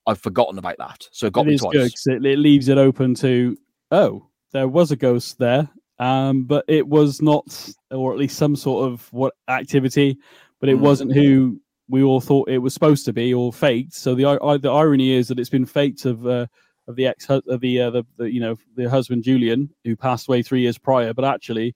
[0.06, 2.06] I've forgotten about that, so it got it me twice.
[2.06, 3.57] good it leaves it open to,
[3.91, 5.69] oh, there was a ghost there,
[5.99, 10.18] um, but it was not, or at least some sort of what activity,
[10.60, 10.82] but it Mm.
[10.82, 11.60] wasn't who
[11.90, 13.94] we all thought it was supposed to be or faked.
[13.94, 16.48] So the i- the irony is that it's been faked of uh,
[16.88, 20.28] of the ex of the, uh, the the you know the husband Julian who passed
[20.28, 21.76] away three years prior, but actually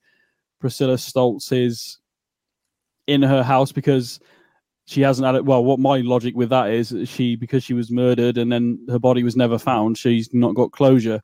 [0.59, 1.99] Priscilla Stoltz is
[3.07, 4.19] in her house because
[4.85, 5.45] she hasn't had it.
[5.45, 8.99] Well, what my logic with that is she because she was murdered and then her
[8.99, 11.21] body was never found, she's not got closure.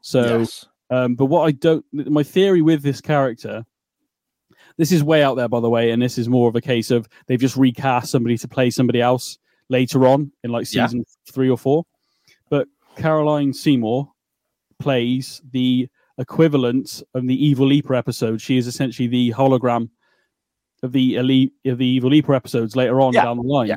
[0.00, 0.66] So, Yes.
[0.94, 3.64] Um, but what I don't, my theory with this character,
[4.76, 6.90] this is way out there, by the way, and this is more of a case
[6.90, 9.38] of they've just recast somebody to play somebody else
[9.68, 10.86] later on in like Yeah.
[10.86, 11.84] season three or four.
[12.50, 14.12] But Carolyn Seymour
[14.78, 15.88] plays the
[16.18, 18.40] equivalent of the Evil Leaper episode.
[18.40, 19.88] She is essentially the hologram
[20.82, 23.68] of the elite of the Evil Leaper episodes later on Yeah, down the line.
[23.68, 23.76] yeah.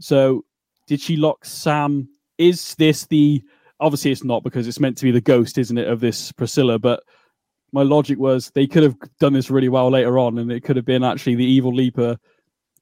[0.00, 0.44] So,
[0.86, 2.08] did she lock Sam?
[2.38, 3.42] Is this the
[3.80, 6.78] obviously it's not because it's meant to be the ghost, isn't it, of this Priscilla?
[6.78, 7.02] But
[7.72, 10.76] my logic was they could have done this really well later on, and it could
[10.76, 12.16] have been actually the evil leaper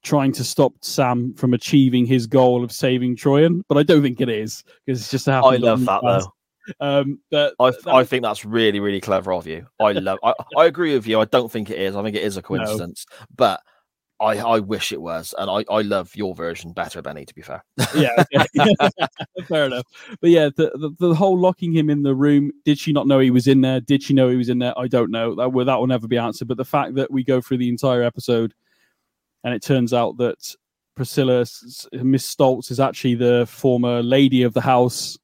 [0.03, 3.63] trying to stop Sam from achieving his goal of saving Troian.
[3.69, 6.27] But I don't think it is because it's just I love that past.
[6.27, 6.33] though.
[6.81, 9.67] Um, but I, that I think that's really, really clever of you.
[9.81, 10.19] I love.
[10.23, 11.21] I, I agree with you.
[11.21, 11.95] I don't think it is.
[11.95, 13.07] I think it is a coincidence.
[13.35, 13.61] But
[14.19, 17.27] I, I wish it was, and I, I love your version better, Benny.
[17.27, 17.63] To be fair,
[17.95, 18.25] yeah,
[19.47, 19.85] fair enough.
[20.21, 22.51] But yeah, the, the, the whole locking him in the room.
[22.65, 23.81] Did she not know he was in there?
[23.81, 24.79] Did she know he was in there?
[24.79, 25.35] I don't know.
[25.35, 26.49] That will that will never be answered.
[26.49, 28.55] But the fact that we go through the entire episode,
[29.45, 30.55] and it turns out that
[30.95, 31.41] Priscilla
[31.93, 35.19] Miss Stoltz is actually the former lady of the house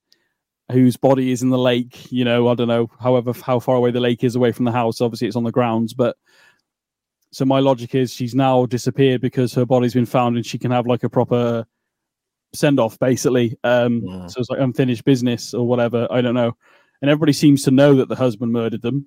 [0.71, 2.13] whose body is in the lake.
[2.13, 4.73] You know, I don't know, however how far away the lake is away from the
[4.73, 5.01] house.
[5.01, 6.17] Obviously, it's on the grounds, but
[7.33, 10.71] so my logic is she's now disappeared because her body's been found and she can
[10.71, 11.67] have like a proper
[12.55, 13.57] send off, basically.
[13.65, 14.27] Um, yeah.
[14.27, 16.07] So it's like unfinished business or whatever.
[16.11, 16.57] I don't know.
[17.01, 19.07] And everybody seems to know that the husband murdered them.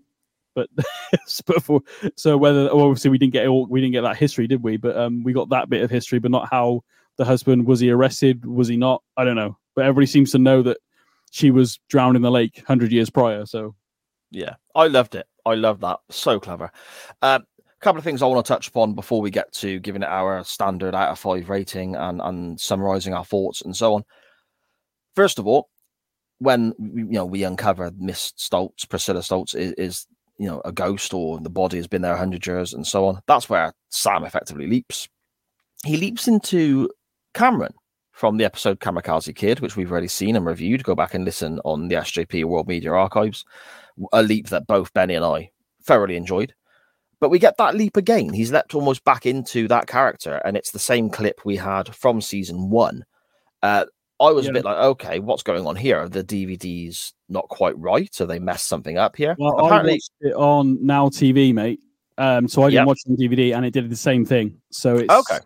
[0.56, 0.70] But,
[2.16, 4.78] so whether obviously we didn't get all, we didn't get that history, did we?
[4.78, 6.84] But um, we got that bit of history, but not how
[7.18, 8.46] the husband was he arrested?
[8.46, 9.04] Was he not?
[9.16, 9.58] I don't know.
[9.76, 10.78] But everybody seems to know that
[11.32, 13.46] she was drowned in the lake hundred years prior.
[13.46, 13.76] So
[14.32, 15.28] yeah, I loved it.
[15.46, 16.00] I love that.
[16.10, 16.72] So clever.
[17.22, 17.46] Um,
[17.86, 20.44] couple of things I want to touch upon before we get to giving it our
[20.44, 24.04] standard out of five rating and, and summarizing our thoughts and so on.
[25.16, 25.70] First of all,
[26.40, 30.08] when you know we uncover Miss Stoltz, Priscilla Stoltz is, is
[30.40, 33.22] you know a ghost or the body has been there hundred years and so on.
[33.28, 35.08] That's where Sam effectively leaps.
[35.84, 36.90] He leaps into
[37.36, 37.76] Cameron
[38.14, 40.84] from the episode Kamikaze Kid, which we've already seen and reviewed.
[40.84, 43.46] Go back and listen on the SJP World Media Archives.
[44.12, 45.52] A leap that both Benny and I
[45.84, 46.56] thoroughly enjoyed.
[47.20, 48.34] But we get that leap again.
[48.34, 52.22] He's leapt almost back into that character, and it's the same clip we had from
[52.22, 53.06] season one.
[53.64, 53.86] Uh,
[54.20, 54.52] I was yeah.
[54.52, 56.00] a bit like, okay, what's going on here?
[56.00, 58.10] Are the DVDs not quite right?
[58.22, 59.36] Are they messed something up here?
[59.38, 59.92] Well, Apparently...
[59.92, 61.82] I watched it on Now TV, mate.
[62.18, 62.88] Um, so I didn't yep.
[62.88, 64.62] watch the DVD, and it did the same thing.
[64.72, 65.40] So it's okay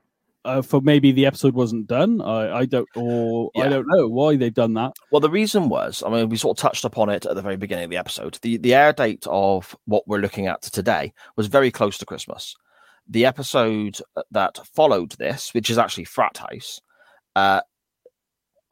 [0.46, 2.22] uh, for maybe the episode wasn't done.
[2.22, 3.66] I, I don't, or yeah.
[3.66, 4.94] I don't know why they've done that.
[5.12, 7.58] Well, the reason was, I mean, we sort of touched upon it at the very
[7.58, 8.40] beginning of the episode.
[8.42, 12.56] The the air date of what we're looking at today was very close to Christmas.
[13.08, 16.80] The episode uh, that followed this, which is actually Frat House,
[17.36, 17.62] uh,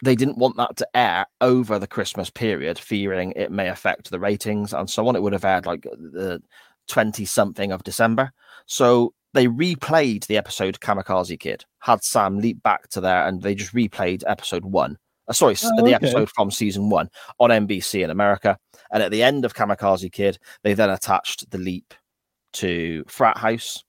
[0.03, 4.19] they didn't want that to air over the Christmas period, fearing it may affect the
[4.19, 5.15] ratings and so on.
[5.15, 6.41] It would have aired like the
[6.87, 8.31] 20 something of December.
[8.67, 13.53] So they replayed the episode Kamikaze Kid, had Sam leap back to there, and they
[13.53, 14.97] just replayed episode one.
[15.27, 15.93] Uh, sorry, oh, the okay.
[15.93, 17.07] episode from season one
[17.39, 18.57] on NBC in America.
[18.91, 21.93] And at the end of Kamikaze Kid, they then attached the leap
[22.53, 23.83] to Frat House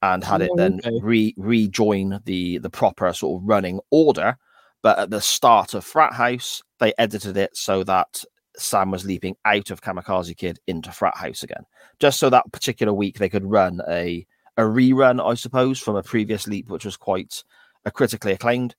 [0.00, 0.98] and had oh, it then okay.
[1.02, 4.38] re rejoin the the proper sort of running order.
[4.82, 8.24] But at the start of Frat House, they edited it so that
[8.56, 11.66] Sam was leaping out of Kamikaze Kid into Frat House again,
[12.00, 14.26] just so that particular week they could run a
[14.56, 17.42] a rerun, I suppose, from a previous leap, which was quite
[17.84, 18.74] a critically acclaimed,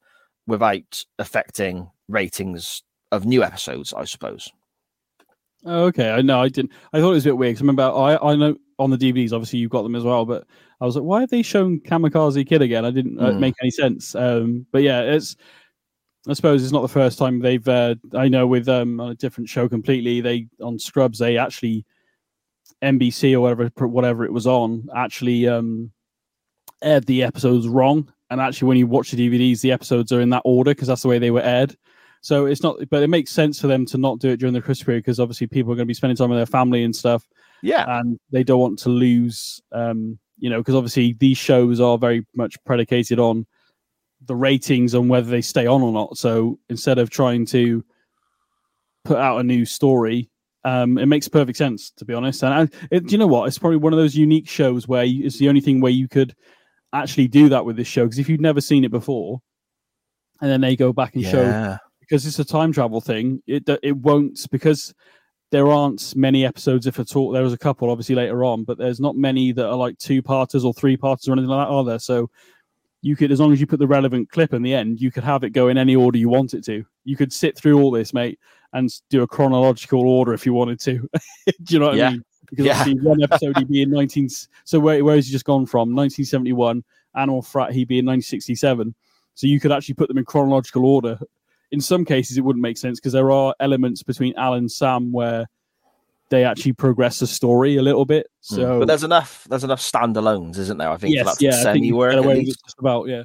[0.48, 4.52] without affecting ratings of new episodes, I suppose.
[5.66, 6.72] Oh, okay, I know I didn't.
[6.94, 7.56] I thought it was a bit weird.
[7.56, 10.26] Cause I remember, I I know on the DVDs, obviously you've got them as well,
[10.26, 10.46] but
[10.80, 12.86] I was like, why have they shown Kamikaze Kid again?
[12.86, 13.40] I didn't uh, mm.
[13.40, 14.16] make any sense.
[14.16, 15.36] Um, but yeah, it's.
[16.30, 17.68] I suppose it's not the first time they've.
[17.68, 20.22] Uh, I know with um on a different show completely.
[20.22, 21.86] They on Scrubs they actually
[22.84, 25.92] NBC or whatever whatever it was on actually um,
[26.82, 28.12] aired the episodes wrong.
[28.30, 31.02] And actually, when you watch the DVDs, the episodes are in that order because that's
[31.02, 31.76] the way they were aired.
[32.22, 34.62] So it's not, but it makes sense for them to not do it during the
[34.62, 36.96] Christmas period because obviously people are going to be spending time with their family and
[36.96, 37.26] stuff.
[37.62, 41.98] Yeah, and they don't want to lose, um, you know, because obviously these shows are
[41.98, 43.46] very much predicated on
[44.26, 46.18] the ratings and whether they stay on or not.
[46.18, 47.84] So instead of trying to
[49.06, 50.30] put out a new story,
[50.68, 52.44] um, it makes perfect sense to be honest.
[52.44, 52.62] And I,
[52.92, 53.48] it, do you know what?
[53.48, 56.10] It's probably one of those unique shows where you, it's the only thing where you
[56.10, 56.36] could
[56.92, 59.42] actually do that with this show because if you've never seen it before,
[60.42, 61.32] and then they go back and yeah.
[61.32, 64.94] show because it's a time travel thing, it it won't because
[65.52, 67.32] there aren't many episodes if at all.
[67.32, 70.22] There was a couple obviously later on, but there's not many that are like two
[70.22, 72.00] parters or three parters or anything like that, are there?
[72.00, 72.30] So
[73.02, 75.24] you could, as long as you put the relevant clip in the end, you could
[75.24, 76.84] have it go in any order you want it to.
[77.04, 78.40] You could sit through all this, mate,
[78.74, 81.08] and do a chronological order if you wanted to.
[81.64, 82.08] do you know what yeah.
[82.08, 82.26] I mean?
[82.50, 82.94] Because yeah.
[83.02, 84.30] one episode he'd be in 19.
[84.64, 85.94] So where, where has he just gone from?
[85.94, 86.84] 1971,
[87.16, 88.96] Animal Frat, he'd be in 1967.
[89.36, 91.20] So you could actually put them in chronological order.
[91.72, 95.12] In some cases, it wouldn't make sense because there are elements between Alan and Sam
[95.12, 95.48] where
[96.30, 98.28] they actually progress the story a little bit.
[98.50, 98.56] Hmm.
[98.56, 99.46] So, but there's enough.
[99.50, 100.90] There's enough standalones, isn't there?
[100.90, 102.14] I think yes, for yeah, semi work.
[102.46, 103.24] Just about yeah.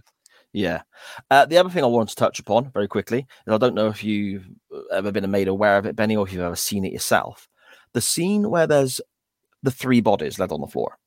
[0.53, 0.83] Yeah.
[1.31, 3.89] Uh, the other thing I wanted to touch upon very quickly is I don't know
[3.89, 4.47] if you've
[4.93, 7.49] ever been made aware of it, Benny, or if you've ever seen it yourself.
[7.95, 9.01] The scene where there's
[9.63, 10.99] the three bodies laid on the floor.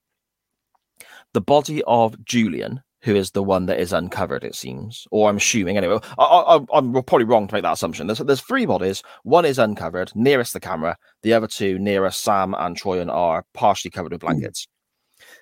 [1.34, 5.38] The body of Julian, who is the one that is uncovered, it seems, or I'm
[5.38, 6.00] assuming anyway.
[6.18, 8.08] I, am probably wrong to make that assumption.
[8.08, 9.04] There's, there's three bodies.
[9.22, 10.98] One is uncovered, nearest the camera.
[11.22, 14.28] The other two, nearest Sam and Troian, are partially covered with hmm.
[14.28, 14.68] blankets.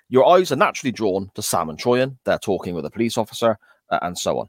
[0.09, 2.17] your eyes are naturally drawn to Sam and Troian.
[2.25, 3.57] They're talking with a police officer
[3.89, 4.47] uh, and so on.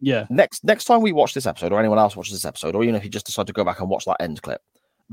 [0.00, 0.26] Yeah.
[0.30, 2.94] Next next time we watch this episode, or anyone else watches this episode, or even
[2.94, 4.62] if you just decide to go back and watch that end clip,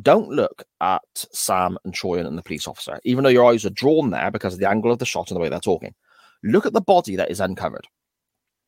[0.02, 1.02] don't look at
[1.34, 4.54] Sam and Troian and the police officer, even though your eyes are drawn there because
[4.54, 5.94] of the angle of the shot and the way they're talking.
[6.44, 7.88] Look at the body that is uncovered.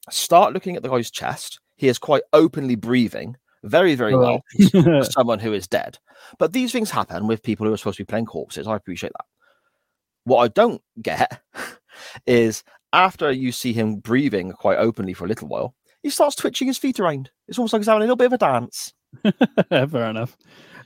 [0.09, 1.59] Start looking at the guy's chest.
[1.75, 5.97] He is quite openly breathing, very, very well oh, for someone who is dead.
[6.37, 8.67] But these things happen with people who are supposed to be playing corpses.
[8.67, 9.25] I appreciate that.
[10.25, 11.41] What I don't get
[12.27, 15.73] is after you see him breathing quite openly for a little while,
[16.03, 17.31] he starts twitching his feet around.
[17.47, 18.93] It's almost like he's having a little bit of a dance.
[19.69, 20.37] Fair enough.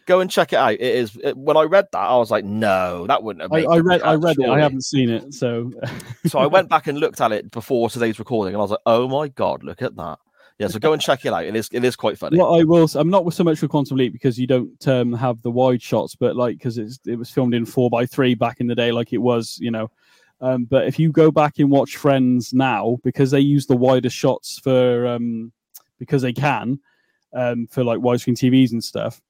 [0.07, 0.73] Go and check it out.
[0.73, 3.53] It is it, when I read that, I was like, no, that wouldn't have.
[3.53, 4.01] I, I read.
[4.01, 4.49] I read it.
[4.49, 5.71] I haven't seen it, so
[6.25, 8.79] so I went back and looked at it before today's recording, and I was like,
[8.85, 10.17] oh my god, look at that.
[10.59, 11.43] Yeah, so go and check it out.
[11.43, 12.37] It is it is quite funny.
[12.37, 15.41] What I will, I'm not so much for Quantum Leap because you don't um, have
[15.43, 18.59] the wide shots, but like because it's it was filmed in four by three back
[18.59, 19.91] in the day, like it was, you know.
[20.41, 24.09] Um, but if you go back and watch Friends now, because they use the wider
[24.09, 25.51] shots for um,
[25.99, 26.79] because they can
[27.33, 29.21] um, for like widescreen TVs and stuff.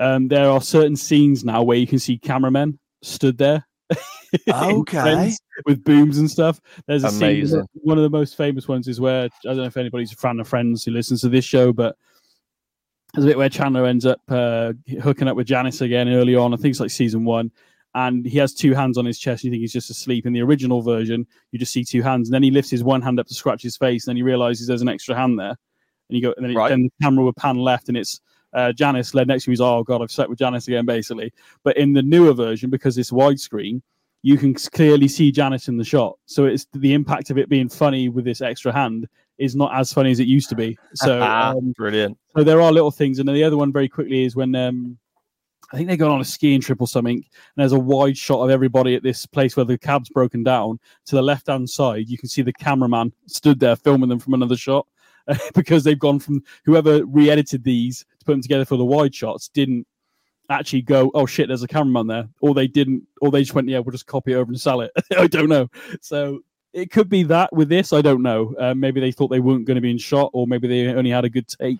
[0.00, 3.66] Um, there are certain scenes now where you can see cameramen stood there.
[4.48, 5.32] Okay.
[5.66, 6.60] With booms and stuff.
[6.86, 9.76] There's a scene, one of the most famous ones is where I don't know if
[9.76, 11.96] anybody's a fan of Friends who listens to this show, but
[13.12, 14.72] there's a bit where Chandler ends up uh,
[15.02, 16.54] hooking up with Janice again early on.
[16.54, 17.50] I think it's like season one.
[17.96, 19.42] And he has two hands on his chest.
[19.42, 20.24] You think he's just asleep.
[20.24, 23.02] In the original version, you just see two hands, and then he lifts his one
[23.02, 25.56] hand up to scratch his face, and then he realizes there's an extra hand there.
[26.08, 26.68] And you go, and then, it, Right.
[26.68, 28.20] then the camera would pan left, and it's
[28.52, 29.50] uh, Janice led next to.
[29.50, 31.32] He's, oh god, I've slept with Janice again, basically.
[31.62, 33.82] But in the newer version, because it's widescreen,
[34.22, 36.18] you can clearly see Janice in the shot.
[36.26, 39.08] So it's the impact of it being funny with this extra hand
[39.38, 40.76] is not as funny as it used to be.
[40.94, 42.18] So, um, Brilliant.
[42.36, 43.18] so there are little things.
[43.18, 44.98] And then the other one very quickly is when um,
[45.72, 47.24] I think they go on a skiing trip or something, and
[47.56, 50.80] there's a wide shot of everybody at this place where the cab's broken down.
[51.06, 54.34] To the left hand side, you can see the cameraman stood there filming them from
[54.34, 54.86] another shot.
[55.54, 59.48] because they've gone from whoever re-edited these to put them together for the wide shots
[59.48, 59.86] didn't
[60.48, 63.68] actually go, oh shit, there's a cameraman there, or they didn't, or they just went,
[63.68, 64.90] yeah, we'll just copy it over and sell it.
[65.16, 65.68] I don't know.
[66.00, 66.40] So
[66.72, 68.54] it could be that with this, I don't know.
[68.58, 71.10] Uh, maybe they thought they weren't going to be in shot, or maybe they only
[71.10, 71.78] had a good take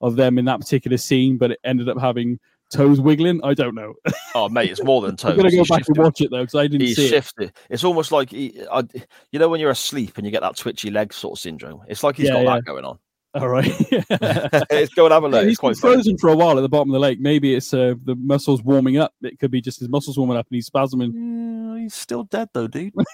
[0.00, 2.38] of them in that particular scene, but it ended up having
[2.74, 3.40] toes wiggling.
[3.44, 3.94] I don't know.
[4.34, 5.30] Oh, mate, it's more than toes.
[5.32, 7.06] I'm going to go He's back and watch it though because I didn't He's see
[7.06, 7.10] it.
[7.10, 7.52] shifted.
[7.70, 8.82] It's almost like he, I,
[9.30, 11.82] you know when you're asleep and you get that twitchy leg sort of syndrome.
[11.88, 12.54] It's like he's Yeah, got yeah.
[12.56, 12.98] that going on.
[13.40, 13.66] All right.
[13.90, 15.34] it's go and have a look.
[15.34, 15.94] Yeah, it's he's been quite funny.
[15.94, 17.18] frozen for a while at the bottom of the lake.
[17.18, 19.12] Maybe it's uh, the muscles warming up.
[19.22, 21.12] It could be just his muscles warming up and he's spasming.
[21.12, 22.92] Yeah, he's still dead though, dude.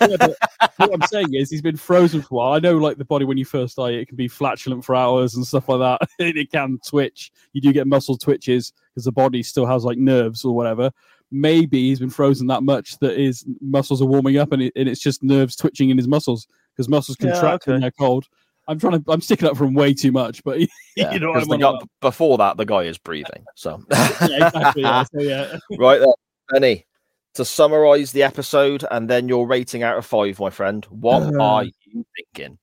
[0.00, 0.28] Yeah,
[0.76, 2.52] what I'm saying is he's been frozen for a while.
[2.52, 5.34] I know, like the body when you first die, it can be flatulent for hours
[5.34, 6.08] and stuff like that.
[6.18, 7.32] it can twitch.
[7.52, 10.90] You do get muscle twitches because the body still has like nerves or whatever.
[11.30, 14.88] Maybe he's been frozen that much that his muscles are warming up and, it, and
[14.88, 18.26] it's just nerves twitching in his muscles because muscles Yeah, contract when they're cold.
[18.68, 19.12] I'm trying to.
[19.12, 20.58] I'm sticking up for him way too much, but
[20.96, 23.44] Yeah, you know what the guy- before that, the guy is breathing.
[23.54, 24.82] So yeah, exactly.
[24.82, 25.56] Yeah, so yeah.
[25.78, 26.14] right there,
[26.50, 26.86] Benny.
[27.34, 30.84] To summarize the episode and then your rating out of five, my friend.
[30.86, 32.58] What Uh, are you thinking?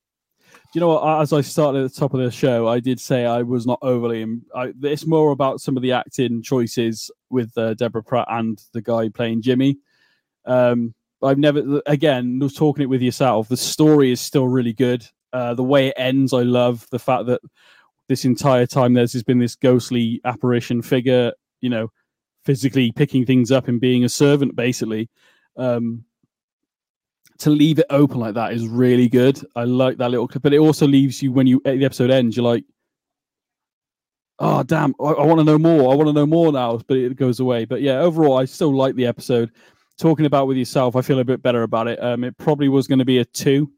[0.73, 1.21] You know what?
[1.21, 3.77] As I started at the top of the show, I did say I was not
[3.83, 4.25] overly.
[4.55, 8.81] I, it's more about some of the acting choices with uh, Deborah Pratt and the
[8.81, 9.77] guy playing Jimmy.
[10.45, 13.47] Um, I've never, again, was talking it with yourself.
[13.49, 15.07] The story is still really good.
[15.33, 17.41] Uh, the way it ends, I love the fact that
[18.07, 21.91] this entire time there's been this ghostly apparition figure, you know,
[22.45, 25.09] physically picking things up and being a servant, basically.
[25.57, 26.05] Um,
[27.39, 29.39] to leave it open like that is really good.
[29.55, 32.37] I like that little clip, but it also leaves you when you the episode ends,
[32.37, 32.63] you're like,
[34.39, 35.91] oh damn, I, I want to know more.
[35.91, 37.65] I want to know more now, but it goes away.
[37.65, 39.51] But yeah, overall, I still like the episode.
[39.97, 42.01] Talking about with yourself, I feel a bit better about it.
[42.03, 43.71] Um, it probably was going to be a two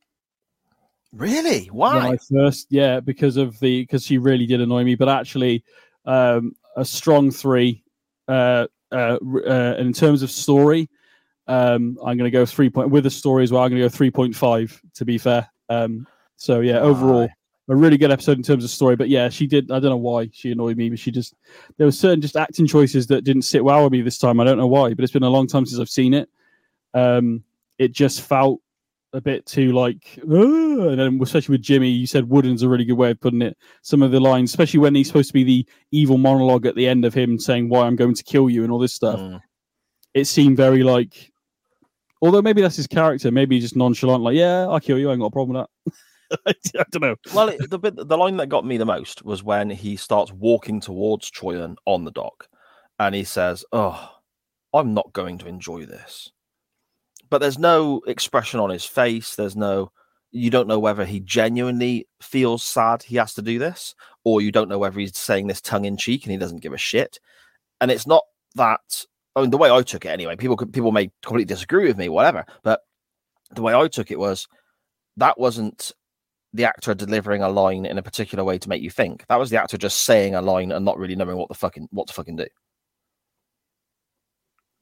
[1.15, 1.67] Really?
[1.67, 2.09] Why?
[2.09, 4.95] I first, yeah, because of the because she really did annoy me.
[4.95, 5.63] But actually,
[6.05, 7.83] um, a strong three.
[8.27, 9.17] Uh, uh,
[9.47, 10.89] uh, in terms of story,
[11.47, 13.63] um, I'm going to go three point with the story as well.
[13.63, 14.79] I'm going to go three point five.
[14.95, 16.05] To be fair, um,
[16.35, 17.29] so yeah, overall,
[17.69, 18.95] a really good episode in terms of story.
[18.95, 19.71] But yeah, she did.
[19.71, 21.33] I don't know why she annoyed me, but she just
[21.77, 24.39] there were certain just acting choices that didn't sit well with me this time.
[24.39, 26.29] I don't know why, but it's been a long time since I've seen it.
[26.93, 27.43] Um,
[27.77, 28.61] it just felt
[29.15, 32.97] a bit too like, and then especially with Jimmy, you said wooden's a really good
[32.97, 33.57] way of putting it.
[33.81, 36.87] Some of the lines, especially when he's supposed to be the evil monologue at the
[36.87, 39.41] end of him saying why I'm going to kill you and all this stuff, Mm.
[40.13, 41.31] it seemed very like.
[42.21, 45.13] Although maybe that's his character, maybe he's just nonchalant, like yeah, I'll kill you, I
[45.13, 45.67] ain't got a problem with
[46.45, 46.55] that.
[46.79, 47.15] I don't know.
[47.33, 50.31] Well, it, the bit, the line that got me the most was when he starts
[50.31, 52.47] walking towards Troian on the dock,
[52.99, 54.09] and he says, "Oh,
[54.73, 56.31] I'm not going to enjoy this."
[57.29, 59.35] But there's no expression on his face.
[59.35, 59.91] There's no,
[60.31, 64.51] you don't know whether he genuinely feels sad he has to do this, or you
[64.51, 67.19] don't know whether he's saying this tongue in cheek and he doesn't give a shit.
[67.81, 68.23] And it's not
[68.55, 69.05] that.
[69.35, 70.35] I mean, the way I took it anyway.
[70.35, 72.45] People could, people may completely disagree with me, whatever.
[72.63, 72.81] But
[73.51, 74.47] the way I took it was
[75.17, 75.91] that wasn't
[76.53, 79.25] the actor delivering a line in a particular way to make you think.
[79.27, 81.89] That was the actor just saying a line and not really knowing what the fucking
[81.91, 82.47] what to fucking do.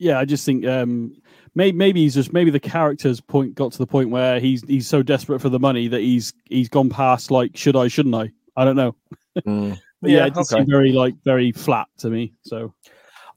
[0.04, 1.16] Yeah, I just think um,
[1.56, 4.88] maybe maybe he's just maybe the character's point got to the point where he's he's
[4.88, 8.32] so desperate for the money that he's he's gone past like should I shouldn't I
[8.56, 8.96] I don't know.
[9.48, 9.80] Mm.
[10.00, 10.60] But yeah, Yeah, it just okay.
[10.60, 12.34] seemed very like very flat to me.
[12.44, 12.72] So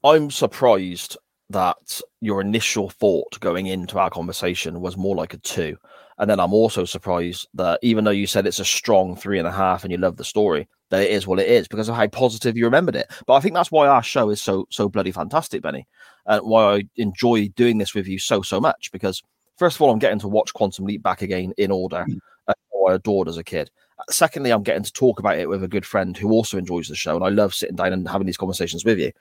[0.03, 1.17] I'm surprised
[1.49, 5.75] that your initial thought going into our conversation was more like a two.
[6.19, 9.47] And then I'm also surprised that even though you said it's a strong three and
[9.47, 11.95] a half and you love the story, that it is what it is because of
[11.95, 13.11] how positive you remembered it.
[13.25, 15.87] But I think that's why our show is so so bloody fantastic, Benny,
[16.25, 18.91] and why I enjoy doing this with you so so much.
[18.91, 19.21] Because
[19.57, 22.05] first of all, I'm getting to watch Quantum Leap back again in order,
[22.47, 22.53] uh,
[22.87, 23.69] I adored as a kid.
[24.09, 26.95] Secondly, I'm getting to talk about it with a good friend who also enjoys the
[26.95, 29.11] show, and I love sitting down and having these conversations with you.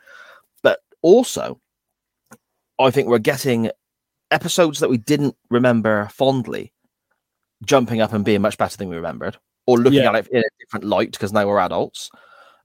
[0.62, 1.60] But also,
[2.78, 3.70] I think we're getting
[4.30, 6.72] episodes that we didn't remember fondly
[7.64, 10.10] jumping up and being much better than we remembered, or looking Yeah.
[10.10, 12.10] at it in a different light because now we're adults.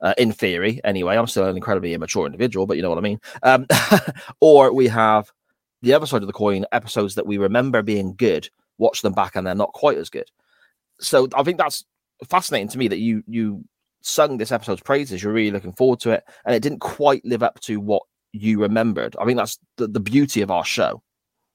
[0.01, 3.01] Uh, in theory, anyway, I'm still an incredibly immature individual, but you know what I
[3.01, 3.19] mean.
[3.43, 3.67] Um,
[4.41, 5.31] or we have
[5.83, 8.49] the other side of the coin episodes that we remember being good,
[8.79, 10.25] watch them back and they're not quite as good.
[10.99, 11.85] So I think that's
[12.27, 13.63] fascinating to me that you you
[14.01, 15.21] sung this episode's praises.
[15.21, 18.01] You're really looking forward to it, and it didn't quite live up to what
[18.33, 19.15] you remembered.
[19.19, 21.03] I think that's the, the beauty of our show.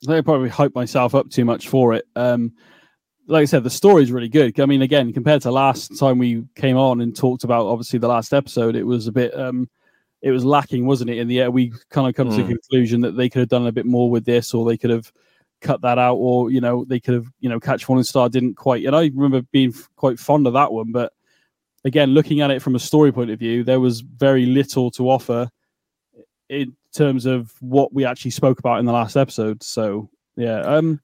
[0.09, 2.05] I probably hyped myself up too much for it.
[2.15, 2.53] Um,
[3.27, 4.59] like I said, the story is really good.
[4.61, 8.09] I mean, again, compared to last time we came on and talked about obviously the
[8.09, 9.69] last episode, it was a bit um
[10.23, 11.19] it was lacking, wasn't it?
[11.19, 12.49] In the air, we kind of come to the Mm.
[12.49, 15.13] conclusion that they could have done a bit more with this, or they could have
[15.61, 18.55] cut that out, or you know, they could have, you know, catch falling star didn't
[18.55, 18.85] quite.
[18.87, 21.13] And I remember being f- quite fond of that one, but
[21.85, 25.09] again, looking at it from a story point of view, there was very little to
[25.11, 25.49] offer
[26.49, 29.63] in terms of what we actually spoke about in the last episode.
[29.63, 31.01] So yeah, um,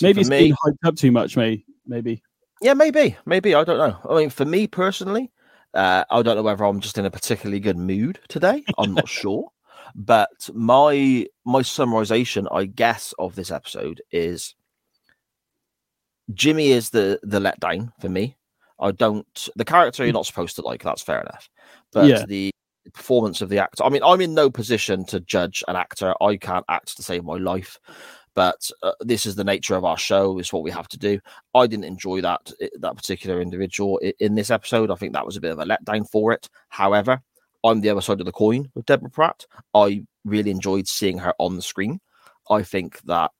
[0.00, 1.36] See, maybe it's me, been hyped up too much.
[1.36, 2.22] Maybe, maybe.
[2.62, 3.98] yeah, maybe, maybe I don't know.
[4.08, 5.30] I mean, for me personally,
[5.74, 8.64] uh, I don't know whether I'm just in a particularly good mood today.
[8.78, 9.48] I'm not sure,
[9.94, 14.54] but my my summarization, I guess, of this episode is
[16.34, 18.36] Jimmy is the the letdown for me.
[18.80, 20.82] I don't the character you're not supposed to like.
[20.82, 21.48] That's fair enough,
[21.92, 22.24] but Yeah.
[22.26, 22.50] the
[22.94, 23.84] performance of the actor.
[23.84, 26.14] I mean, I'm in no position to judge an actor.
[26.22, 27.78] I can't act to save my life,
[28.34, 30.38] but uh, this is the nature of our show.
[30.38, 31.20] It's what we have to do.
[31.54, 34.90] I didn't enjoy that that particular individual i- in this episode.
[34.90, 36.48] I think that was a bit of a letdown for it.
[36.68, 37.20] However,
[37.64, 39.46] I'm the other side of the coin with Deborah Pratt.
[39.74, 42.00] I really enjoyed seeing her on the screen.
[42.48, 43.32] I think that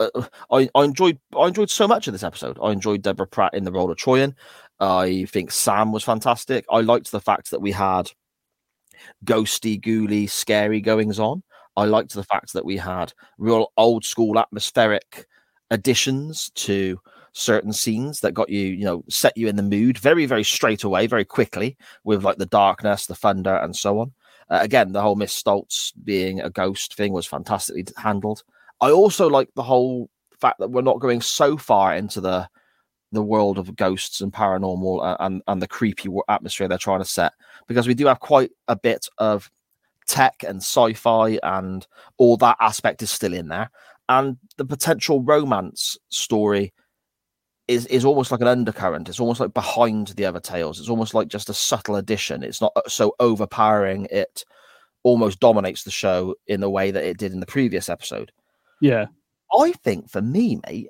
[0.00, 0.08] uh,
[0.50, 2.58] I, I enjoyed I enjoyed so much of this episode.
[2.62, 4.34] I enjoyed Deborah Pratt in the role of Troian.
[4.80, 6.64] I think Sam was fantastic.
[6.70, 8.10] I liked the fact that we had
[9.24, 11.42] ghosty, ghouly, scary goings on.
[11.76, 15.26] I liked the fact that we had real old school atmospheric
[15.70, 17.00] additions to
[17.32, 20.84] certain scenes that got you, you know, set you in the mood very, very straight
[20.84, 24.12] away, very quickly with like the darkness, the thunder, and so on.
[24.50, 28.42] Uh, again, the whole Miss Stoltz being a ghost thing was fantastically handled.
[28.80, 32.48] I also like the whole fact that we're not going so far into the
[33.12, 37.04] the world of ghosts and paranormal and, and, and the creepy atmosphere they're trying to
[37.04, 37.34] set
[37.68, 39.50] because we do have quite a bit of
[40.12, 41.86] tech and sci-fi and
[42.18, 43.70] all that aspect is still in there.
[44.10, 46.74] And the potential romance story
[47.66, 49.08] is is almost like an undercurrent.
[49.08, 50.78] It's almost like behind the other tales.
[50.78, 52.42] It's almost like just a subtle addition.
[52.42, 54.06] It's not uh, so overpowering.
[54.10, 54.44] It
[55.02, 58.32] almost dominates the show in the way that it did in the previous episode.
[58.82, 59.06] Yeah,
[59.58, 60.88] I think for me, mate,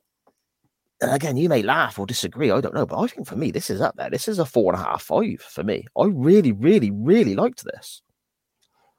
[1.01, 3.53] and again, you may laugh or disagree, I don't know, but I think for me,
[3.53, 4.11] this is up there.
[4.11, 5.86] This is a four and a half, five for me.
[5.97, 8.03] I really, really, really liked this.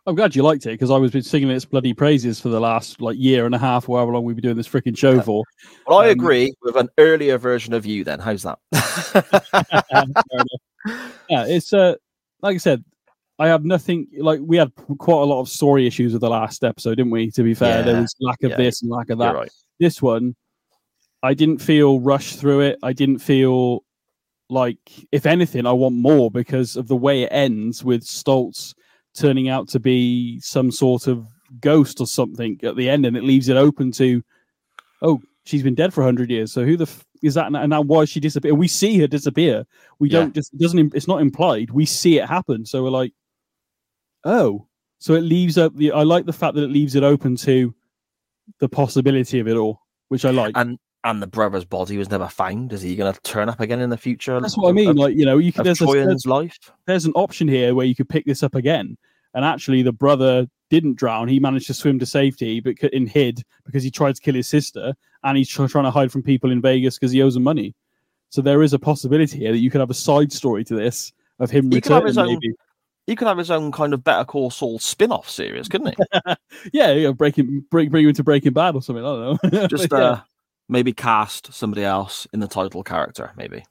[0.06, 2.60] I'm glad you liked it because I was been singing its bloody praises for the
[2.60, 5.14] last like year and a half, or however long we've been doing this freaking show
[5.14, 5.22] Yeah.
[5.22, 5.44] for.
[5.88, 8.20] Well, I Um, agree with an earlier version of you then.
[8.20, 8.60] How's that?
[11.30, 11.96] Yeah, it's uh,
[12.42, 12.84] like I said,
[13.40, 16.64] I have nothing like we had quite a lot of story issues with the last
[16.64, 17.32] episode, didn't we?
[17.32, 18.58] To be fair, there was lack of Yeah.
[18.58, 19.34] this and lack of that.
[19.34, 19.50] right.
[19.80, 20.36] This one,
[21.24, 22.80] I didn't feel rushed through it.
[22.84, 23.86] I didn't feel
[24.50, 24.78] like,
[25.14, 28.74] if anything, I want more because of the way it ends with Stoltz
[29.16, 31.28] turning out to be some sort of
[31.62, 34.24] ghost or something at the end, and it leaves it open to,
[35.02, 36.52] oh, she's been dead for hundred years.
[36.52, 37.54] So who the f- is that?
[37.54, 38.54] And now why she disappear?
[38.56, 39.66] We see her disappear.
[40.00, 40.20] We Yeah.
[40.22, 40.96] don't just it doesn't.
[40.96, 41.70] It's not implied.
[41.72, 42.66] We see it happen.
[42.66, 43.14] So we're like,
[44.24, 44.68] oh,
[45.00, 45.92] so it leaves up the.
[45.92, 47.74] I like the fact that it leaves it open to
[48.60, 49.80] the possibility of it all,
[50.10, 50.58] which I like.
[50.58, 52.72] And and the brother's body was never found.
[52.74, 54.40] Is he going to turn up again in the future?
[54.40, 54.90] That's what I mean.
[54.90, 56.58] Of, like you know, you could there's, a, there's life.
[56.86, 58.98] there's an option here where you could pick this up again.
[59.36, 61.28] And actually, the brother didn't drown.
[61.28, 64.48] He managed to swim to safety, but in hid because he tried to kill his
[64.48, 64.94] sister,
[65.24, 67.74] and he's tr- trying to hide from people in Vegas because he owes them money.
[68.30, 71.12] So there is a possibility here that you could have a side story to this
[71.40, 72.18] of him He returning.
[72.18, 72.54] own- Maybe.
[73.06, 76.36] He could have his own kind of Better Call Saul spin-off series, couldn't he?
[76.74, 79.04] Yeah, yeah, breaking, bring, bring you into Breaking Bad or something.
[79.04, 79.68] I don't know.
[79.68, 79.98] Just Yeah.
[79.98, 80.20] uh,
[80.70, 83.64] maybe cast somebody else in the title character, maybe.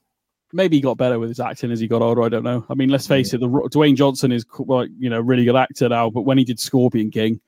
[0.52, 2.23] maybe he got better with his acting as he got older.
[2.23, 2.64] I don't know.
[2.69, 5.89] I mean, let's face it, the Dwayne Johnson is like you know really good actor
[5.89, 7.40] now, but when he did Scorpion King,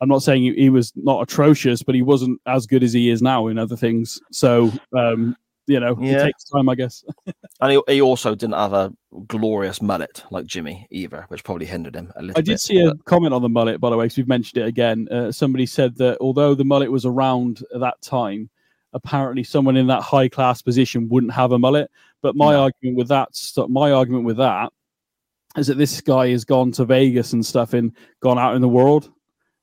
[0.00, 3.10] I'm not saying he, he was not atrocious, but he wasn't as good as he
[3.10, 4.20] is now in other things.
[4.32, 5.36] So um,
[5.66, 6.22] you know, Yeah.
[6.22, 7.04] it takes time, I guess.
[7.62, 8.90] And he, he also didn't have a
[9.26, 12.46] glorious mullet like Jimmy either, which probably hindered him a little I bit.
[12.46, 15.06] did see a comment on the mullet, by the way, because we've mentioned it again.
[15.10, 18.48] Uh, somebody said that although the mullet was around at that time,
[18.92, 21.90] apparently someone in that high class position wouldn't have a mullet.
[22.22, 22.62] But my No.
[22.64, 23.28] argument with that,
[23.68, 24.72] my argument with that,
[25.56, 28.68] is that this guy has gone to Vegas and stuff and gone out in the
[28.68, 29.10] world.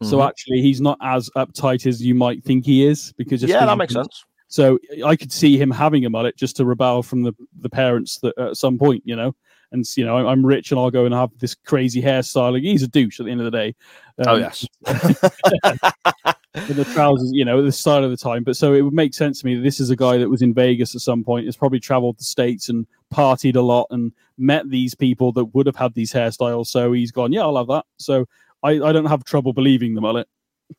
[0.04, 0.28] So Mhm.
[0.28, 3.94] actually, he's not as uptight as you might think he is because yeah, that makes
[3.94, 4.24] sense.
[4.48, 8.20] So I could see him having a mullet just to rebel from the, the parents
[8.20, 9.36] that at some point, you know,
[9.72, 12.54] and you know, I'm rich and I'll go and have this crazy hairstyle.
[12.54, 13.76] Like, he's a douche at the end of the day.
[14.20, 14.66] oh Um, yes.
[16.68, 18.44] with the trousers, you know, at the start of the time.
[18.44, 20.42] But so it would make sense to me that this is a guy that was
[20.42, 24.12] in Vegas at some point, has probably traveled the states and partied a lot and
[24.38, 26.68] met these people that would have had these hairstyles.
[26.68, 27.86] So he's gone, yeah, I'll have that.
[27.98, 28.28] So
[28.64, 30.28] I, I don't have trouble believing the mullet.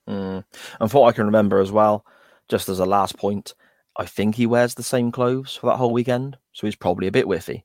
[0.08, 0.44] Mm.
[0.80, 2.04] And for what I can remember as well,
[2.48, 3.54] just as a last point,
[3.96, 7.12] I think he wears the same clothes for that whole weekend, so he's probably a
[7.12, 7.64] bit whiffy.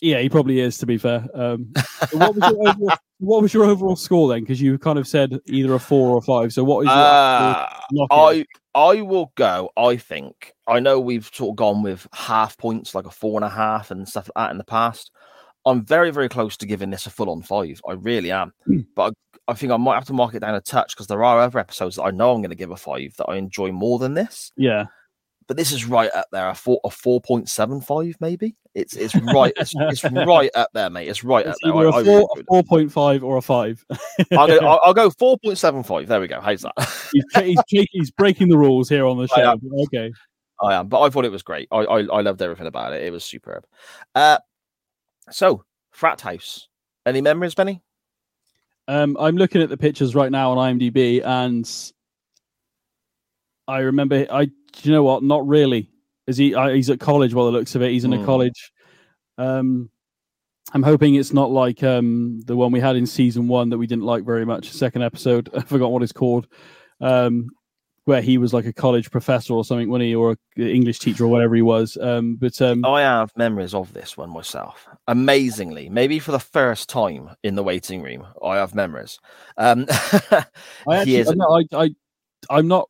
[0.00, 0.78] Yeah, he probably is.
[0.78, 1.72] To be fair, um,
[2.12, 4.40] what, was your overall, what was your overall score then?
[4.40, 6.52] Because you kind of said either a four or a five.
[6.52, 7.66] So what is your Uh,
[8.10, 8.44] I
[8.74, 9.70] I will go.
[9.76, 13.44] I think I know we've sort of gone with half points, like a four and
[13.44, 15.10] a half and stuff like that in the past.
[15.64, 17.80] I'm very very close to giving this a full on five.
[17.88, 18.80] I really am, Hmm.
[18.94, 19.14] but
[19.48, 21.40] I, I think I might have to mark it down a touch because there are
[21.40, 23.98] other episodes that I know I'm going to give a five that I enjoy more
[23.98, 24.52] than this.
[24.56, 24.84] yeah,
[25.48, 28.56] But this is right up there, a four a four point seven five maybe.
[28.76, 31.08] It's it's right it's, it's right up there, mate.
[31.08, 31.88] It's right it's up there.
[31.88, 33.82] I- four, four point five or a five.
[34.32, 36.06] I'll go, I'll, I'll go four point seven five.
[36.08, 36.42] There we go.
[36.42, 36.74] How's that?
[37.42, 39.58] he's, he's, he's breaking the rules here on the show.
[39.84, 40.12] Okay.
[40.62, 41.68] I am, but I thought it was great.
[41.72, 43.02] I, I I loved everything about it.
[43.02, 43.64] It was superb.
[44.14, 44.38] Uh,
[45.30, 46.68] so frat house.
[47.06, 47.80] Any memories, Benny?
[48.88, 51.92] Um, I'm looking at the pictures right now on IMDb, and
[53.66, 54.26] I remember.
[54.30, 55.22] I, do you know what?
[55.22, 55.90] Not really.
[56.26, 56.54] Is he?
[56.54, 57.34] Uh, he's at college.
[57.34, 58.24] By the looks of it, he's in a Hmm.
[58.24, 58.72] college.
[59.38, 59.90] Um,
[60.72, 63.86] I'm hoping it's not like um the one we had in season one that we
[63.86, 64.70] didn't like very much.
[64.70, 66.48] Second episode, I forgot what it's called.
[67.00, 67.50] Um,
[68.06, 71.24] where he was like a college professor or something, when he or a English teacher
[71.24, 71.98] or whatever he was.
[72.00, 74.86] Um, but um, I have memories of this one myself.
[75.08, 79.18] Amazingly, maybe for the first time in the waiting room, I have memories.
[79.56, 80.46] Um, I
[80.88, 81.90] actually, is no, I, I,
[82.48, 82.88] I'm not.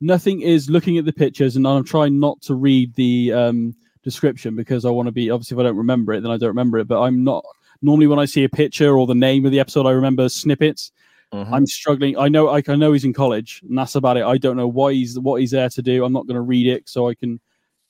[0.00, 4.54] Nothing is looking at the pictures, and I'm trying not to read the um, description
[4.54, 5.30] because I want to be.
[5.30, 6.86] Obviously, if I don't remember it, then I don't remember it.
[6.86, 7.44] But I'm not
[7.82, 10.92] normally when I see a picture or the name of the episode, I remember snippets.
[11.32, 11.52] Mhm.
[11.52, 12.16] I'm struggling.
[12.16, 12.48] I know.
[12.48, 14.24] I, I know he's in college, and that's about it.
[14.24, 16.04] I don't know why he's what he's there to do.
[16.04, 17.40] I'm not going to read it so I can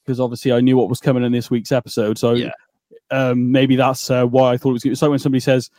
[0.04, 2.16] because obviously I knew what was coming in this week's episode.
[2.16, 2.52] So Yeah.
[3.10, 4.82] um, maybe that's uh, why I thought it was.
[4.82, 4.92] good.
[4.92, 5.70] It's like when somebody says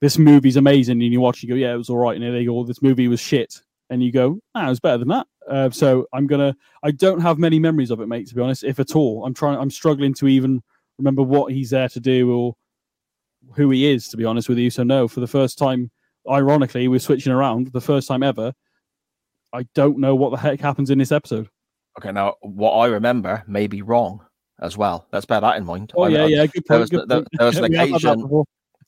[0.00, 2.44] this movie's amazing, and you watch, you go, yeah, it was all right, and they
[2.44, 3.60] go, this movie was shit,
[3.90, 5.26] and you go, ah, it was better than that.
[5.48, 6.56] Uh, so I'm gonna.
[6.82, 8.26] I don't have many memories of it, mate.
[8.28, 9.58] To be honest, if at all, I'm trying.
[9.58, 10.62] I'm struggling to even
[10.98, 12.56] remember what he's there to do or
[13.54, 14.08] who he is.
[14.08, 15.06] To be honest with you, so no.
[15.08, 15.90] For the first time,
[16.28, 17.68] ironically, we're switching around.
[17.68, 18.52] The first time ever.
[19.52, 21.48] I don't know what the heck happens in this episode.
[21.98, 24.20] okay, now what I remember may be wrong
[24.60, 25.06] as well.
[25.12, 25.92] Let's bear that in mind.
[25.96, 27.28] Oh I- yeah, I- yeah, good there was- good there- point.
[27.38, 28.44] there was an We have had that occasion-.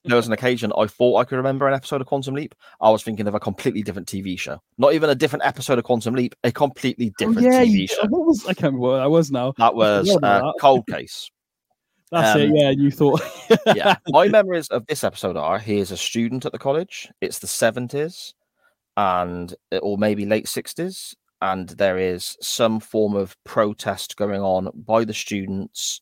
[0.08, 2.54] There was an occasion I thought I could remember an episode of Quantum Leap.
[2.80, 4.60] I was thinking of a completely different TV show.
[4.78, 7.86] Not even a different episode of Quantum Leap, a completely Oh, different yeah, TV you-
[7.86, 8.06] show.
[8.08, 9.52] What was I can't remember what that was now.
[9.58, 10.54] That was uh, that.
[10.60, 11.30] Cold Case.
[12.10, 12.50] That's Um, it.
[12.54, 13.20] Yeah, you thought.
[13.76, 13.96] yeah.
[14.08, 17.10] My memories of this episode are he is a student at the college.
[17.20, 18.32] It's the 70s
[18.96, 21.14] and or maybe late 60s.
[21.40, 26.00] And there is some form of protest going on by the students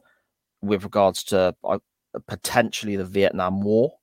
[0.63, 1.79] with regards to uh,
[2.27, 3.95] potentially the Vietnam War.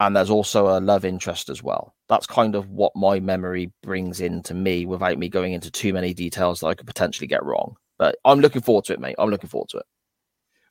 [0.00, 1.94] And there's also a love interest as well.
[2.08, 6.14] That's kind of what my memory brings into me without me going into too many
[6.14, 7.76] details that I could potentially get wrong.
[7.98, 9.16] But I'm looking forward to it, mate.
[9.18, 9.86] I'm looking forward to it.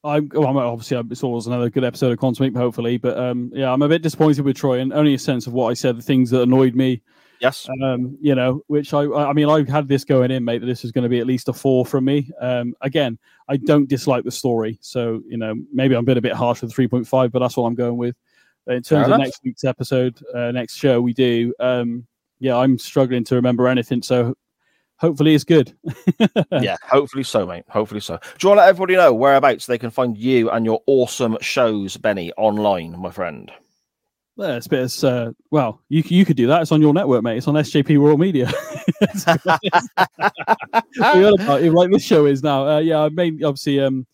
[0.04, 2.98] I'm, obviously it's always another good episode of Quantum hopefully.
[2.98, 5.70] But um, yeah, I'm a bit disappointed with Troy, and only a sense of what
[5.70, 7.02] I said, the things that annoyed me.
[7.40, 7.68] Yes.
[7.84, 10.84] Um, you know, which I, I mean, I had this going in, mate, that this
[10.84, 12.30] is going to be at least a four from me.
[12.40, 16.34] Um, again, I don't dislike the story, so you know, maybe I'm being a bit
[16.34, 18.16] harsh with three point five, but that's what I'm going with.
[18.68, 22.06] In terms of next week's episode, uh, next show we do, um,
[22.40, 24.36] yeah, I'm struggling to remember anything, so
[24.98, 25.74] hopefully it's good.
[26.52, 27.64] yeah, hopefully so, mate.
[27.70, 28.18] Hopefully so.
[28.18, 31.38] Do you want to let everybody know whereabouts they can find you and your awesome
[31.40, 33.52] shows, Benny, online, my friend?
[34.40, 35.04] It's a bit.
[35.04, 36.62] Uh, well, you you could do that.
[36.62, 37.38] It's on your network, mate.
[37.38, 38.46] It's on SJP World Media.
[41.74, 42.68] like this show is now.
[42.68, 44.06] Uh, yeah, I mean, obviously, um,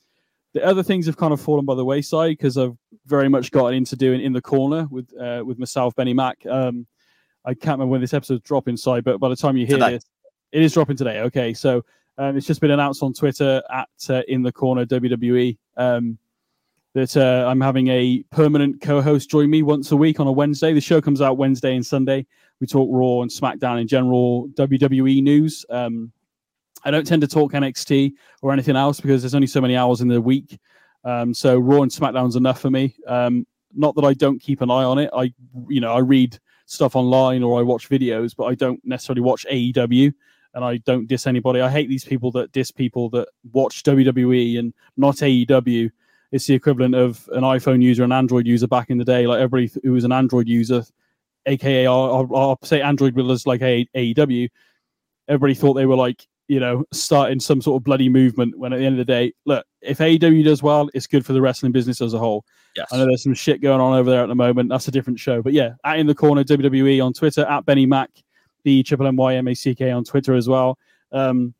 [0.54, 3.74] the other things have kind of fallen by the wayside because I've very much gotten
[3.74, 6.45] into doing in the corner with uh, with myself, Benny Mac.
[6.45, 6.88] Um,
[7.45, 9.91] I can't remember when this episode's dropping, side, but by the time you hear today.
[9.94, 10.06] this,
[10.54, 11.20] it is dropping today.
[11.22, 11.84] Okay, so
[12.18, 15.58] um, it's just been announced on Twitter at uh, in the corner WWE.
[15.76, 16.18] Um,
[16.94, 20.74] that uh, I'm having a permanent co-host join me once a week on a Wednesday.
[20.74, 22.26] The show comes out Wednesday and Sunday.
[22.60, 25.65] We talk Raw and SmackDown in general WWE news.
[25.70, 26.11] Um,
[26.86, 30.02] I don't tend to talk NXT or anything else because there's only so many hours
[30.02, 30.60] in the week.
[31.03, 32.95] Um, so Raw and SmackDown's enough for me.
[33.07, 35.10] Um, not that I don't keep an eye on it.
[35.15, 35.34] I,
[35.68, 36.38] you know, I read
[36.68, 40.14] stuff online or I watch videos, but I don't necessarily watch AEW.
[40.56, 41.61] And I don't diss anybody.
[41.61, 45.90] I hate these people that diss people that watch WWE and not AEW
[46.34, 49.28] it's the equivalent of an iPhone user and Android user back in the day.
[49.28, 50.84] Like everybody who was an Android user,
[51.46, 54.50] aka I'll, I'll say Android was like AEW.
[55.28, 58.58] Everybody thought they were like you know starting some sort of bloody movement.
[58.58, 61.34] When at the end of the day, look, if AEW does well, it's good for
[61.34, 62.44] the wrestling business as a whole.
[62.76, 62.88] Yes.
[62.92, 64.70] I know there's some shit going on over there at the moment.
[64.70, 65.44] That's a different show.
[65.44, 68.10] But yeah, at in the corner WWE on Twitter at Benny Mac,
[68.64, 70.80] the triple N Y M A C K on Twitter as well.
[71.12, 71.54] Um,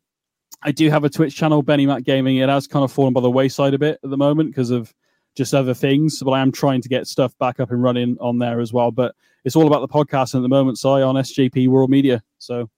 [0.66, 2.38] I do have a Twitch channel, Benny Mac Gaming.
[2.38, 4.94] It has kind of fallen by the wayside a bit at the moment because of
[5.34, 6.22] just other things.
[6.22, 8.90] But I am trying to get stuff back up and running on there as well.
[8.90, 9.14] But
[9.44, 12.22] it's all about the podcasting at the moment, so I on SJP World Media.
[12.38, 12.70] So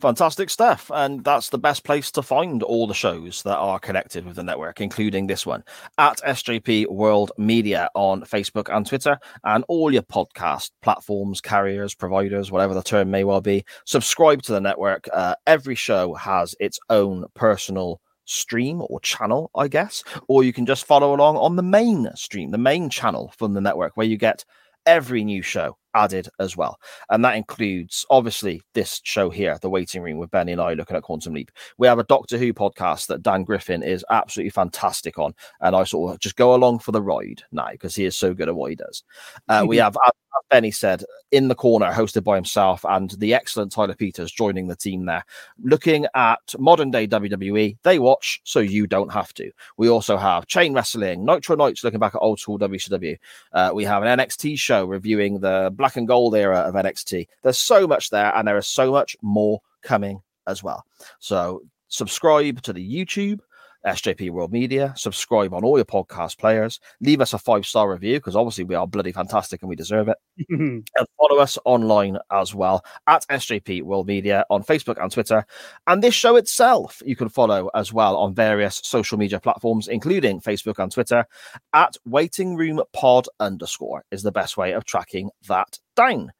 [0.00, 0.90] fantastic stuff.
[0.94, 4.42] And that's the best place to find all the shows that are connected with the
[4.42, 5.64] network, including this one
[5.98, 12.50] at SJP World Media on Facebook and Twitter, and all your podcast platforms, carriers, providers,
[12.50, 13.64] whatever the term may well be.
[13.84, 15.08] Subscribe to the network.
[15.12, 20.66] Uh, every show has its own personal stream or channel, I guess, or you can
[20.66, 24.16] just follow along on the main stream, the main channel from the network, where you
[24.16, 24.44] get
[24.84, 26.78] every new show added as well.
[27.10, 30.96] And that includes, obviously, this show here, The Waiting Room, with Benny and I looking
[30.96, 31.50] at Quantum Leap.
[31.78, 35.34] We have a Doctor Who podcast that Dan Griffin is absolutely fantastic on.
[35.60, 38.34] And I sort of just go along for the ride now because he is so
[38.34, 39.02] good at what he does.
[39.48, 40.12] Uh, we have as
[40.50, 44.76] Benny said, in the corner, hosted by himself, and the excellent Tyler Peters joining the
[44.76, 45.24] team there,
[45.62, 47.76] looking at modern day WWE.
[47.82, 49.50] They watch, so you don't have to.
[49.76, 53.16] We also have Chain Wrestling, Nitro Nights, looking back at old school WCW.
[53.52, 57.28] Uh, we have an NXT show reviewing the black and gold era of NXT.
[57.44, 60.84] There's so much there, and there is so much more coming as well.
[61.20, 63.38] So subscribe to the YouTube
[63.86, 64.92] SJP World Media.
[64.96, 66.80] Subscribe on all your podcast players.
[67.00, 70.08] Leave us a five star review because obviously we are bloody fantastic and we deserve
[70.08, 70.16] it.
[70.50, 70.86] and
[71.16, 75.46] follow us online as well at SJP World Media on Facebook and Twitter.
[75.86, 80.40] And this show itself, you can follow as well on various social media platforms, including
[80.40, 81.26] Facebook and Twitter
[81.72, 86.32] at Waiting Room Pod underscore is the best way of tracking that down.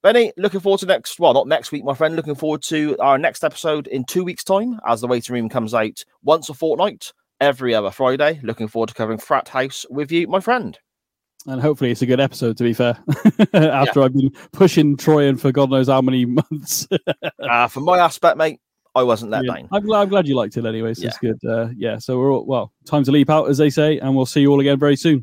[0.00, 2.14] Benny, looking forward to next, well, not next week, my friend.
[2.14, 5.74] Looking forward to our next episode in two weeks' time as the waiting room comes
[5.74, 8.38] out once a fortnight, every other Friday.
[8.44, 10.78] Looking forward to covering Frat House with you, my friend.
[11.46, 12.96] And hopefully, it's a good episode, to be fair.
[13.54, 14.04] After yeah.
[14.04, 16.86] I've been pushing Troy for God knows how many months.
[17.40, 18.60] uh, from my aspect, mate,
[18.94, 19.54] I wasn't let yeah.
[19.54, 19.68] down.
[19.72, 20.94] I'm glad, I'm glad you liked it anyway.
[20.94, 21.08] So yeah.
[21.08, 21.38] it's good.
[21.44, 21.98] Uh, yeah.
[21.98, 24.50] So we're all, well, time to leap out, as they say, and we'll see you
[24.52, 25.22] all again very soon.